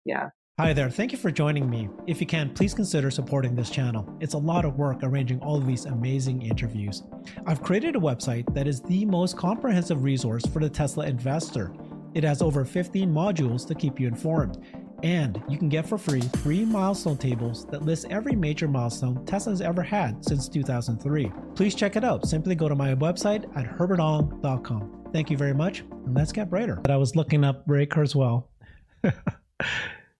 yeah. 0.06 0.30
Hi 0.60 0.74
there, 0.74 0.90
thank 0.90 1.12
you 1.12 1.20
for 1.20 1.30
joining 1.30 1.70
me. 1.70 1.88
If 2.08 2.20
you 2.20 2.26
can, 2.26 2.52
please 2.52 2.74
consider 2.74 3.12
supporting 3.12 3.54
this 3.54 3.70
channel. 3.70 4.12
It's 4.20 4.34
a 4.34 4.40
lot 4.40 4.66
of 4.66 4.76
work 4.76 5.00
arranging 5.04 5.40
all 5.42 5.56
of 5.56 5.68
these 5.68 5.86
amazing 5.86 6.42
interviews. 6.42 7.04
I've 7.46 7.62
created 7.62 7.96
a 7.96 8.00
website 8.00 8.52
that 8.56 8.68
is 8.68 8.82
the 8.82 9.06
most 9.06 9.38
comprehensive 9.38 10.04
resource 10.04 10.44
for 10.48 10.60
the 10.60 10.70
Tesla 10.70 11.06
investor. 11.06 11.72
It 12.16 12.24
has 12.24 12.42
over 12.42 12.66
15 12.66 13.08
modules 13.08 13.68
to 13.68 13.76
keep 13.76 14.00
you 14.00 14.08
informed. 14.08 14.58
And 15.04 15.42
you 15.48 15.58
can 15.58 15.70
get 15.70 15.88
for 15.88 15.98
free 15.98 16.22
three 16.22 16.66
milestone 16.66 17.18
tables 17.18 17.66
that 17.68 17.84
list 17.84 18.08
every 18.10 18.36
major 18.36 18.68
milestone 18.68 19.24
Tesla's 19.26 19.62
ever 19.62 19.84
had 19.84 20.24
since 20.26 20.50
2003. 20.50 21.32
Please 21.56 21.76
check 21.76 21.96
it 21.96 22.04
out. 22.04 22.28
Simply 22.28 22.56
go 22.56 22.68
to 22.68 22.76
my 22.76 22.96
website 22.96 23.46
at 23.56 23.66
herbertong.com. 23.78 25.10
Thank 25.14 25.30
you 25.30 25.38
very 25.38 25.54
much, 25.54 25.82
and 25.82 26.16
let's 26.16 26.32
get 26.32 26.50
brighter. 26.50 26.80
But 26.82 26.92
I 26.92 26.98
was 26.98 27.16
looking 27.16 27.44
up 27.44 27.64
Ray 27.68 27.86
Kurzweil. 27.86 28.48
so 29.04 29.12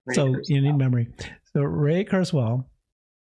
Kurzweil. 0.10 0.42
you 0.48 0.62
need 0.62 0.78
memory. 0.78 1.10
So 1.54 1.62
Ray 1.62 2.06
Kurzweil, 2.06 2.66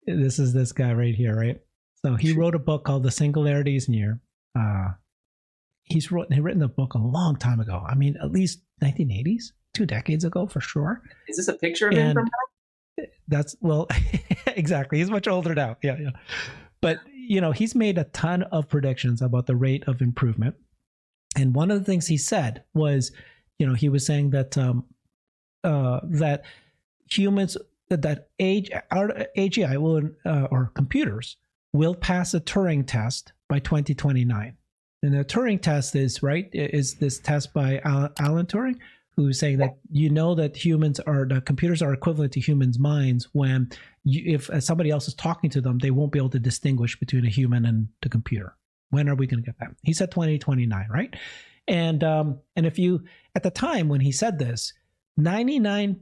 this 0.06 0.38
is 0.38 0.52
this 0.52 0.72
guy 0.72 0.92
right 0.92 1.14
here, 1.14 1.34
right? 1.34 1.58
So 2.04 2.14
he 2.14 2.32
wrote 2.32 2.54
a 2.54 2.60
book 2.60 2.84
called 2.84 3.02
The 3.02 3.10
Singularities 3.10 3.88
Near. 3.88 4.20
Uh, 4.56 4.90
he's 5.82 6.12
wrote, 6.12 6.32
he 6.32 6.40
written 6.40 6.60
the 6.60 6.68
book 6.68 6.94
a 6.94 6.98
long 6.98 7.36
time 7.36 7.60
ago. 7.60 7.84
I 7.86 7.94
mean, 7.94 8.16
at 8.22 8.30
least 8.30 8.60
1980s, 8.82 9.44
two 9.76 9.86
decades 9.86 10.24
ago 10.24 10.46
for 10.46 10.60
sure. 10.60 11.02
Is 11.28 11.36
this 11.36 11.48
a 11.48 11.54
picture 11.54 11.88
of 11.88 11.94
and 11.94 12.08
him 12.08 12.14
from 12.14 12.28
that? 12.96 13.08
That's 13.28 13.56
well, 13.60 13.88
exactly. 14.46 14.98
He's 14.98 15.10
much 15.10 15.28
older 15.28 15.54
now. 15.54 15.76
Yeah, 15.82 15.96
yeah. 16.00 16.10
But 16.80 17.00
you 17.12 17.40
know, 17.40 17.52
he's 17.52 17.74
made 17.74 17.98
a 17.98 18.04
ton 18.04 18.44
of 18.44 18.68
predictions 18.68 19.20
about 19.20 19.46
the 19.46 19.56
rate 19.56 19.84
of 19.86 20.00
improvement. 20.00 20.54
And 21.36 21.54
one 21.54 21.70
of 21.70 21.78
the 21.78 21.84
things 21.84 22.06
he 22.06 22.16
said 22.16 22.62
was, 22.72 23.12
you 23.58 23.66
know, 23.66 23.74
he 23.74 23.88
was 23.88 24.06
saying 24.06 24.30
that 24.30 24.56
um, 24.56 24.84
uh, 25.62 26.00
that 26.04 26.44
humans 27.10 27.56
that 27.90 28.28
age 28.38 28.70
our 28.90 29.08
AGI 29.36 29.76
will 29.76 30.08
uh, 30.24 30.48
or 30.50 30.70
computers 30.74 31.36
will 31.72 31.94
pass 31.94 32.32
a 32.32 32.40
Turing 32.40 32.86
test 32.86 33.32
by 33.48 33.58
2029. 33.58 34.56
And 35.02 35.14
the 35.14 35.24
Turing 35.24 35.60
test 35.60 35.94
is 35.94 36.22
right 36.22 36.48
is 36.52 36.94
this 36.94 37.18
test 37.18 37.52
by 37.52 37.80
Alan 37.84 38.46
Turing, 38.46 38.78
who's 39.16 39.38
saying 39.38 39.58
that 39.58 39.78
you 39.90 40.10
know 40.10 40.34
that 40.34 40.56
humans 40.56 41.00
are 41.00 41.26
the 41.26 41.40
computers 41.40 41.82
are 41.82 41.92
equivalent 41.92 42.32
to 42.32 42.40
humans' 42.40 42.78
minds 42.78 43.28
when 43.32 43.70
you, 44.04 44.34
if 44.34 44.50
uh, 44.50 44.60
somebody 44.60 44.90
else 44.90 45.08
is 45.08 45.14
talking 45.14 45.50
to 45.50 45.60
them, 45.60 45.78
they 45.78 45.90
won't 45.90 46.12
be 46.12 46.18
able 46.18 46.30
to 46.30 46.38
distinguish 46.38 46.98
between 46.98 47.24
a 47.24 47.30
human 47.30 47.64
and 47.64 47.88
the 48.02 48.08
computer. 48.08 48.54
When 48.90 49.08
are 49.08 49.14
we 49.14 49.26
going 49.26 49.42
to 49.42 49.46
get 49.46 49.58
that? 49.58 49.70
He 49.82 49.92
said 49.92 50.10
2029, 50.10 50.86
right? 50.90 51.14
And 51.66 52.04
um, 52.04 52.40
and 52.54 52.66
if 52.66 52.78
you 52.78 53.04
at 53.34 53.42
the 53.42 53.50
time 53.50 53.88
when 53.88 54.00
he 54.00 54.12
said 54.12 54.38
this, 54.38 54.72
99 55.16 56.00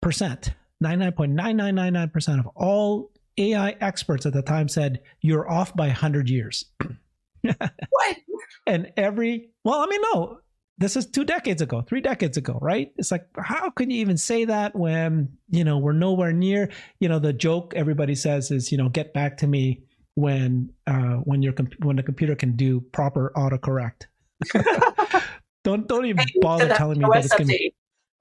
percent, 0.00 0.54
99.9999% 0.82 2.38
of 2.38 2.46
all 2.54 3.10
AI 3.38 3.76
experts 3.80 4.26
at 4.26 4.32
the 4.32 4.42
time 4.42 4.68
said 4.68 5.02
you're 5.20 5.48
off 5.50 5.74
by 5.76 5.86
100 5.86 6.28
years. 6.28 6.64
what? 7.42 8.16
And 8.68 8.92
every, 8.96 9.50
well, 9.64 9.80
I 9.80 9.86
mean, 9.86 10.00
no, 10.12 10.40
this 10.78 10.96
is 10.96 11.06
two 11.06 11.24
decades 11.24 11.62
ago, 11.62 11.82
three 11.82 12.00
decades 12.00 12.36
ago, 12.36 12.58
right? 12.60 12.92
It's 12.96 13.10
like, 13.10 13.26
how 13.38 13.70
can 13.70 13.90
you 13.90 13.98
even 14.00 14.16
say 14.16 14.44
that 14.44 14.76
when, 14.76 15.36
you 15.50 15.64
know, 15.64 15.78
we're 15.78 15.92
nowhere 15.92 16.32
near, 16.32 16.70
you 17.00 17.08
know, 17.08 17.18
the 17.18 17.32
joke 17.32 17.72
everybody 17.74 18.14
says 18.14 18.50
is, 18.50 18.70
you 18.70 18.78
know, 18.78 18.88
get 18.88 19.14
back 19.14 19.38
to 19.38 19.46
me 19.46 19.82
when, 20.14 20.70
uh, 20.86 21.16
when 21.24 21.42
your, 21.42 21.54
when 21.82 21.96
the 21.96 22.02
computer 22.02 22.34
can 22.34 22.56
do 22.56 22.80
proper 22.92 23.32
autocorrect. 23.36 24.04
don't, 25.64 25.88
don't 25.88 26.04
even 26.04 26.26
bother 26.42 26.68
telling 26.74 26.98
me 26.98 27.06
that 27.10 27.24
it's 27.24 27.34
going 27.34 27.48
to 27.48 27.70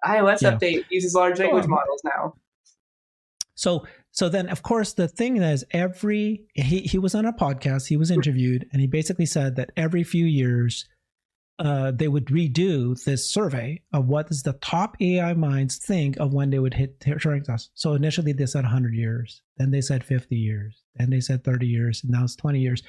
iOS 0.06 0.41
yeah. 0.41 0.56
update 0.56 0.86
uses 0.89 1.14
large 1.14 1.39
language 1.39 1.66
oh. 1.66 1.70
models 1.70 2.01
now. 2.03 2.34
So 3.56 3.86
so 4.12 4.30
then 4.30 4.49
of 4.49 4.64
course 4.64 4.93
the 4.93 5.08
thing 5.08 5.38
is 5.38 5.66
every 5.72 6.45
he, 6.53 6.82
he 6.82 6.99
was 6.99 7.16
on 7.16 7.26
a 7.26 7.34
podcast, 7.34 7.88
he 7.88 7.97
was 7.97 8.12
interviewed, 8.12 8.68
and 8.72 8.82
he 8.82 8.88
basically 8.88 9.26
said 9.26 9.56
that 9.56 9.72
every 9.78 10.03
few 10.03 10.26
years 10.26 10.88
uh, 11.58 11.91
they 11.91 12.08
would 12.08 12.26
redo 12.26 13.01
this 13.03 13.30
survey 13.30 13.82
of 13.93 14.08
what 14.08 14.28
does 14.28 14.43
the 14.43 14.53
top 14.53 14.97
AI 14.99 15.34
minds 15.34 15.78
think 15.78 16.18
of 16.18 16.34
when 16.34 16.49
they 16.49 16.60
would 16.60 16.74
hit 16.74 16.99
Turing 16.99 17.43
test. 17.43 17.72
So 17.76 17.93
initially 17.93 18.34
they 18.34 18.45
said 18.45 18.64
100 18.64 18.93
years, 18.93 19.41
then 19.58 19.72
they 19.72 19.82
said 19.82 20.03
50 20.03 20.36
years, 20.36 20.84
then 20.95 21.10
they 21.10 21.22
said 21.22 21.43
30 21.43 21.68
years, 21.68 22.01
and 22.03 22.12
now 22.12 22.24
it's 22.24 22.36
20 22.36 22.60
years. 22.60 22.84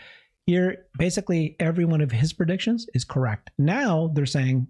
Here, 0.46 0.86
basically 0.98 1.56
every 1.60 1.84
one 1.84 2.00
of 2.00 2.10
his 2.10 2.32
predictions 2.32 2.86
is 2.94 3.04
correct. 3.04 3.50
Now 3.58 4.10
they're 4.14 4.26
saying 4.26 4.68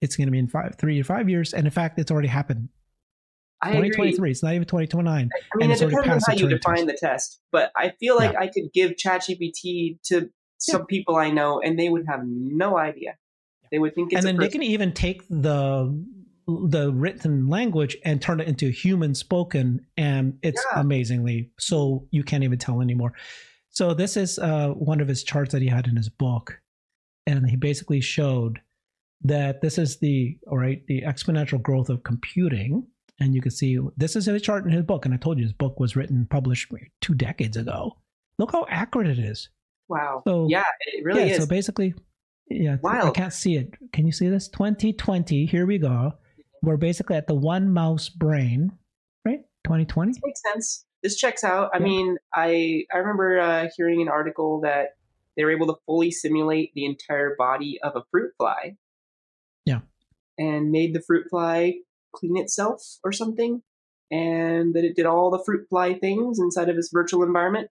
it's 0.00 0.16
going 0.16 0.26
to 0.28 0.32
be 0.32 0.38
in 0.38 0.48
five, 0.48 0.76
three 0.78 0.96
to 0.96 1.04
five 1.04 1.28
years, 1.28 1.52
and 1.52 1.66
in 1.66 1.70
fact, 1.70 1.98
it's 1.98 2.10
already 2.10 2.28
happened. 2.28 2.68
I 3.62 3.68
2023. 3.68 4.14
Agree. 4.14 4.30
It's 4.30 4.42
not 4.42 4.52
even 4.52 4.66
2029. 4.66 5.30
I 5.32 5.56
mean, 5.56 5.70
it 5.70 5.78
depends 5.78 6.28
on 6.28 6.34
how 6.34 6.38
you 6.38 6.48
define 6.48 6.76
test. 6.76 6.86
the 6.86 6.96
test, 7.06 7.40
but 7.52 7.72
I 7.74 7.92
feel 7.98 8.16
like 8.16 8.32
yeah. 8.32 8.40
I 8.40 8.46
could 8.48 8.72
give 8.74 8.92
ChatGPT 8.92 9.98
to 10.04 10.30
some 10.58 10.82
yeah. 10.82 10.86
people 10.88 11.16
I 11.16 11.30
know, 11.30 11.60
and 11.60 11.78
they 11.78 11.88
would 11.88 12.06
have 12.08 12.20
no 12.24 12.76
idea. 12.78 13.16
They 13.70 13.78
would 13.78 13.94
think, 13.94 14.12
it's 14.12 14.18
and 14.18 14.26
then 14.26 14.36
they 14.36 14.48
can 14.48 14.62
even 14.62 14.92
take 14.92 15.26
the 15.28 16.04
the 16.46 16.92
written 16.92 17.48
language 17.48 17.96
and 18.04 18.22
turn 18.22 18.40
it 18.40 18.46
into 18.46 18.70
human 18.70 19.14
spoken, 19.14 19.86
and 19.96 20.38
it's 20.42 20.64
yeah. 20.72 20.80
amazingly 20.80 21.50
so 21.58 22.06
you 22.10 22.22
can't 22.22 22.44
even 22.44 22.58
tell 22.58 22.80
anymore. 22.80 23.12
So 23.70 23.92
this 23.92 24.16
is 24.16 24.38
uh, 24.38 24.68
one 24.68 25.00
of 25.00 25.08
his 25.08 25.22
charts 25.24 25.52
that 25.52 25.62
he 25.62 25.68
had 25.68 25.86
in 25.86 25.96
his 25.96 26.08
book, 26.08 26.60
and 27.26 27.48
he 27.48 27.56
basically 27.56 28.00
showed 28.00 28.60
that 29.22 29.60
this 29.60 29.78
is 29.78 29.98
the 29.98 30.38
all 30.46 30.58
right 30.58 30.86
the 30.86 31.02
exponential 31.02 31.60
growth 31.60 31.88
of 31.88 32.02
computing 32.02 32.86
and 33.18 33.34
you 33.34 33.40
can 33.40 33.50
see 33.50 33.78
this 33.96 34.14
is 34.14 34.28
a 34.28 34.38
chart 34.38 34.64
in 34.64 34.72
his 34.72 34.84
book 34.84 35.04
and 35.04 35.14
i 35.14 35.16
told 35.16 35.38
you 35.38 35.44
his 35.44 35.52
book 35.52 35.80
was 35.80 35.96
written 35.96 36.26
published 36.26 36.70
two 37.00 37.14
decades 37.14 37.56
ago 37.56 37.96
look 38.38 38.52
how 38.52 38.66
accurate 38.68 39.08
it 39.08 39.18
is 39.18 39.48
wow 39.88 40.22
so 40.26 40.46
yeah 40.48 40.64
it 40.80 41.04
really 41.04 41.26
yeah, 41.26 41.34
is 41.34 41.42
so 41.42 41.46
basically 41.46 41.94
yeah 42.48 42.76
wow. 42.82 43.08
i 43.08 43.10
can't 43.10 43.32
see 43.32 43.56
it 43.56 43.74
can 43.92 44.06
you 44.06 44.12
see 44.12 44.28
this 44.28 44.48
2020 44.48 45.46
here 45.46 45.66
we 45.66 45.78
go 45.78 46.12
we're 46.62 46.76
basically 46.76 47.16
at 47.16 47.26
the 47.26 47.34
one 47.34 47.72
mouse 47.72 48.08
brain 48.08 48.70
right 49.24 49.40
2020 49.64 50.12
this 50.12 50.20
makes 50.24 50.40
sense 50.52 50.84
this 51.02 51.16
checks 51.16 51.44
out 51.44 51.70
i 51.74 51.78
yeah. 51.78 51.84
mean 51.84 52.16
i 52.34 52.84
i 52.92 52.98
remember 52.98 53.38
uh, 53.38 53.68
hearing 53.76 54.00
an 54.02 54.08
article 54.08 54.60
that 54.60 54.96
they 55.36 55.44
were 55.44 55.50
able 55.50 55.66
to 55.66 55.76
fully 55.86 56.10
simulate 56.10 56.72
the 56.74 56.84
entire 56.84 57.34
body 57.36 57.78
of 57.82 57.94
a 57.94 58.02
fruit 58.10 58.32
fly 58.38 58.76
yeah. 59.66 59.80
And 60.38 60.70
made 60.70 60.94
the 60.94 61.02
fruit 61.02 61.26
fly 61.28 61.74
clean 62.14 62.38
itself 62.38 62.82
or 63.04 63.12
something. 63.12 63.62
And 64.10 64.74
that 64.74 64.84
it 64.84 64.96
did 64.96 65.04
all 65.04 65.30
the 65.30 65.42
fruit 65.44 65.66
fly 65.68 65.94
things 65.94 66.38
inside 66.38 66.68
of 66.68 66.76
this 66.76 66.90
virtual 66.92 67.24
environment. 67.24 67.68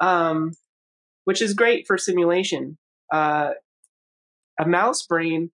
Um, 0.00 0.52
which 1.24 1.42
is 1.42 1.54
great 1.54 1.86
for 1.86 1.98
simulation. 1.98 2.78
Uh, 3.12 3.50
a 4.60 4.66
mouse 4.66 5.02
brain, 5.06 5.50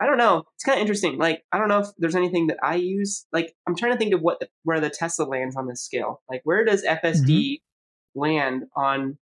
I 0.00 0.06
don't 0.06 0.18
know. 0.18 0.44
It's 0.54 0.64
kind 0.64 0.78
of 0.78 0.80
interesting. 0.80 1.18
Like, 1.18 1.42
I 1.52 1.58
don't 1.58 1.68
know 1.68 1.80
if 1.80 1.88
there's 1.98 2.16
anything 2.16 2.46
that 2.46 2.56
I 2.62 2.76
use. 2.76 3.26
Like, 3.32 3.54
I'm 3.66 3.76
trying 3.76 3.92
to 3.92 3.98
think 3.98 4.14
of 4.14 4.22
what 4.22 4.40
the, 4.40 4.48
where 4.64 4.80
the 4.80 4.90
Tesla 4.90 5.24
lands 5.24 5.56
on 5.56 5.68
this 5.68 5.82
scale. 5.82 6.22
Like, 6.28 6.40
where 6.44 6.64
does 6.64 6.84
FSD 6.84 7.26
mm-hmm. 7.26 8.20
land 8.20 8.64
on 8.74 9.18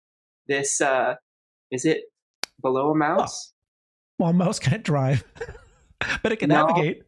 this? 0.47 0.82
Uh, 0.82 1.16
is 1.72 1.86
it 1.86 2.01
below 2.61 2.91
a 2.91 2.95
mouse? 2.95 3.53
Well, 4.20 4.32
a 4.32 4.34
mouse 4.34 4.59
can't 4.59 4.84
drive, 4.84 5.24
but 6.22 6.34
it 6.34 6.38
can 6.38 6.49
no. 6.49 6.68
navigate. 6.68 7.03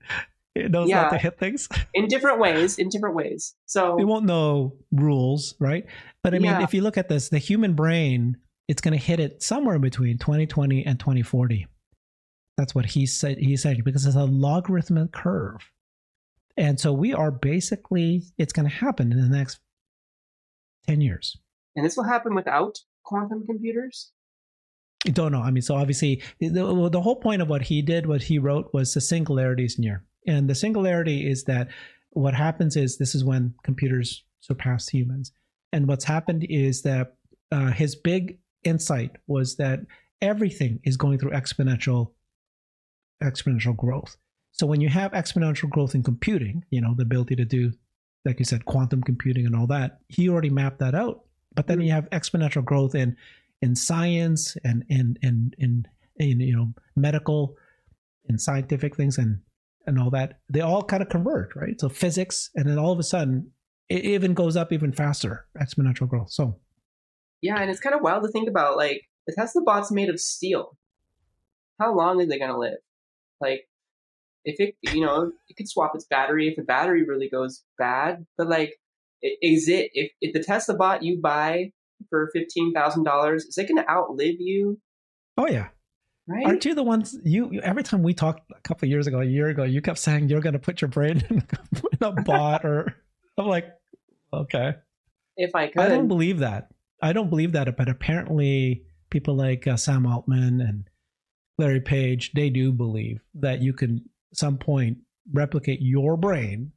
It 0.55 0.72
knows 0.72 0.89
yeah. 0.89 1.03
not 1.03 1.10
to 1.10 1.18
hit 1.18 1.38
things 1.38 1.68
in 1.93 2.08
different 2.08 2.39
ways. 2.39 2.80
In 2.80 2.89
different 2.89 3.16
ways. 3.16 3.53
So 3.66 3.99
it 3.99 4.05
won't 4.05 4.26
know 4.26 4.78
rules, 4.91 5.55
right? 5.60 5.86
But 6.24 6.34
I 6.34 6.39
mean, 6.39 6.51
yeah. 6.51 6.64
if 6.64 6.74
you 6.74 6.82
look 6.82 6.97
at 6.97 7.10
this, 7.10 7.30
the 7.30 7.38
human 7.38 7.74
brain, 7.74 8.38
it's 8.68 8.82
going 8.82 8.97
to 8.97 9.03
hit 9.03 9.20
it 9.20 9.41
somewhere 9.41 9.80
between 9.80 10.18
2020 10.18 10.86
and 10.86 10.99
2040. 10.99 11.68
That's 12.57 12.74
what 12.74 12.86
he 12.86 13.05
said. 13.05 13.38
He 13.38 13.55
said 13.55 13.84
because 13.84 14.05
it's 14.05 14.15
a 14.15 14.26
logarithmic 14.26 15.11
curve, 15.11 15.72
and 16.57 16.80
so 16.80 16.91
we 16.91 17.13
are 17.13 17.32
basically 17.32 18.24
it's 18.38 18.53
going 18.53 18.68
to 18.68 18.76
happen 18.76 19.11
in 19.11 19.22
the 19.22 19.38
next 19.38 19.59
10 20.88 21.01
years. 21.01 21.38
And 21.76 21.86
this 21.86 21.95
will 21.95 22.05
happen 22.05 22.34
without 22.34 22.80
quantum 23.03 23.45
computers. 23.45 24.11
I 25.05 25.11
don't 25.11 25.32
know. 25.32 25.41
I 25.41 25.51
mean, 25.51 25.61
so 25.61 25.76
obviously, 25.76 26.24
the, 26.39 26.49
the 26.91 27.01
whole 27.01 27.18
point 27.18 27.41
of 27.41 27.49
what 27.49 27.61
he 27.61 27.84
did, 27.84 28.07
what 28.07 28.24
he 28.24 28.39
wrote, 28.39 28.74
was 28.74 28.93
the 28.93 29.01
singularity 29.01 29.65
is 29.65 29.78
near. 29.78 30.03
And 30.26 30.49
the 30.49 30.55
singularity 30.55 31.30
is 31.30 31.43
that 31.43 31.70
what 32.09 32.34
happens 32.34 32.76
is 32.76 32.97
this 32.97 33.13
is 33.13 33.24
when 33.24 33.53
computers 33.63 34.24
surpass 34.41 34.89
humans. 34.89 35.32
And 35.72 35.88
what's 35.88 36.05
happened 36.05 36.47
is 36.49 36.82
that 36.82 37.15
uh, 37.51 37.72
his 37.72 37.95
big 37.95 38.39
insight 38.68 39.15
was 39.28 39.55
that 39.57 39.80
everything 40.22 40.80
is 40.84 40.97
going 40.97 41.20
through 41.20 41.32
exponential 41.32 42.11
exponential 43.24 43.76
growth. 43.76 44.18
So 44.51 44.68
when 44.68 44.82
you 44.82 44.89
have 44.89 45.11
exponential 45.11 45.70
growth 45.70 45.95
in 45.95 46.03
computing, 46.03 46.63
you 46.70 46.82
know, 46.82 46.93
the 46.95 47.03
ability 47.03 47.36
to 47.36 47.45
do, 47.45 47.74
like 48.26 48.39
you 48.39 48.45
said, 48.45 48.65
quantum 48.65 49.01
computing 49.01 49.45
and 49.45 49.55
all 49.55 49.68
that, 49.68 49.99
he 50.07 50.30
already 50.30 50.49
mapped 50.49 50.80
that 50.80 50.95
out. 50.95 51.22
But 51.55 51.68
then 51.68 51.82
you 51.82 51.88
mm-hmm. 51.88 51.95
have 51.95 52.09
exponential 52.09 52.63
growth 52.63 52.95
in 52.95 53.15
in 53.61 53.76
science 53.76 54.55
and 54.63 54.84
in 54.89 55.18
in 55.22 55.53
in, 55.57 55.88
in 56.18 56.39
you 56.39 56.55
know 56.55 56.74
medical 56.95 57.55
and 58.28 58.39
scientific 58.39 58.95
things 58.95 59.18
and 59.18 59.39
and 59.88 59.97
all 59.97 60.09
that, 60.11 60.39
they 60.49 60.59
all 60.61 60.84
kind 60.84 61.01
of 61.01 61.09
converge, 61.09 61.55
right? 61.55 61.80
So 61.80 61.88
physics, 61.88 62.49
and 62.55 62.68
then 62.68 62.78
all 62.78 62.91
of 62.91 62.99
a 62.99 63.03
sudden, 63.03 63.51
it 63.89 64.03
even 64.03 64.34
goes 64.34 64.57
up 64.57 64.74
even 64.74 64.91
faster, 64.91 65.45
exponential 65.57 66.09
growth. 66.09 66.30
So, 66.30 66.59
yeah, 67.42 67.60
and 67.60 67.70
it's 67.70 67.80
kind 67.80 67.96
of 67.96 68.02
wild 68.02 68.24
to 68.24 68.30
think 68.30 68.50
about. 68.50 68.78
Like 68.78 69.04
the 69.26 69.34
Tesla 69.34 69.62
bot's 69.64 69.92
made 69.92 70.10
of 70.10 70.20
steel. 70.20 70.78
How 71.80 71.96
long 71.96 72.20
is 72.22 72.30
it 72.30 72.40
going 72.40 72.52
to 72.52 72.58
live? 72.58 72.80
Like, 73.40 73.68
if 74.44 74.60
it, 74.60 74.76
you 74.82 75.02
know, 75.02 75.32
it 75.48 75.56
could 75.56 75.70
swap 75.70 75.92
its 75.94 76.06
battery 76.06 76.48
if 76.48 76.56
the 76.56 76.64
battery 76.64 77.04
really 77.04 77.30
goes 77.30 77.64
bad. 77.78 78.26
But 78.38 78.50
like, 78.50 78.74
is 79.22 79.68
it 79.68 79.92
if, 79.94 80.12
if 80.22 80.34
the 80.34 80.44
Tesla 80.44 80.76
bot 80.76 81.04
you 81.04 81.20
buy 81.22 81.72
for 82.10 82.30
fifteen 82.34 82.74
thousand 82.74 83.04
dollars, 83.04 83.46
is 83.46 83.58
it 83.58 83.68
going 83.68 83.84
to 83.84 83.90
outlive 83.90 84.36
you? 84.40 84.80
Oh 85.38 85.48
yeah, 85.48 85.68
Right? 86.28 86.46
Aren't 86.46 86.66
you 86.66 86.76
the 86.76 86.84
ones 86.84 87.18
you 87.24 87.62
every 87.64 87.84
time 87.84 88.04
we 88.04 88.14
talked 88.14 88.52
a 88.52 88.60
couple 88.60 88.90
years 88.90 89.08
ago, 89.08 89.22
a 89.22 89.26
year 89.26 89.48
ago, 89.48 89.64
you 89.64 89.82
kept 89.82 89.98
saying 89.98 90.28
you're 90.28 90.42
going 90.42 90.54
to 90.54 90.60
put 90.60 90.82
your 90.82 90.90
brain 90.90 91.24
in 91.30 91.44
a 92.02 92.12
bot 92.12 92.66
or 92.66 92.94
I'm 93.38 93.48
like, 93.48 93.68
okay. 94.34 94.76
If 95.38 95.56
I 95.56 95.68
could. 95.68 95.82
I 95.82 95.88
don't 95.88 96.10
believe 96.10 96.40
that. 96.40 96.70
I 97.02 97.14
don't 97.14 97.30
believe 97.30 97.52
that, 97.54 97.76
but 97.78 97.89
apparently 97.89 98.84
people 99.10 99.36
like 99.36 99.68
uh, 99.68 99.78
Sam 99.78 100.06
Altman 100.06 100.62
and 100.62 100.89
Larry 101.58 101.82
Page, 101.82 102.32
they 102.34 102.50
do 102.50 102.72
believe 102.72 103.22
that 103.36 103.62
you 103.62 103.74
can 103.74 104.04
some 104.34 104.58
point 104.58 104.98
replicate 105.34 105.80
your 105.82 106.18
brain, 106.18 106.72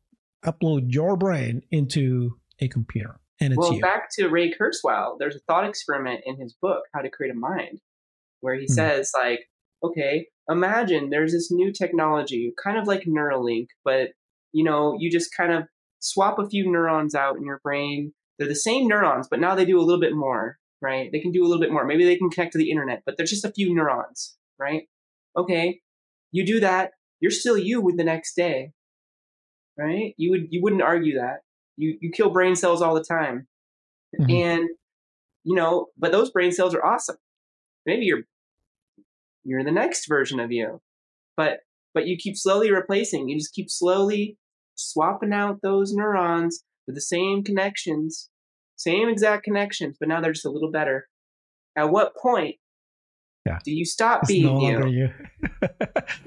upload 0.45 0.93
your 0.93 1.17
brain 1.17 1.63
into 1.71 2.39
a 2.61 2.69
computer. 2.69 3.21
And 3.41 3.53
it's 3.53 3.59
well, 3.59 3.75
you. 3.75 3.81
back 3.81 4.09
to 4.19 4.29
Ray 4.29 4.53
Kurzweil, 4.53 5.17
there's 5.19 5.37
a 5.37 5.41
thought 5.41 5.67
experiment 5.67 6.21
in 6.27 6.39
his 6.39 6.55
book, 6.61 6.83
How 6.93 7.01
to 7.01 7.11
Create 7.11 7.33
a 7.33 7.39
Mind, 7.39 7.81
where 8.41 8.55
he 8.55 8.67
hmm. 8.67 8.73
says 8.73 9.11
like, 9.15 9.41
okay, 9.83 10.27
imagine 10.49 11.09
there's 11.09 11.33
this 11.33 11.51
new 11.51 11.73
technology, 11.73 12.53
kind 12.63 12.77
of 12.77 12.87
like 12.87 13.05
Neuralink, 13.05 13.69
but 13.85 14.11
you 14.53 14.65
know, 14.65 14.97
you 14.99 15.11
just 15.11 15.35
kind 15.35 15.53
of 15.53 15.65
swap 16.01 16.39
a 16.39 16.49
few 16.49 16.71
neurons 16.71 17.15
out 17.15 17.37
in 17.37 17.45
your 17.45 17.61
brain. 17.63 18.13
They're 18.41 18.49
the 18.49 18.57
same 18.57 18.89
neurons, 18.89 19.29
but 19.31 19.39
now 19.39 19.55
they 19.55 19.65
do 19.65 19.79
a 19.79 19.85
little 19.85 20.01
bit 20.01 20.17
more, 20.17 20.59
right? 20.83 21.13
They 21.13 21.21
can 21.21 21.31
do 21.31 21.45
a 21.45 21.47
little 21.47 21.61
bit 21.61 21.71
more. 21.71 21.85
Maybe 21.85 22.05
they 22.05 22.17
can 22.17 22.31
connect 22.31 22.53
to 22.53 22.59
the 22.59 22.73
internet, 22.73 23.03
but 23.07 23.17
there's 23.17 23.31
just 23.31 23.45
a 23.45 23.53
few 23.53 23.73
neurons, 23.73 24.37
right? 24.59 24.89
Okay, 25.37 25.81
you 26.33 26.45
do 26.45 26.59
that, 26.59 26.93
you're 27.21 27.31
still 27.31 27.57
you 27.57 27.81
with 27.81 27.97
the 27.97 28.05
next 28.05 28.35
day, 28.35 28.73
right? 29.79 30.15
You 30.17 30.33
would 30.33 30.49
you 30.51 30.61
wouldn't 30.61 30.83
argue 30.83 31.19
that. 31.21 31.43
You 31.77 31.97
you 32.01 32.11
kill 32.11 32.31
brain 32.31 32.57
cells 32.57 32.83
all 32.83 32.95
the 32.95 33.05
time, 33.05 33.47
mm-hmm. 34.19 34.31
and 34.31 34.69
you 35.45 35.55
know, 35.55 35.87
but 35.97 36.11
those 36.11 36.31
brain 36.31 36.51
cells 36.51 36.75
are 36.75 36.85
awesome 36.85 37.17
maybe 37.87 38.05
you're 38.05 38.23
you're 39.45 39.65
the 39.65 39.71
next 39.71 40.07
version 40.07 40.41
of 40.41 40.53
you 40.53 40.81
but 41.37 41.61
but 41.95 42.07
you 42.07 42.17
keep 42.17 42.37
slowly 42.37 42.71
replacing 42.71 43.29
you 43.29 43.39
just 43.39 43.55
keep 43.55 43.71
slowly 43.71 44.37
swapping 44.75 45.33
out 45.33 45.61
those 45.63 45.93
neurons 45.93 46.63
with 46.87 46.95
the 46.95 47.01
same 47.01 47.43
connections 47.43 48.30
same 48.81 49.09
exact 49.09 49.45
connections 49.45 49.97
but 49.99 50.09
now 50.09 50.21
they're 50.21 50.33
just 50.33 50.47
a 50.47 50.51
little 50.51 50.71
better 50.71 51.09
at 51.77 51.91
what 51.91 52.17
point 52.17 52.57
yeah. 53.47 53.59
do 53.65 53.73
you 53.73 53.85
stop 53.85 54.21
it's 54.23 54.29
being 54.29 54.47
no 54.47 54.87
you, 54.87 55.09
you. 55.09 55.69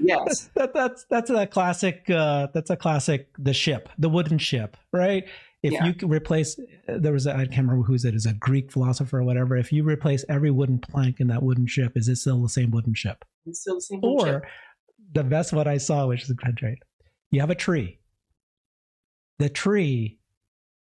yes 0.00 0.50
that, 0.54 0.74
that's 0.74 1.04
that's 1.10 1.30
a 1.30 1.46
classic 1.46 2.08
uh 2.10 2.48
that's 2.52 2.70
a 2.70 2.76
classic 2.76 3.28
the 3.38 3.54
ship 3.54 3.88
the 3.98 4.08
wooden 4.08 4.38
ship 4.38 4.76
right 4.92 5.24
if 5.64 5.72
yeah. 5.72 5.86
you 5.86 6.08
replace 6.08 6.60
there 6.86 7.12
was 7.12 7.26
I 7.26 7.46
can't 7.46 7.66
remember 7.66 7.84
who's 7.84 8.04
it 8.04 8.14
is 8.14 8.26
a 8.26 8.34
Greek 8.34 8.70
philosopher 8.70 9.20
or 9.20 9.24
whatever. 9.24 9.56
If 9.56 9.72
you 9.72 9.82
replace 9.82 10.22
every 10.28 10.50
wooden 10.50 10.78
plank 10.78 11.20
in 11.20 11.28
that 11.28 11.42
wooden 11.42 11.66
ship, 11.66 11.92
is 11.96 12.06
it 12.06 12.16
still 12.16 12.42
the 12.42 12.50
same 12.50 12.70
wooden 12.70 12.92
ship? 12.92 13.24
It's 13.46 13.62
still 13.62 13.76
the 13.76 13.80
same. 13.80 14.00
Or 14.02 14.26
ship. 14.26 14.42
the 15.14 15.24
best 15.24 15.54
one 15.54 15.66
I 15.66 15.78
saw, 15.78 16.06
which 16.06 16.24
is 16.24 16.32
great. 16.32 16.80
You 17.30 17.40
have 17.40 17.48
a 17.48 17.54
tree. 17.54 17.98
The 19.38 19.48
tree 19.48 20.18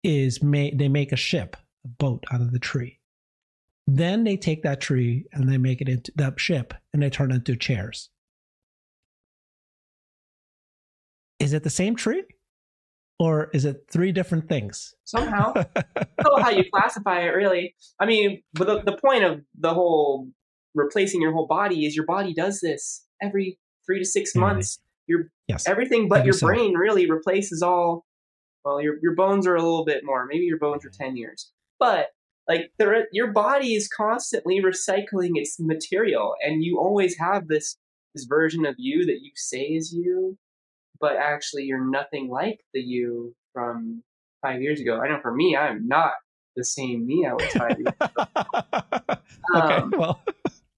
is 0.07 0.43
made. 0.43 0.79
They 0.79 0.89
make 0.89 1.13
a 1.13 1.17
ship, 1.17 1.57
a 1.85 1.89
boat 1.89 2.25
out 2.33 2.41
of 2.41 2.53
the 2.53 2.59
tree. 2.59 3.01
Then 3.87 4.25
they 4.25 4.37
take 4.37 4.63
that 4.63 4.81
tree 4.81 5.27
and 5.33 5.49
they 5.49 5.59
make 5.59 5.81
it 5.81 5.89
into 5.89 6.13
that 6.17 6.41
ship 6.41 6.75
and 6.93 7.03
they 7.03 7.11
turn 7.11 7.31
it 7.31 7.37
into 7.37 7.57
chairs. 7.57 8.11
Is 11.39 11.53
it 11.53 11.63
the 11.63 11.71
same 11.71 11.97
tree? 11.97 12.25
or 13.19 13.51
is 13.55 13.65
it 13.65 13.87
three 13.91 14.13
different 14.13 14.49
things? 14.49 14.95
Somehow, 15.05 15.53
know 16.25 16.37
how 16.37 16.51
you 16.51 16.65
classify 16.73 17.21
it, 17.21 17.29
really. 17.29 17.75
I 17.99 18.07
mean, 18.07 18.43
but 18.53 18.67
the, 18.67 18.93
the 18.93 18.99
point 18.99 19.25
of 19.25 19.41
the 19.59 19.73
whole 19.73 20.29
replacing 20.75 21.23
your 21.23 21.33
whole 21.33 21.47
body 21.47 21.87
is 21.87 21.97
your 21.97 22.05
body 22.05 22.35
does 22.35 22.61
this 22.61 23.05
every 23.23 23.59
three 23.87 23.99
to 23.99 24.05
six 24.05 24.35
months. 24.35 24.79
Your 25.07 25.31
yes. 25.49 25.67
everything 25.67 26.09
but 26.09 26.27
your 26.27 26.37
brain 26.39 26.75
really 26.75 27.09
replaces 27.11 27.63
all. 27.63 28.05
Well, 28.67 28.83
your 28.83 28.97
your 29.01 29.15
bones 29.15 29.47
are 29.47 29.55
a 29.55 29.63
little 29.63 29.85
bit 29.85 30.05
more. 30.05 30.27
Maybe 30.27 30.45
your 30.45 30.59
bones 30.59 30.85
are 30.85 30.91
ten 30.91 31.17
years, 31.17 31.53
but 31.79 32.09
like 32.49 32.73
there, 32.79 33.07
your 33.13 33.33
body 33.33 33.75
is 33.75 33.89
constantly 33.89 34.61
recycling 34.61 35.33
its 35.37 35.59
material, 35.59 36.35
and 36.45 36.63
you 36.63 36.79
always 36.79 37.17
have 37.19 37.49
this 37.49 37.79
this 38.15 38.25
version 38.25 38.67
of 38.67 38.75
you 38.77 39.07
that 39.07 39.21
you 39.23 39.31
say 39.37 39.63
is 39.63 39.93
you 39.93 40.37
but 41.01 41.17
actually 41.17 41.65
you're 41.65 41.85
nothing 41.85 42.29
like 42.29 42.61
the 42.73 42.81
you 42.81 43.35
from 43.53 44.03
five 44.43 44.63
years 44.63 44.81
ago. 44.81 45.01
I 45.01 45.09
know 45.09 45.21
for 45.21 45.35
me, 45.35 45.57
I'm 45.57 45.87
not 45.87 46.13
the 46.55 46.65
same 46.65 47.07
me 47.07 47.27
I 47.27 47.35
was 47.35 47.47
five 47.53 47.79
years 47.79 47.95
ago. 48.01 48.25
okay, 49.55 49.75
um, 49.75 49.93
well, 49.97 50.23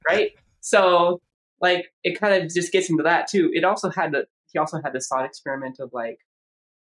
right. 0.09 0.33
So 0.61 1.21
like 1.61 1.87
it 2.05 2.19
kind 2.19 2.43
of 2.43 2.53
just 2.53 2.73
gets 2.73 2.91
into 2.91 3.03
that 3.05 3.29
too. 3.29 3.51
It 3.53 3.65
also 3.65 3.91
had 3.91 4.13
the 4.13 4.27
he 4.53 4.59
also 4.59 4.81
had 4.83 4.93
this 4.93 5.09
thought 5.09 5.25
experiment 5.25 5.79
of 5.81 5.91
like 5.93 6.19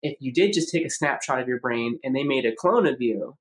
if 0.04 0.18
you 0.20 0.32
did 0.32 0.54
just 0.54 0.72
take 0.72 0.86
a 0.86 0.90
snapshot 0.90 1.42
of 1.42 1.48
your 1.48 1.60
brain 1.60 2.00
and 2.04 2.16
they 2.16 2.24
made 2.24 2.46
a 2.46 2.56
clone 2.56 2.86
of 2.86 3.02
you, 3.02 3.36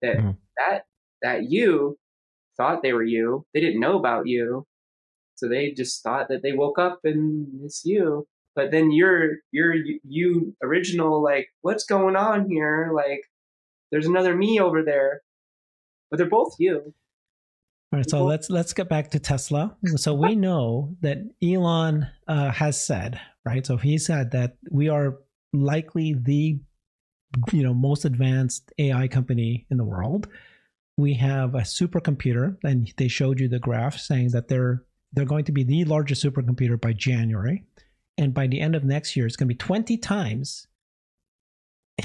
that 0.00 0.16
mm-hmm. 0.16 0.30
that 0.56 0.84
that 1.22 1.50
you 1.50 1.98
thought 2.56 2.82
they 2.82 2.94
were 2.94 3.04
you. 3.04 3.44
They 3.52 3.60
didn't 3.60 3.80
know 3.80 3.98
about 3.98 4.26
you. 4.26 4.66
So 5.36 5.48
they 5.48 5.70
just 5.70 6.02
thought 6.02 6.28
that 6.28 6.42
they 6.42 6.52
woke 6.52 6.78
up 6.78 7.00
and 7.04 7.46
it's 7.62 7.84
you 7.84 8.26
but 8.58 8.72
then 8.72 8.90
you're 8.90 9.36
you're 9.52 9.76
you 10.02 10.52
original 10.64 11.22
like 11.22 11.46
what's 11.60 11.84
going 11.84 12.16
on 12.16 12.50
here 12.50 12.90
like 12.92 13.20
there's 13.92 14.06
another 14.06 14.34
me 14.34 14.58
over 14.58 14.82
there 14.82 15.22
but 16.10 16.16
they're 16.16 16.28
both 16.28 16.56
you 16.58 16.92
all 17.92 17.98
right 18.00 18.10
so 18.10 18.24
let's 18.24 18.50
let's 18.50 18.72
get 18.72 18.88
back 18.88 19.10
to 19.12 19.20
tesla 19.20 19.76
so 19.94 20.12
we 20.12 20.34
know 20.46 20.92
that 21.00 21.18
elon 21.40 22.08
uh, 22.26 22.50
has 22.50 22.84
said 22.84 23.20
right 23.46 23.64
so 23.64 23.76
he 23.76 23.96
said 23.96 24.32
that 24.32 24.56
we 24.72 24.88
are 24.88 25.18
likely 25.52 26.14
the 26.14 26.58
you 27.52 27.62
know 27.62 27.74
most 27.74 28.04
advanced 28.04 28.72
ai 28.78 29.06
company 29.06 29.66
in 29.70 29.76
the 29.76 29.84
world 29.84 30.28
we 30.98 31.14
have 31.14 31.54
a 31.54 31.60
supercomputer, 31.60 32.56
and 32.64 32.92
they 32.96 33.06
showed 33.08 33.38
you 33.38 33.48
the 33.48 33.60
graph 33.60 33.98
saying 33.98 34.32
that 34.32 34.48
they're 34.48 34.82
they're 35.12 35.24
going 35.24 35.44
to 35.44 35.52
be 35.52 35.62
the 35.62 35.84
largest 35.84 36.22
supercomputer 36.22 36.78
by 36.78 36.92
January, 36.92 37.64
and 38.18 38.34
by 38.34 38.46
the 38.46 38.60
end 38.60 38.74
of 38.74 38.84
next 38.84 39.16
year, 39.16 39.24
it's 39.24 39.36
going 39.36 39.46
to 39.46 39.54
be 39.54 39.58
20 39.58 39.96
times, 39.96 40.66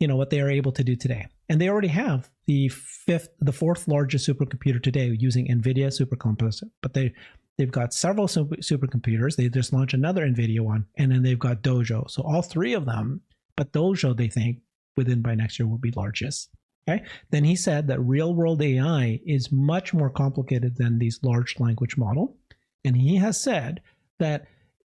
you 0.00 0.08
know, 0.08 0.16
what 0.16 0.30
they 0.30 0.40
are 0.40 0.48
able 0.48 0.72
to 0.72 0.84
do 0.84 0.96
today. 0.96 1.26
And 1.50 1.60
they 1.60 1.68
already 1.68 1.88
have 1.88 2.30
the 2.46 2.68
fifth, 2.68 3.28
the 3.40 3.52
fourth 3.52 3.88
largest 3.88 4.26
supercomputer 4.26 4.82
today 4.82 5.14
using 5.18 5.48
NVIDIA 5.48 5.88
supercomputer, 5.88 6.62
but 6.80 6.94
they 6.94 7.12
they've 7.58 7.70
got 7.70 7.94
several 7.94 8.28
super, 8.28 8.56
supercomputers. 8.56 9.36
They 9.36 9.48
just 9.48 9.72
launched 9.72 9.94
another 9.94 10.26
NVIDIA 10.26 10.60
one, 10.60 10.86
and 10.96 11.12
then 11.12 11.22
they've 11.22 11.38
got 11.38 11.62
Dojo. 11.62 12.10
So 12.10 12.22
all 12.22 12.42
three 12.42 12.74
of 12.74 12.86
them, 12.86 13.20
but 13.56 13.72
Dojo 13.72 14.16
they 14.16 14.28
think 14.28 14.58
within 14.96 15.22
by 15.22 15.34
next 15.34 15.58
year 15.58 15.66
will 15.66 15.78
be 15.78 15.92
largest. 15.92 16.50
Okay. 16.88 17.02
Then 17.30 17.44
he 17.44 17.56
said 17.56 17.88
that 17.88 18.00
real 18.00 18.34
world 18.34 18.60
AI 18.60 19.20
is 19.24 19.50
much 19.50 19.94
more 19.94 20.10
complicated 20.10 20.76
than 20.76 20.98
these 20.98 21.18
large 21.22 21.58
language 21.58 21.96
model. 21.96 22.36
And 22.84 22.96
he 22.96 23.16
has 23.16 23.40
said 23.40 23.80
that 24.18 24.46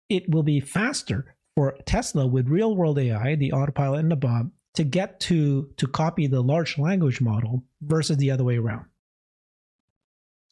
it 0.09 0.29
will 0.29 0.43
be 0.43 0.61
faster 0.61 1.35
for 1.55 1.77
Tesla 1.85 2.25
with 2.25 2.47
real 2.47 2.75
world 2.75 2.97
AI, 2.97 3.35
the 3.35 3.51
autopilot 3.51 3.99
and 3.99 4.11
the 4.11 4.15
Bob, 4.15 4.51
to 4.75 4.85
get 4.85 5.19
to 5.21 5.69
to 5.75 5.87
copy 5.87 6.27
the 6.27 6.41
large 6.41 6.77
language 6.77 7.19
model 7.19 7.63
versus 7.81 8.17
the 8.17 8.31
other 8.31 8.45
way 8.45 8.57
around. 8.57 8.85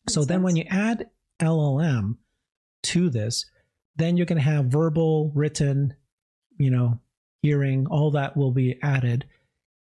Makes 0.05 0.15
so 0.15 0.19
then 0.21 0.27
sense. 0.27 0.43
when 0.43 0.55
you 0.57 0.65
add 0.69 1.09
LLM 1.39 2.17
to 2.83 3.09
this, 3.09 3.45
then 3.95 4.17
you're 4.17 4.25
going 4.25 4.41
to 4.41 4.43
have 4.43 4.65
verbal, 4.65 5.31
written, 5.35 5.93
you 6.57 6.69
know, 6.69 6.99
hearing, 7.41 7.87
all 7.87 8.11
that 8.11 8.35
will 8.37 8.51
be 8.51 8.79
added. 8.81 9.25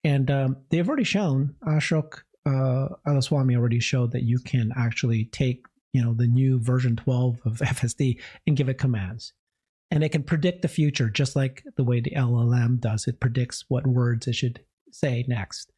And 0.04 0.30
um, 0.30 0.56
they've 0.70 0.86
already 0.86 1.04
shown, 1.04 1.54
Ashok 1.66 2.20
uh, 2.46 2.88
Elluswamy 3.06 3.56
already 3.56 3.80
showed 3.80 4.12
that 4.12 4.22
you 4.22 4.38
can 4.38 4.72
actually 4.76 5.26
take, 5.26 5.66
you 5.92 6.02
know, 6.02 6.14
the 6.14 6.26
new 6.26 6.58
version 6.60 6.96
12 6.96 7.40
of 7.44 7.52
FSD 7.58 8.20
and 8.46 8.56
give 8.56 8.68
it 8.68 8.78
commands. 8.78 9.32
And 9.90 10.04
it 10.04 10.10
can 10.10 10.22
predict 10.22 10.62
the 10.62 10.68
future, 10.68 11.08
just 11.08 11.34
like 11.34 11.64
the 11.76 11.84
way 11.84 12.00
the 12.00 12.10
LLM 12.10 12.78
does. 12.78 13.06
It 13.06 13.20
predicts 13.20 13.64
what 13.68 13.86
words 13.86 14.26
it 14.26 14.34
should 14.34 14.60
say 14.90 15.24
next. 15.28 15.72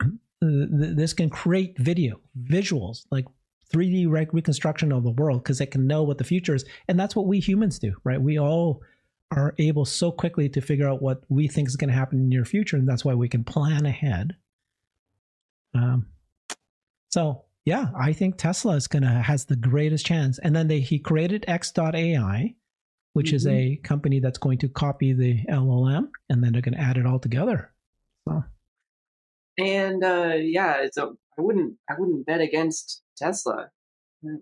This 0.42 1.12
can 1.12 1.28
create 1.28 1.78
video, 1.78 2.18
visuals, 2.48 3.04
like 3.10 3.26
3D 3.72 4.08
rec- 4.08 4.32
reconstruction 4.32 4.92
of 4.92 5.04
the 5.04 5.10
world, 5.10 5.42
because 5.42 5.60
it 5.60 5.70
can 5.70 5.86
know 5.86 6.02
what 6.02 6.18
the 6.18 6.24
future 6.24 6.54
is. 6.54 6.64
And 6.88 6.98
that's 6.98 7.16
what 7.16 7.26
we 7.26 7.40
humans 7.40 7.78
do, 7.78 7.94
right? 8.04 8.20
We 8.20 8.38
all 8.38 8.82
are 9.30 9.54
able 9.58 9.84
so 9.84 10.10
quickly 10.10 10.48
to 10.48 10.60
figure 10.60 10.88
out 10.88 11.02
what 11.02 11.22
we 11.28 11.46
think 11.46 11.68
is 11.68 11.76
going 11.76 11.90
to 11.90 11.94
happen 11.94 12.18
in 12.18 12.24
the 12.24 12.36
near 12.36 12.44
future, 12.44 12.76
and 12.76 12.88
that's 12.88 13.04
why 13.04 13.14
we 13.14 13.28
can 13.28 13.44
plan 13.44 13.86
ahead. 13.86 14.36
Um, 15.74 16.06
so 17.10 17.44
yeah, 17.64 17.88
I 17.98 18.12
think 18.12 18.36
Tesla 18.36 18.74
is 18.74 18.86
gonna 18.86 19.22
has 19.22 19.44
the 19.44 19.56
greatest 19.56 20.06
chance. 20.06 20.38
And 20.38 20.54
then 20.54 20.68
they 20.68 20.80
he 20.80 20.98
created 20.98 21.44
X.AI, 21.46 22.54
which 23.12 23.32
is 23.32 23.46
a 23.46 23.76
company 23.84 24.20
that's 24.20 24.38
going 24.38 24.58
to 24.58 24.68
copy 24.68 25.12
the 25.12 25.44
LLM, 25.48 26.08
and 26.28 26.42
then 26.42 26.52
they're 26.52 26.62
going 26.62 26.74
to 26.74 26.80
add 26.80 26.96
it 26.96 27.06
all 27.06 27.18
together. 27.18 27.72
So 28.28 28.44
And 29.58 30.02
uh, 30.02 30.34
yeah, 30.36 30.86
so 30.92 31.16
I 31.38 31.42
wouldn't 31.42 31.74
I 31.88 31.94
wouldn't 31.98 32.26
bet 32.26 32.40
against 32.40 33.02
Tesla. 33.20 33.70
Hmm. 34.22 34.36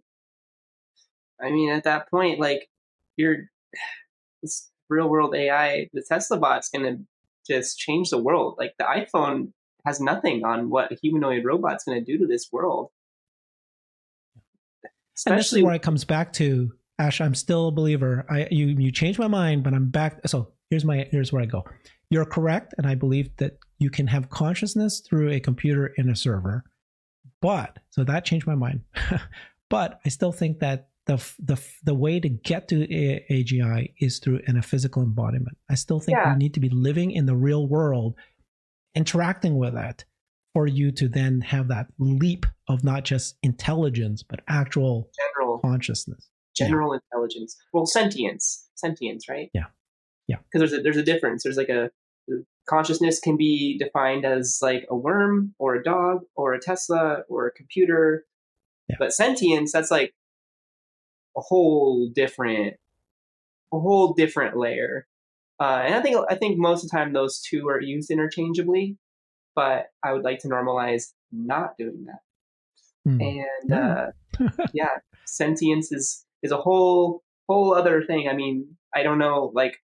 I 1.41 1.51
mean, 1.51 1.71
at 1.71 1.85
that 1.85 2.11
point, 2.11 2.41
like 2.41 2.69
you're 3.17 3.51
this 4.43 4.71
real 4.89 5.09
world 5.09 5.35
AI, 5.35 5.89
the 5.93 6.05
Tesla 6.07 6.39
bot's 6.39 6.69
gonna 6.69 6.99
just 7.47 7.79
change 7.79 8.11
the 8.11 8.19
world. 8.19 8.57
Like 8.59 8.75
the 8.79 8.85
iPhone 8.85 9.53
has 9.85 10.01
nothing 10.01 10.45
on 10.45 10.71
what 10.71 10.93
a 10.93 10.97
humanoid 10.97 11.45
robot's 11.45 11.85
gonna 11.85 12.01
do 12.01 12.19
to 12.19 12.27
this 12.27 12.49
world. 12.53 12.91
and 14.85 14.91
this 15.39 15.47
is 15.47 15.53
Especially 15.53 15.63
where 15.63 15.75
it 15.75 15.83
comes 15.83 16.05
back 16.05 16.33
to 16.35 16.73
Ash. 16.99 17.21
I'm 17.21 17.35
still 17.35 17.69
a 17.69 17.73
believer. 17.73 18.27
I 18.29 18.49
you 18.51 18.67
you 18.67 18.91
changed 18.91 19.19
my 19.19 19.29
mind, 19.29 19.65
but 19.65 19.75
I'm 19.75 19.91
back. 19.91 20.21
So 20.27 20.53
here's 20.71 20.85
my 20.85 21.09
here's 21.11 21.33
where 21.33 21.43
I 21.43 21.47
go. 21.47 21.65
You're 22.11 22.25
correct, 22.25 22.75
and 22.79 22.87
I 22.87 22.95
believe 22.95 23.37
that 23.37 23.59
you 23.79 23.91
can 23.91 24.07
have 24.07 24.31
consciousness 24.31 25.01
through 25.01 25.31
a 25.31 25.41
computer 25.41 25.89
in 25.99 26.09
a 26.09 26.17
server. 26.17 26.65
But 27.41 27.79
so 27.91 28.05
that 28.05 28.25
changed 28.25 28.47
my 28.47 28.55
mind. 28.55 28.81
but 29.71 30.01
I 30.05 30.09
still 30.09 30.33
think 30.33 30.59
that 30.61 30.89
the 31.07 31.17
the 31.39 31.61
the 31.85 31.95
way 31.95 32.21
to 32.21 32.29
get 32.29 32.69
to 32.69 32.83
a- 32.93 33.25
AGI 33.31 33.93
is 33.99 34.19
through 34.19 34.41
in 34.47 34.57
a 34.57 34.63
physical 34.63 35.03
embodiment. 35.03 35.57
I 35.71 35.75
still 35.75 36.01
think 36.01 36.17
Yeah. 36.19 36.33
you 36.33 36.39
need 36.39 36.55
to 36.55 36.61
be 36.61 36.69
living 36.69 37.13
in 37.13 37.27
the 37.27 37.37
real 37.37 37.67
world, 37.67 38.15
interacting 38.95 39.57
with 39.57 39.75
it, 39.77 40.05
for 40.53 40.67
you 40.67 40.91
to 40.93 41.09
then 41.09 41.41
have 41.43 41.69
that 41.69 41.87
leap 41.99 42.47
of 42.69 42.83
not 42.85 43.05
just 43.05 43.37
intelligence 43.43 44.23
but 44.23 44.41
actual 44.49 45.11
general 45.17 45.59
consciousness. 45.61 46.29
general 46.57 46.93
intelligence. 46.93 47.57
Well, 47.73 47.87
sentience, 47.87 48.69
sentience, 48.75 49.29
right? 49.29 49.51
Yeah. 49.55 49.67
Yeah. 50.27 50.37
Because 50.53 50.71
there's 50.71 50.81
a 50.81 50.83
there's 50.83 50.97
a 50.97 51.03
difference. 51.03 51.43
There's 51.43 51.57
like 51.57 51.69
a 51.69 51.91
consciousness 52.69 53.19
can 53.19 53.37
be 53.37 53.79
defined 53.79 54.25
as 54.25 54.59
like 54.63 54.87
a 54.91 54.97
worm 54.97 55.55
or 55.59 55.75
a 55.75 55.83
dog 55.83 56.21
or 56.37 56.53
a 56.53 56.61
Tesla 56.61 57.23
or 57.29 57.47
a 57.47 57.53
computer, 57.53 58.25
Yeah. 58.89 58.97
but 58.99 59.13
sentience 59.13 59.73
that's 59.73 59.91
like 59.91 60.15
a 61.37 61.41
whole 61.41 62.09
different, 62.09 62.77
a 63.73 63.79
whole 63.79 64.13
different 64.15 64.57
layer. 64.57 65.07
Uh, 65.61 65.83
and 65.85 65.95
I 65.95 66.01
think 66.03 66.17
I 66.31 66.37
think 66.37 66.59
most 66.59 66.85
of 66.85 66.91
the 66.91 66.97
time 66.97 67.13
those 67.13 67.41
two 67.41 67.69
are 67.69 67.81
used 67.81 68.11
interchangeably, 68.11 68.97
but 69.57 69.87
I 70.05 70.13
would 70.13 70.23
like 70.23 70.39
to 70.41 70.49
normalize 70.49 71.13
not 71.33 71.77
doing 71.77 72.07
that. 72.07 72.21
Hmm. 73.05 73.21
And 73.21 73.73
uh, 73.73 74.07
yeah, 74.73 74.99
sentience 75.25 75.91
is 75.91 76.25
is 76.43 76.53
a 76.53 76.59
whole 76.59 77.25
whole 77.49 77.75
other 77.75 78.03
thing. 78.05 78.29
I 78.29 78.35
mean, 78.35 78.77
I 78.95 79.03
don't 79.03 79.19
know, 79.19 79.51
like, 79.55 79.79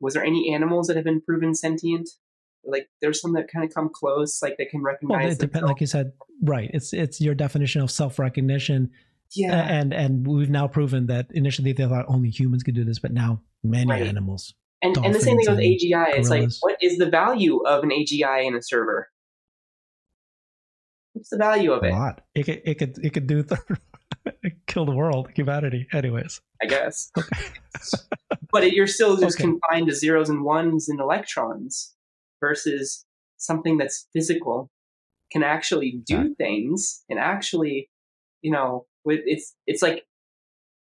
was 0.00 0.14
there 0.14 0.24
any 0.24 0.52
animals 0.54 0.86
that 0.88 0.96
have 0.96 1.04
been 1.04 1.20
proven 1.20 1.54
sentient? 1.54 2.08
Like, 2.64 2.88
there's 3.00 3.20
some 3.20 3.32
that 3.34 3.48
kind 3.52 3.64
of 3.64 3.74
come 3.74 3.88
close, 3.92 4.42
like 4.42 4.56
they 4.58 4.66
can 4.66 4.82
recognize. 4.82 5.22
well, 5.24 5.32
it 5.32 5.38
depends. 5.38 5.66
Like 5.66 5.80
you 5.80 5.86
said, 5.86 6.12
right? 6.42 6.70
It's 6.74 6.92
it's 6.92 7.20
your 7.20 7.34
definition 7.34 7.80
of 7.82 7.90
self 7.90 8.18
recognition, 8.18 8.90
yeah, 9.32 9.62
and 9.66 9.94
and 9.94 10.26
we've 10.26 10.50
now 10.50 10.68
proven 10.68 11.06
that 11.06 11.28
initially 11.32 11.72
they 11.72 11.86
thought 11.86 12.04
only 12.08 12.28
humans 12.30 12.62
could 12.62 12.74
do 12.74 12.84
this, 12.84 12.98
but 12.98 13.12
now 13.12 13.40
many 13.62 13.90
Right. 13.90 14.02
animals. 14.06 14.54
and 14.82 14.96
and 14.98 15.14
the 15.14 15.20
same 15.20 15.38
thing 15.38 15.46
with 15.54 15.58
AGI. 15.58 16.16
It's 16.18 16.28
like, 16.30 16.48
what 16.60 16.76
is 16.82 16.98
the 16.98 17.08
value 17.08 17.58
of 17.66 17.82
an 17.82 17.90
AGI 17.90 18.44
in 18.46 18.54
a 18.54 18.62
server? 18.62 19.08
What's 21.12 21.30
the 21.30 21.38
value 21.38 21.72
of 21.72 21.82
it? 21.82 21.88
A 21.88 21.90
it? 21.90 21.92
lot. 21.92 22.20
It 22.34 22.42
could 22.44 22.62
it 22.64 22.78
could 22.78 22.98
it 23.04 23.10
could 23.14 23.26
do 23.26 23.42
kill 24.66 24.84
the 24.84 24.92
world, 24.92 25.28
humanity. 25.34 25.86
Anyways, 25.92 26.40
I 26.62 26.66
guess. 26.66 27.10
but 28.52 28.64
it, 28.64 28.72
you're 28.74 28.86
still 28.86 29.16
just 29.16 29.38
Okay. 29.38 29.44
confined 29.44 29.88
to 29.88 29.94
zeros 29.94 30.28
and 30.28 30.44
ones 30.44 30.88
and 30.88 31.00
electrons 31.00 31.94
versus 32.40 33.04
something 33.36 33.78
that's 33.78 34.06
physical 34.12 34.70
can 35.32 35.42
actually 35.42 36.00
do 36.04 36.16
Right. 36.18 36.36
things 36.38 37.04
and 37.08 37.18
actually 37.18 37.88
you 38.42 38.50
know 38.50 38.86
with 39.04 39.20
it's 39.24 39.54
it's 39.66 39.82
like 39.82 40.04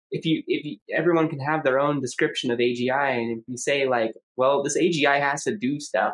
if 0.09 0.25
you 0.25 0.41
if 0.47 0.63
you, 0.63 0.77
everyone 0.95 1.27
can 1.27 1.39
have 1.39 1.63
their 1.63 1.79
own 1.79 1.99
description 1.99 2.49
of 2.49 2.59
AGI 2.59 3.17
and 3.17 3.39
if 3.39 3.43
you 3.47 3.57
say 3.57 3.87
like 3.87 4.13
well 4.37 4.63
this 4.63 4.77
AGI 4.77 5.19
has 5.19 5.43
to 5.43 5.55
do 5.55 5.79
stuff 5.79 6.13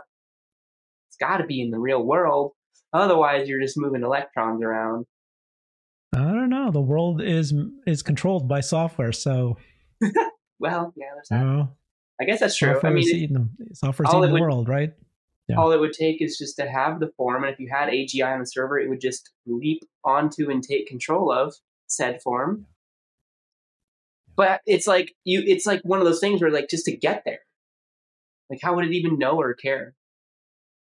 it's 1.09 1.17
got 1.17 1.37
to 1.37 1.45
be 1.45 1.61
in 1.61 1.69
the 1.69 1.79
real 1.79 2.03
world 2.03 2.53
otherwise 2.91 3.47
you're 3.47 3.61
just 3.61 3.77
moving 3.77 4.03
electrons 4.03 4.63
around 4.63 5.05
I 6.13 6.19
don't 6.31 6.49
know. 6.49 6.71
The 6.71 6.81
world 6.81 7.21
is 7.21 7.53
is 7.87 8.01
controlled 8.03 8.47
by 8.47 8.59
software, 8.61 9.11
so 9.11 9.57
well 10.59 10.93
yeah 10.95 11.07
there's 11.15 11.27
that 11.29 11.39
know, 11.43 11.69
I 12.21 12.25
guess 12.25 12.39
that's 12.39 12.55
true 12.57 12.79
I 12.83 12.89
mean 12.89 13.07
it- 13.07 13.15
eating. 13.15 13.49
Software's 13.73 14.09
eating 14.09 14.21
the 14.21 14.31
would- 14.33 14.41
world, 14.41 14.69
right? 14.69 14.93
Yeah. 15.49 15.57
all 15.57 15.73
it 15.73 15.79
would 15.81 15.91
take 15.91 16.21
is 16.21 16.37
just 16.37 16.55
to 16.55 16.69
have 16.69 17.01
the 17.01 17.11
form, 17.17 17.43
and 17.43 17.51
if 17.51 17.59
you 17.59 17.69
had 17.69 17.89
AGI 17.89 18.33
on 18.33 18.39
the 18.39 18.45
server, 18.45 18.79
it 18.79 18.87
would 18.87 19.01
just 19.01 19.29
leap 19.45 19.83
onto 20.05 20.49
and 20.49 20.63
take 20.63 20.87
control 20.87 21.31
of 21.33 21.53
said 21.87 22.21
form. 22.21 22.65
But 24.37 24.61
it's 24.65 24.87
like 24.87 25.13
you, 25.25 25.43
it's 25.45 25.65
like 25.65 25.81
one 25.83 25.99
of 25.99 26.05
those 26.05 26.21
things 26.21 26.41
where, 26.41 26.49
like, 26.49 26.69
just 26.69 26.85
to 26.85 26.95
get 26.95 27.23
there, 27.25 27.39
like, 28.49 28.59
how 28.61 28.73
would 28.75 28.85
it 28.85 28.93
even 28.93 29.17
know 29.19 29.37
or 29.39 29.53
care? 29.53 29.93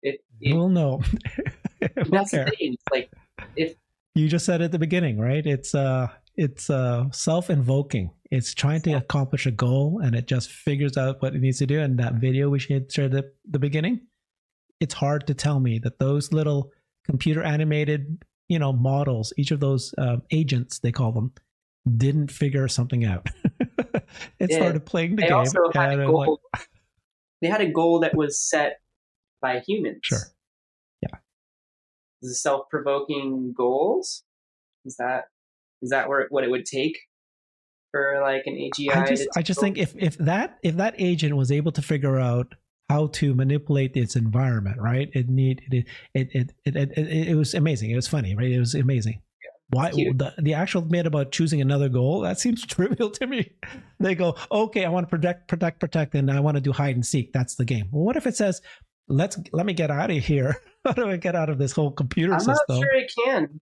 It, 0.03 0.21
it 0.41 0.55
We'll 0.55 0.69
know. 0.69 1.01
That's 1.81 2.33
care. 2.33 2.45
the 2.47 2.51
thing. 2.51 2.75
It's 2.75 2.83
like, 2.93 3.11
if 3.57 3.75
you 4.15 4.29
just 4.29 4.45
said 4.45 4.61
at 4.63 4.73
the 4.73 4.79
beginning 4.79 5.19
right 5.19 5.47
it's 5.47 5.75
uh 5.75 6.09
it's 6.37 6.71
uh 6.71 7.05
self-invoking 7.13 8.11
it's 8.31 8.55
trying 8.55 8.81
to 8.81 8.93
accomplish 8.93 9.47
a 9.47 9.51
goal 9.51 10.01
and 10.03 10.15
it 10.15 10.27
just 10.27 10.51
figures 10.51 10.97
out 10.97 11.21
what 11.23 11.35
it 11.35 11.41
needs 11.41 11.59
to 11.59 11.67
do 11.67 11.81
and 11.81 11.99
that 11.99 12.15
video 12.15 12.49
we 12.49 12.59
shared 12.59 12.91
at 12.99 13.25
the 13.51 13.59
beginning 13.59 14.01
it's 14.81 14.95
hard 14.95 15.27
to 15.27 15.35
tell 15.35 15.61
me 15.61 15.79
that 15.79 15.99
those 15.99 16.33
little 16.33 16.71
computer 17.05 17.43
animated 17.43 18.23
you 18.49 18.59
know 18.59 18.73
models 18.73 19.33
each 19.37 19.51
of 19.51 19.61
those 19.61 19.95
uh, 19.99 20.17
agents 20.31 20.79
they 20.81 20.93
call 20.93 21.13
them 21.13 21.33
didn't 21.97 22.31
figure 22.31 22.69
something 22.69 23.05
out 23.05 23.27
it 24.39 24.51
Yeah. 24.51 24.57
started 24.57 24.85
playing 24.87 25.17
the 25.17 25.23
they 25.23 25.29
game 25.29 25.37
also 25.37 25.71
had 25.75 25.99
a 25.99 26.03
I'm 26.05 26.13
like, 26.13 26.29
they 27.41 27.49
had 27.49 27.61
a 27.63 27.71
goal 27.71 28.01
that 28.01 28.15
was 28.15 28.39
set 28.39 28.81
by 29.41 29.61
humans. 29.61 30.01
Sure. 30.03 30.19
The 32.23 32.35
self-provoking 32.35 33.55
goals. 33.57 34.23
Is 34.85 34.97
that 34.97 35.25
is 35.83 35.91
that 35.91 36.09
where 36.09 36.27
what 36.31 36.45
it 36.45 36.51
would 36.51 36.67
take 36.67 36.99
for 37.91 38.21
like 38.23 38.43
an 38.47 38.55
AGI? 38.55 38.97
I 38.97 39.07
just 39.07 39.29
I 39.37 39.43
just 39.43 39.61
think 39.61 39.79
if 39.79 39.95
if 39.97 40.17
that 40.19 40.59
if 40.63 40.77
that 40.77 40.95
agent 40.99 41.37
was 41.37 41.51
able 41.53 41.73
to 41.73 41.83
figure 41.83 42.19
out 42.19 42.55
how 42.89 43.07
to 43.07 43.35
manipulate 43.35 43.97
its 43.97 44.17
environment, 44.17 44.81
right? 44.81 45.11
It 45.13 45.29
need 45.29 45.63
it 45.71 45.87
it 46.15 46.29
it 46.35 46.53
it 46.65 46.77
it, 46.77 46.99
it, 46.99 47.29
it 47.29 47.35
was 47.35 47.55
amazing. 47.55 47.91
It 47.91 47.97
was 47.97 48.09
funny, 48.09 48.35
right? 48.35 48.51
It 48.51 48.59
was 48.59 48.75
amazing. 48.75 49.23
Why 49.73 49.91
the, 49.91 50.35
the 50.39 50.55
actual 50.55 50.83
bit 50.83 51.07
about 51.07 51.31
choosing 51.31 51.61
another 51.61 51.89
goal 51.89 52.23
that 52.23 52.41
seems 52.41 52.67
trivial 52.67 53.09
to 53.11 53.27
me. 53.27 53.53
They 54.01 54.17
go, 54.17 54.35
okay, 54.51 54.85
I 54.85 54.89
want 54.89 55.07
to 55.07 55.11
protect, 55.11 55.47
protect, 55.47 55.79
protect, 55.79 56.15
and 56.17 56.29
I 56.29 56.41
want 56.41 56.57
to 56.57 56.61
do 56.61 56.73
hide 56.73 56.97
and 56.97 57.07
seek. 57.07 57.33
That's 57.33 57.55
the 57.55 57.65
game. 57.65 57.89
Well, 57.93 58.05
what 58.05 58.17
if 58.17 58.27
it 58.27 58.37
says, 58.37 58.61
let's 59.11 59.39
let 59.53 59.67
me 59.67 59.75
get 59.75 59.91
out 59.91 60.11
of 60.11 60.25
here? 60.25 60.57
How 60.85 60.93
do 60.93 61.11
I 61.11 61.17
get 61.17 61.37
out 61.37 61.51
of 61.51 61.59
this 61.59 61.73
whole 61.73 61.91
computer 61.91 62.33
I'm 62.33 62.41
system? 62.41 62.57
I'm 62.71 62.77
not 62.77 62.85
sure 62.85 62.95
it 62.95 63.13
can. 63.25 63.61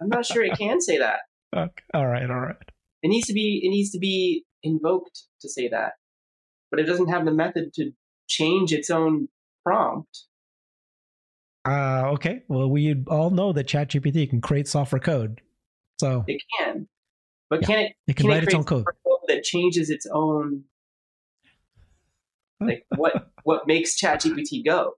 I'm 0.00 0.08
not 0.08 0.26
sure 0.26 0.44
it 0.44 0.58
can 0.58 0.80
say 0.80 0.98
that. 0.98 1.20
Okay. 1.56 1.82
All 1.94 2.06
right, 2.06 2.28
all 2.28 2.40
right. 2.40 2.56
It 3.02 3.08
needs 3.08 3.26
to 3.28 3.32
be 3.32 3.62
it 3.64 3.70
needs 3.70 3.90
to 3.92 3.98
be 3.98 4.44
invoked 4.62 5.22
to 5.40 5.48
say 5.48 5.66
that, 5.68 5.92
but 6.70 6.78
it 6.78 6.82
doesn't 6.82 7.08
have 7.08 7.24
the 7.24 7.32
method 7.32 7.72
to 7.76 7.92
change 8.28 8.70
its 8.70 8.90
own 8.90 9.28
prompt. 9.64 10.24
Uh, 11.66 12.10
okay. 12.12 12.42
Well, 12.48 12.68
we 12.68 13.02
all 13.06 13.30
know 13.30 13.54
that 13.54 13.66
ChatGPT 13.66 14.28
can 14.28 14.42
create 14.42 14.68
software 14.68 15.00
code. 15.00 15.40
So 15.98 16.24
it 16.26 16.42
can, 16.58 16.86
but 17.48 17.62
yeah, 17.62 17.66
can 17.66 17.78
it? 17.78 17.92
It 18.06 18.16
can, 18.16 18.24
can 18.24 18.30
write 18.30 18.42
it 18.42 18.48
its 18.48 18.54
own 18.54 18.64
code. 18.64 18.84
code 18.84 19.18
that 19.28 19.42
changes 19.42 19.88
its 19.88 20.06
own. 20.12 20.64
Like 22.60 22.86
what? 22.96 23.30
what 23.44 23.66
makes 23.66 24.00
ChatGPT 24.00 24.64
go? 24.64 24.94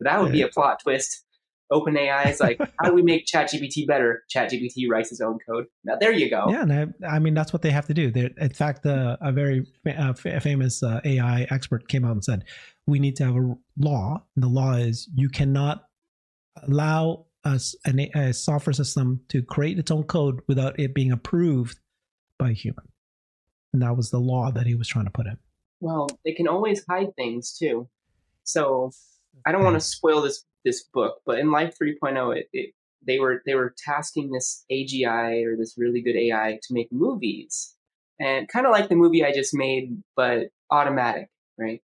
That 0.00 0.20
would 0.20 0.32
be 0.32 0.42
a 0.42 0.48
plot 0.48 0.80
twist. 0.82 1.24
OpenAI 1.70 2.30
is 2.30 2.40
like, 2.40 2.58
how 2.80 2.88
do 2.88 2.94
we 2.94 3.02
make 3.02 3.26
ChatGPT 3.26 3.86
better? 3.86 4.24
ChatGPT 4.34 4.88
writes 4.88 5.12
its 5.12 5.20
own 5.20 5.38
code. 5.46 5.66
Now 5.84 5.96
there 6.00 6.12
you 6.12 6.30
go. 6.30 6.46
Yeah, 6.48 6.62
and 6.62 6.94
I, 7.04 7.06
I 7.06 7.18
mean 7.18 7.34
that's 7.34 7.52
what 7.52 7.62
they 7.62 7.70
have 7.70 7.86
to 7.86 7.94
do. 7.94 8.10
They're, 8.10 8.30
in 8.38 8.54
fact, 8.54 8.86
uh, 8.86 9.16
a 9.20 9.32
very 9.32 9.66
uh, 9.86 10.14
famous 10.14 10.82
uh, 10.82 11.00
AI 11.04 11.46
expert 11.50 11.88
came 11.88 12.04
out 12.04 12.12
and 12.12 12.24
said, 12.24 12.44
we 12.86 12.98
need 12.98 13.16
to 13.16 13.26
have 13.26 13.36
a 13.36 13.56
law. 13.78 14.22
And 14.34 14.42
the 14.42 14.48
law 14.48 14.72
is 14.74 15.08
you 15.14 15.28
cannot 15.28 15.84
allow 16.66 17.26
us 17.44 17.74
a, 17.86 18.10
a 18.14 18.32
software 18.32 18.72
system 18.72 19.20
to 19.28 19.42
create 19.42 19.78
its 19.78 19.90
own 19.90 20.04
code 20.04 20.40
without 20.48 20.78
it 20.80 20.94
being 20.94 21.12
approved 21.12 21.78
by 22.38 22.50
a 22.50 22.54
human. 22.54 22.84
And 23.72 23.82
that 23.82 23.96
was 23.96 24.10
the 24.10 24.18
law 24.18 24.50
that 24.50 24.66
he 24.66 24.74
was 24.74 24.88
trying 24.88 25.04
to 25.04 25.10
put 25.10 25.26
in. 25.26 25.36
Well, 25.80 26.08
they 26.24 26.32
can 26.32 26.48
always 26.48 26.84
hide 26.88 27.14
things 27.16 27.56
too. 27.56 27.88
So 28.44 28.90
I 29.46 29.52
don't 29.52 29.64
want 29.64 29.76
to 29.76 29.80
spoil 29.80 30.22
this 30.22 30.44
this 30.64 30.84
book, 30.92 31.20
but 31.24 31.38
in 31.38 31.50
Life 31.50 31.76
3.0, 31.80 32.36
it, 32.36 32.48
it, 32.52 32.74
they 33.06 33.18
were 33.18 33.42
they 33.46 33.54
were 33.54 33.74
tasking 33.84 34.30
this 34.30 34.64
AGI 34.70 35.44
or 35.46 35.56
this 35.56 35.74
really 35.78 36.02
good 36.02 36.16
AI 36.16 36.58
to 36.62 36.74
make 36.74 36.92
movies, 36.92 37.74
and 38.20 38.48
kind 38.48 38.66
of 38.66 38.72
like 38.72 38.88
the 38.88 38.96
movie 38.96 39.24
I 39.24 39.32
just 39.32 39.54
made, 39.54 40.02
but 40.16 40.48
automatic, 40.70 41.28
right? 41.58 41.80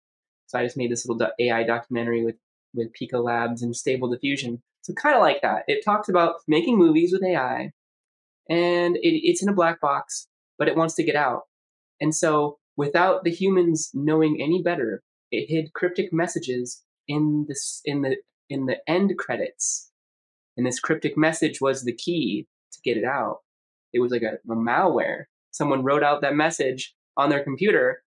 So 0.46 0.58
I 0.58 0.64
just 0.64 0.76
made 0.76 0.90
this 0.90 1.06
little 1.06 1.28
AI 1.38 1.62
documentary 1.64 2.24
with 2.24 2.36
with 2.74 2.88
Pika 3.00 3.22
Labs 3.22 3.62
and 3.62 3.74
Stable 3.76 4.10
Diffusion. 4.10 4.62
So 4.82 4.92
kind 4.92 5.14
of 5.14 5.22
like 5.22 5.40
that. 5.42 5.64
It 5.68 5.84
talks 5.84 6.08
about 6.08 6.36
making 6.48 6.76
movies 6.76 7.12
with 7.12 7.22
AI, 7.22 7.70
and 8.50 8.96
it, 8.96 9.28
it's 9.28 9.42
in 9.42 9.48
a 9.48 9.54
black 9.54 9.80
box, 9.80 10.26
but 10.58 10.68
it 10.68 10.76
wants 10.76 10.94
to 10.96 11.04
get 11.04 11.16
out. 11.16 11.42
And 12.00 12.14
so 12.14 12.58
without 12.76 13.24
the 13.24 13.30
humans 13.30 13.90
knowing 13.94 14.38
any 14.40 14.62
better, 14.62 15.02
it 15.30 15.46
hid 15.48 15.72
cryptic 15.74 16.12
messages 16.12 16.82
in 17.08 17.46
this 17.48 17.80
in 17.84 18.02
the 18.02 18.16
in 18.48 18.66
the 18.66 18.76
end 18.88 19.16
credits. 19.18 19.90
And 20.56 20.66
this 20.66 20.78
cryptic 20.78 21.16
message 21.16 21.60
was 21.60 21.84
the 21.84 21.94
key 21.94 22.46
to 22.72 22.78
get 22.84 22.96
it 22.96 23.04
out. 23.04 23.38
It 23.92 24.00
was 24.00 24.12
like 24.12 24.22
a, 24.22 24.34
a 24.50 24.56
malware. 24.56 25.24
Someone 25.50 25.82
wrote 25.82 26.02
out 26.02 26.20
that 26.22 26.34
message 26.34 26.94
on 27.16 27.30
their 27.30 27.42
computer. 27.42 28.02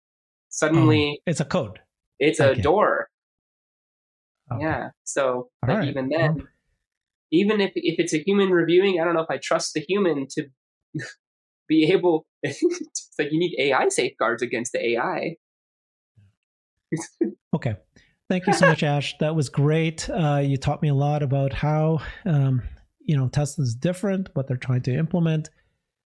Suddenly, 0.50 1.20
oh, 1.20 1.24
it's 1.30 1.40
a 1.40 1.46
code. 1.46 1.80
It's 2.20 2.40
okay. 2.40 2.60
a 2.60 2.64
door. 2.64 3.10
Okay. 4.52 4.64
Yeah. 4.64 4.90
So 5.04 5.50
like 5.68 5.80
right. 5.80 5.88
even 5.88 6.10
then, 6.10 6.48
even 7.32 7.60
if 7.60 7.72
if 7.76 8.00
it's 8.00 8.14
a 8.14 8.24
human 8.26 8.50
reviewing, 8.50 9.00
I 9.00 9.04
don't 9.04 9.14
know 9.14 9.22
if 9.22 9.30
I 9.30 9.38
trust 9.38 9.74
the 9.74 9.82
human 9.82 10.28
to 10.32 10.46
be 11.68 11.92
able. 11.92 12.26
it's 12.44 13.14
like 13.18 13.32
you 13.32 13.40
need 13.40 13.56
AI 13.60 13.90
safeguards 13.90 14.42
against 14.42 14.72
the 14.72 14.86
AI. 14.92 15.36
okay. 17.56 17.76
Thank 18.30 18.46
you 18.46 18.54
so 18.54 18.68
much, 18.68 18.84
Ash. 18.84 19.16
That 19.20 19.36
was 19.36 19.48
great. 19.48 20.10
Uh, 20.10 20.42
you 20.44 20.58
taught 20.58 20.82
me 20.82 20.90
a 20.90 20.94
lot 20.94 21.24
about 21.24 21.54
how 21.54 22.00
um, 22.26 22.62
you 23.00 23.16
know 23.16 23.30
Tesla 23.30 23.64
is 23.64 23.74
different, 23.74 24.30
what 24.34 24.48
they're 24.48 24.58
trying 24.58 24.82
to 24.84 24.94
implement, 24.94 25.50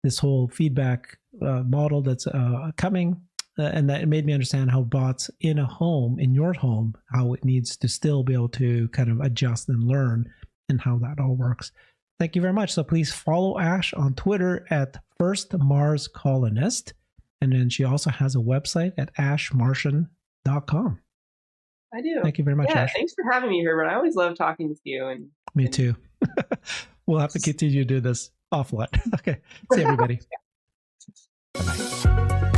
this 0.05 0.18
whole 0.18 0.48
feedback 0.48 1.18
uh, 1.42 1.64
model 1.64 2.02
that's 2.02 2.28
uh, 2.28 2.70
coming, 2.76 3.20
uh, 3.59 3.64
and 3.64 3.90
that 3.90 4.07
made 4.07 4.26
me 4.26 4.32
understand 4.32 4.70
how 4.70 4.82
bots 4.82 5.28
in 5.40 5.59
a 5.59 5.66
home, 5.66 6.20
in 6.20 6.34
your 6.34 6.52
home, 6.52 6.94
how 7.12 7.32
it 7.32 7.44
needs 7.44 7.76
to 7.78 7.88
still 7.88 8.22
be 8.22 8.32
able 8.32 8.48
to 8.50 8.88
kind 8.88 9.11
of 9.11 9.20
adjust 9.20 9.68
and 9.68 9.82
learn, 9.82 10.24
and 10.68 10.80
how 10.80 10.96
that 10.98 11.18
all 11.18 11.34
works. 11.34 11.72
Thank 12.18 12.36
you 12.36 12.42
very 12.42 12.52
much. 12.52 12.72
So 12.72 12.84
please 12.84 13.12
follow 13.12 13.58
Ash 13.58 13.92
on 13.94 14.14
Twitter 14.14 14.66
at 14.70 15.02
First 15.18 15.56
Mars 15.58 16.08
Colonist, 16.08 16.94
and 17.40 17.52
then 17.52 17.68
she 17.68 17.84
also 17.84 18.10
has 18.10 18.34
a 18.34 18.38
website 18.38 18.92
at 18.96 19.14
ashmartian.com. 19.16 21.00
I 21.94 22.00
do. 22.00 22.20
Thank 22.22 22.38
you 22.38 22.44
very 22.44 22.56
much. 22.56 22.70
Yeah, 22.70 22.82
Ash. 22.82 22.92
thanks 22.92 23.14
for 23.14 23.30
having 23.30 23.50
me 23.50 23.60
here, 23.60 23.76
but 23.76 23.88
I 23.88 23.94
always 23.94 24.16
love 24.16 24.36
talking 24.36 24.74
to 24.74 24.80
you. 24.84 25.06
And 25.06 25.28
me 25.54 25.68
too. 25.68 25.94
we'll 27.06 27.20
have 27.20 27.32
to 27.32 27.40
continue 27.40 27.82
to 27.82 27.84
do 27.84 28.00
this 28.00 28.30
offline. 28.52 28.88
okay. 29.14 29.40
See 29.72 29.82
everybody. 29.82 30.20
Bye. 31.54 32.50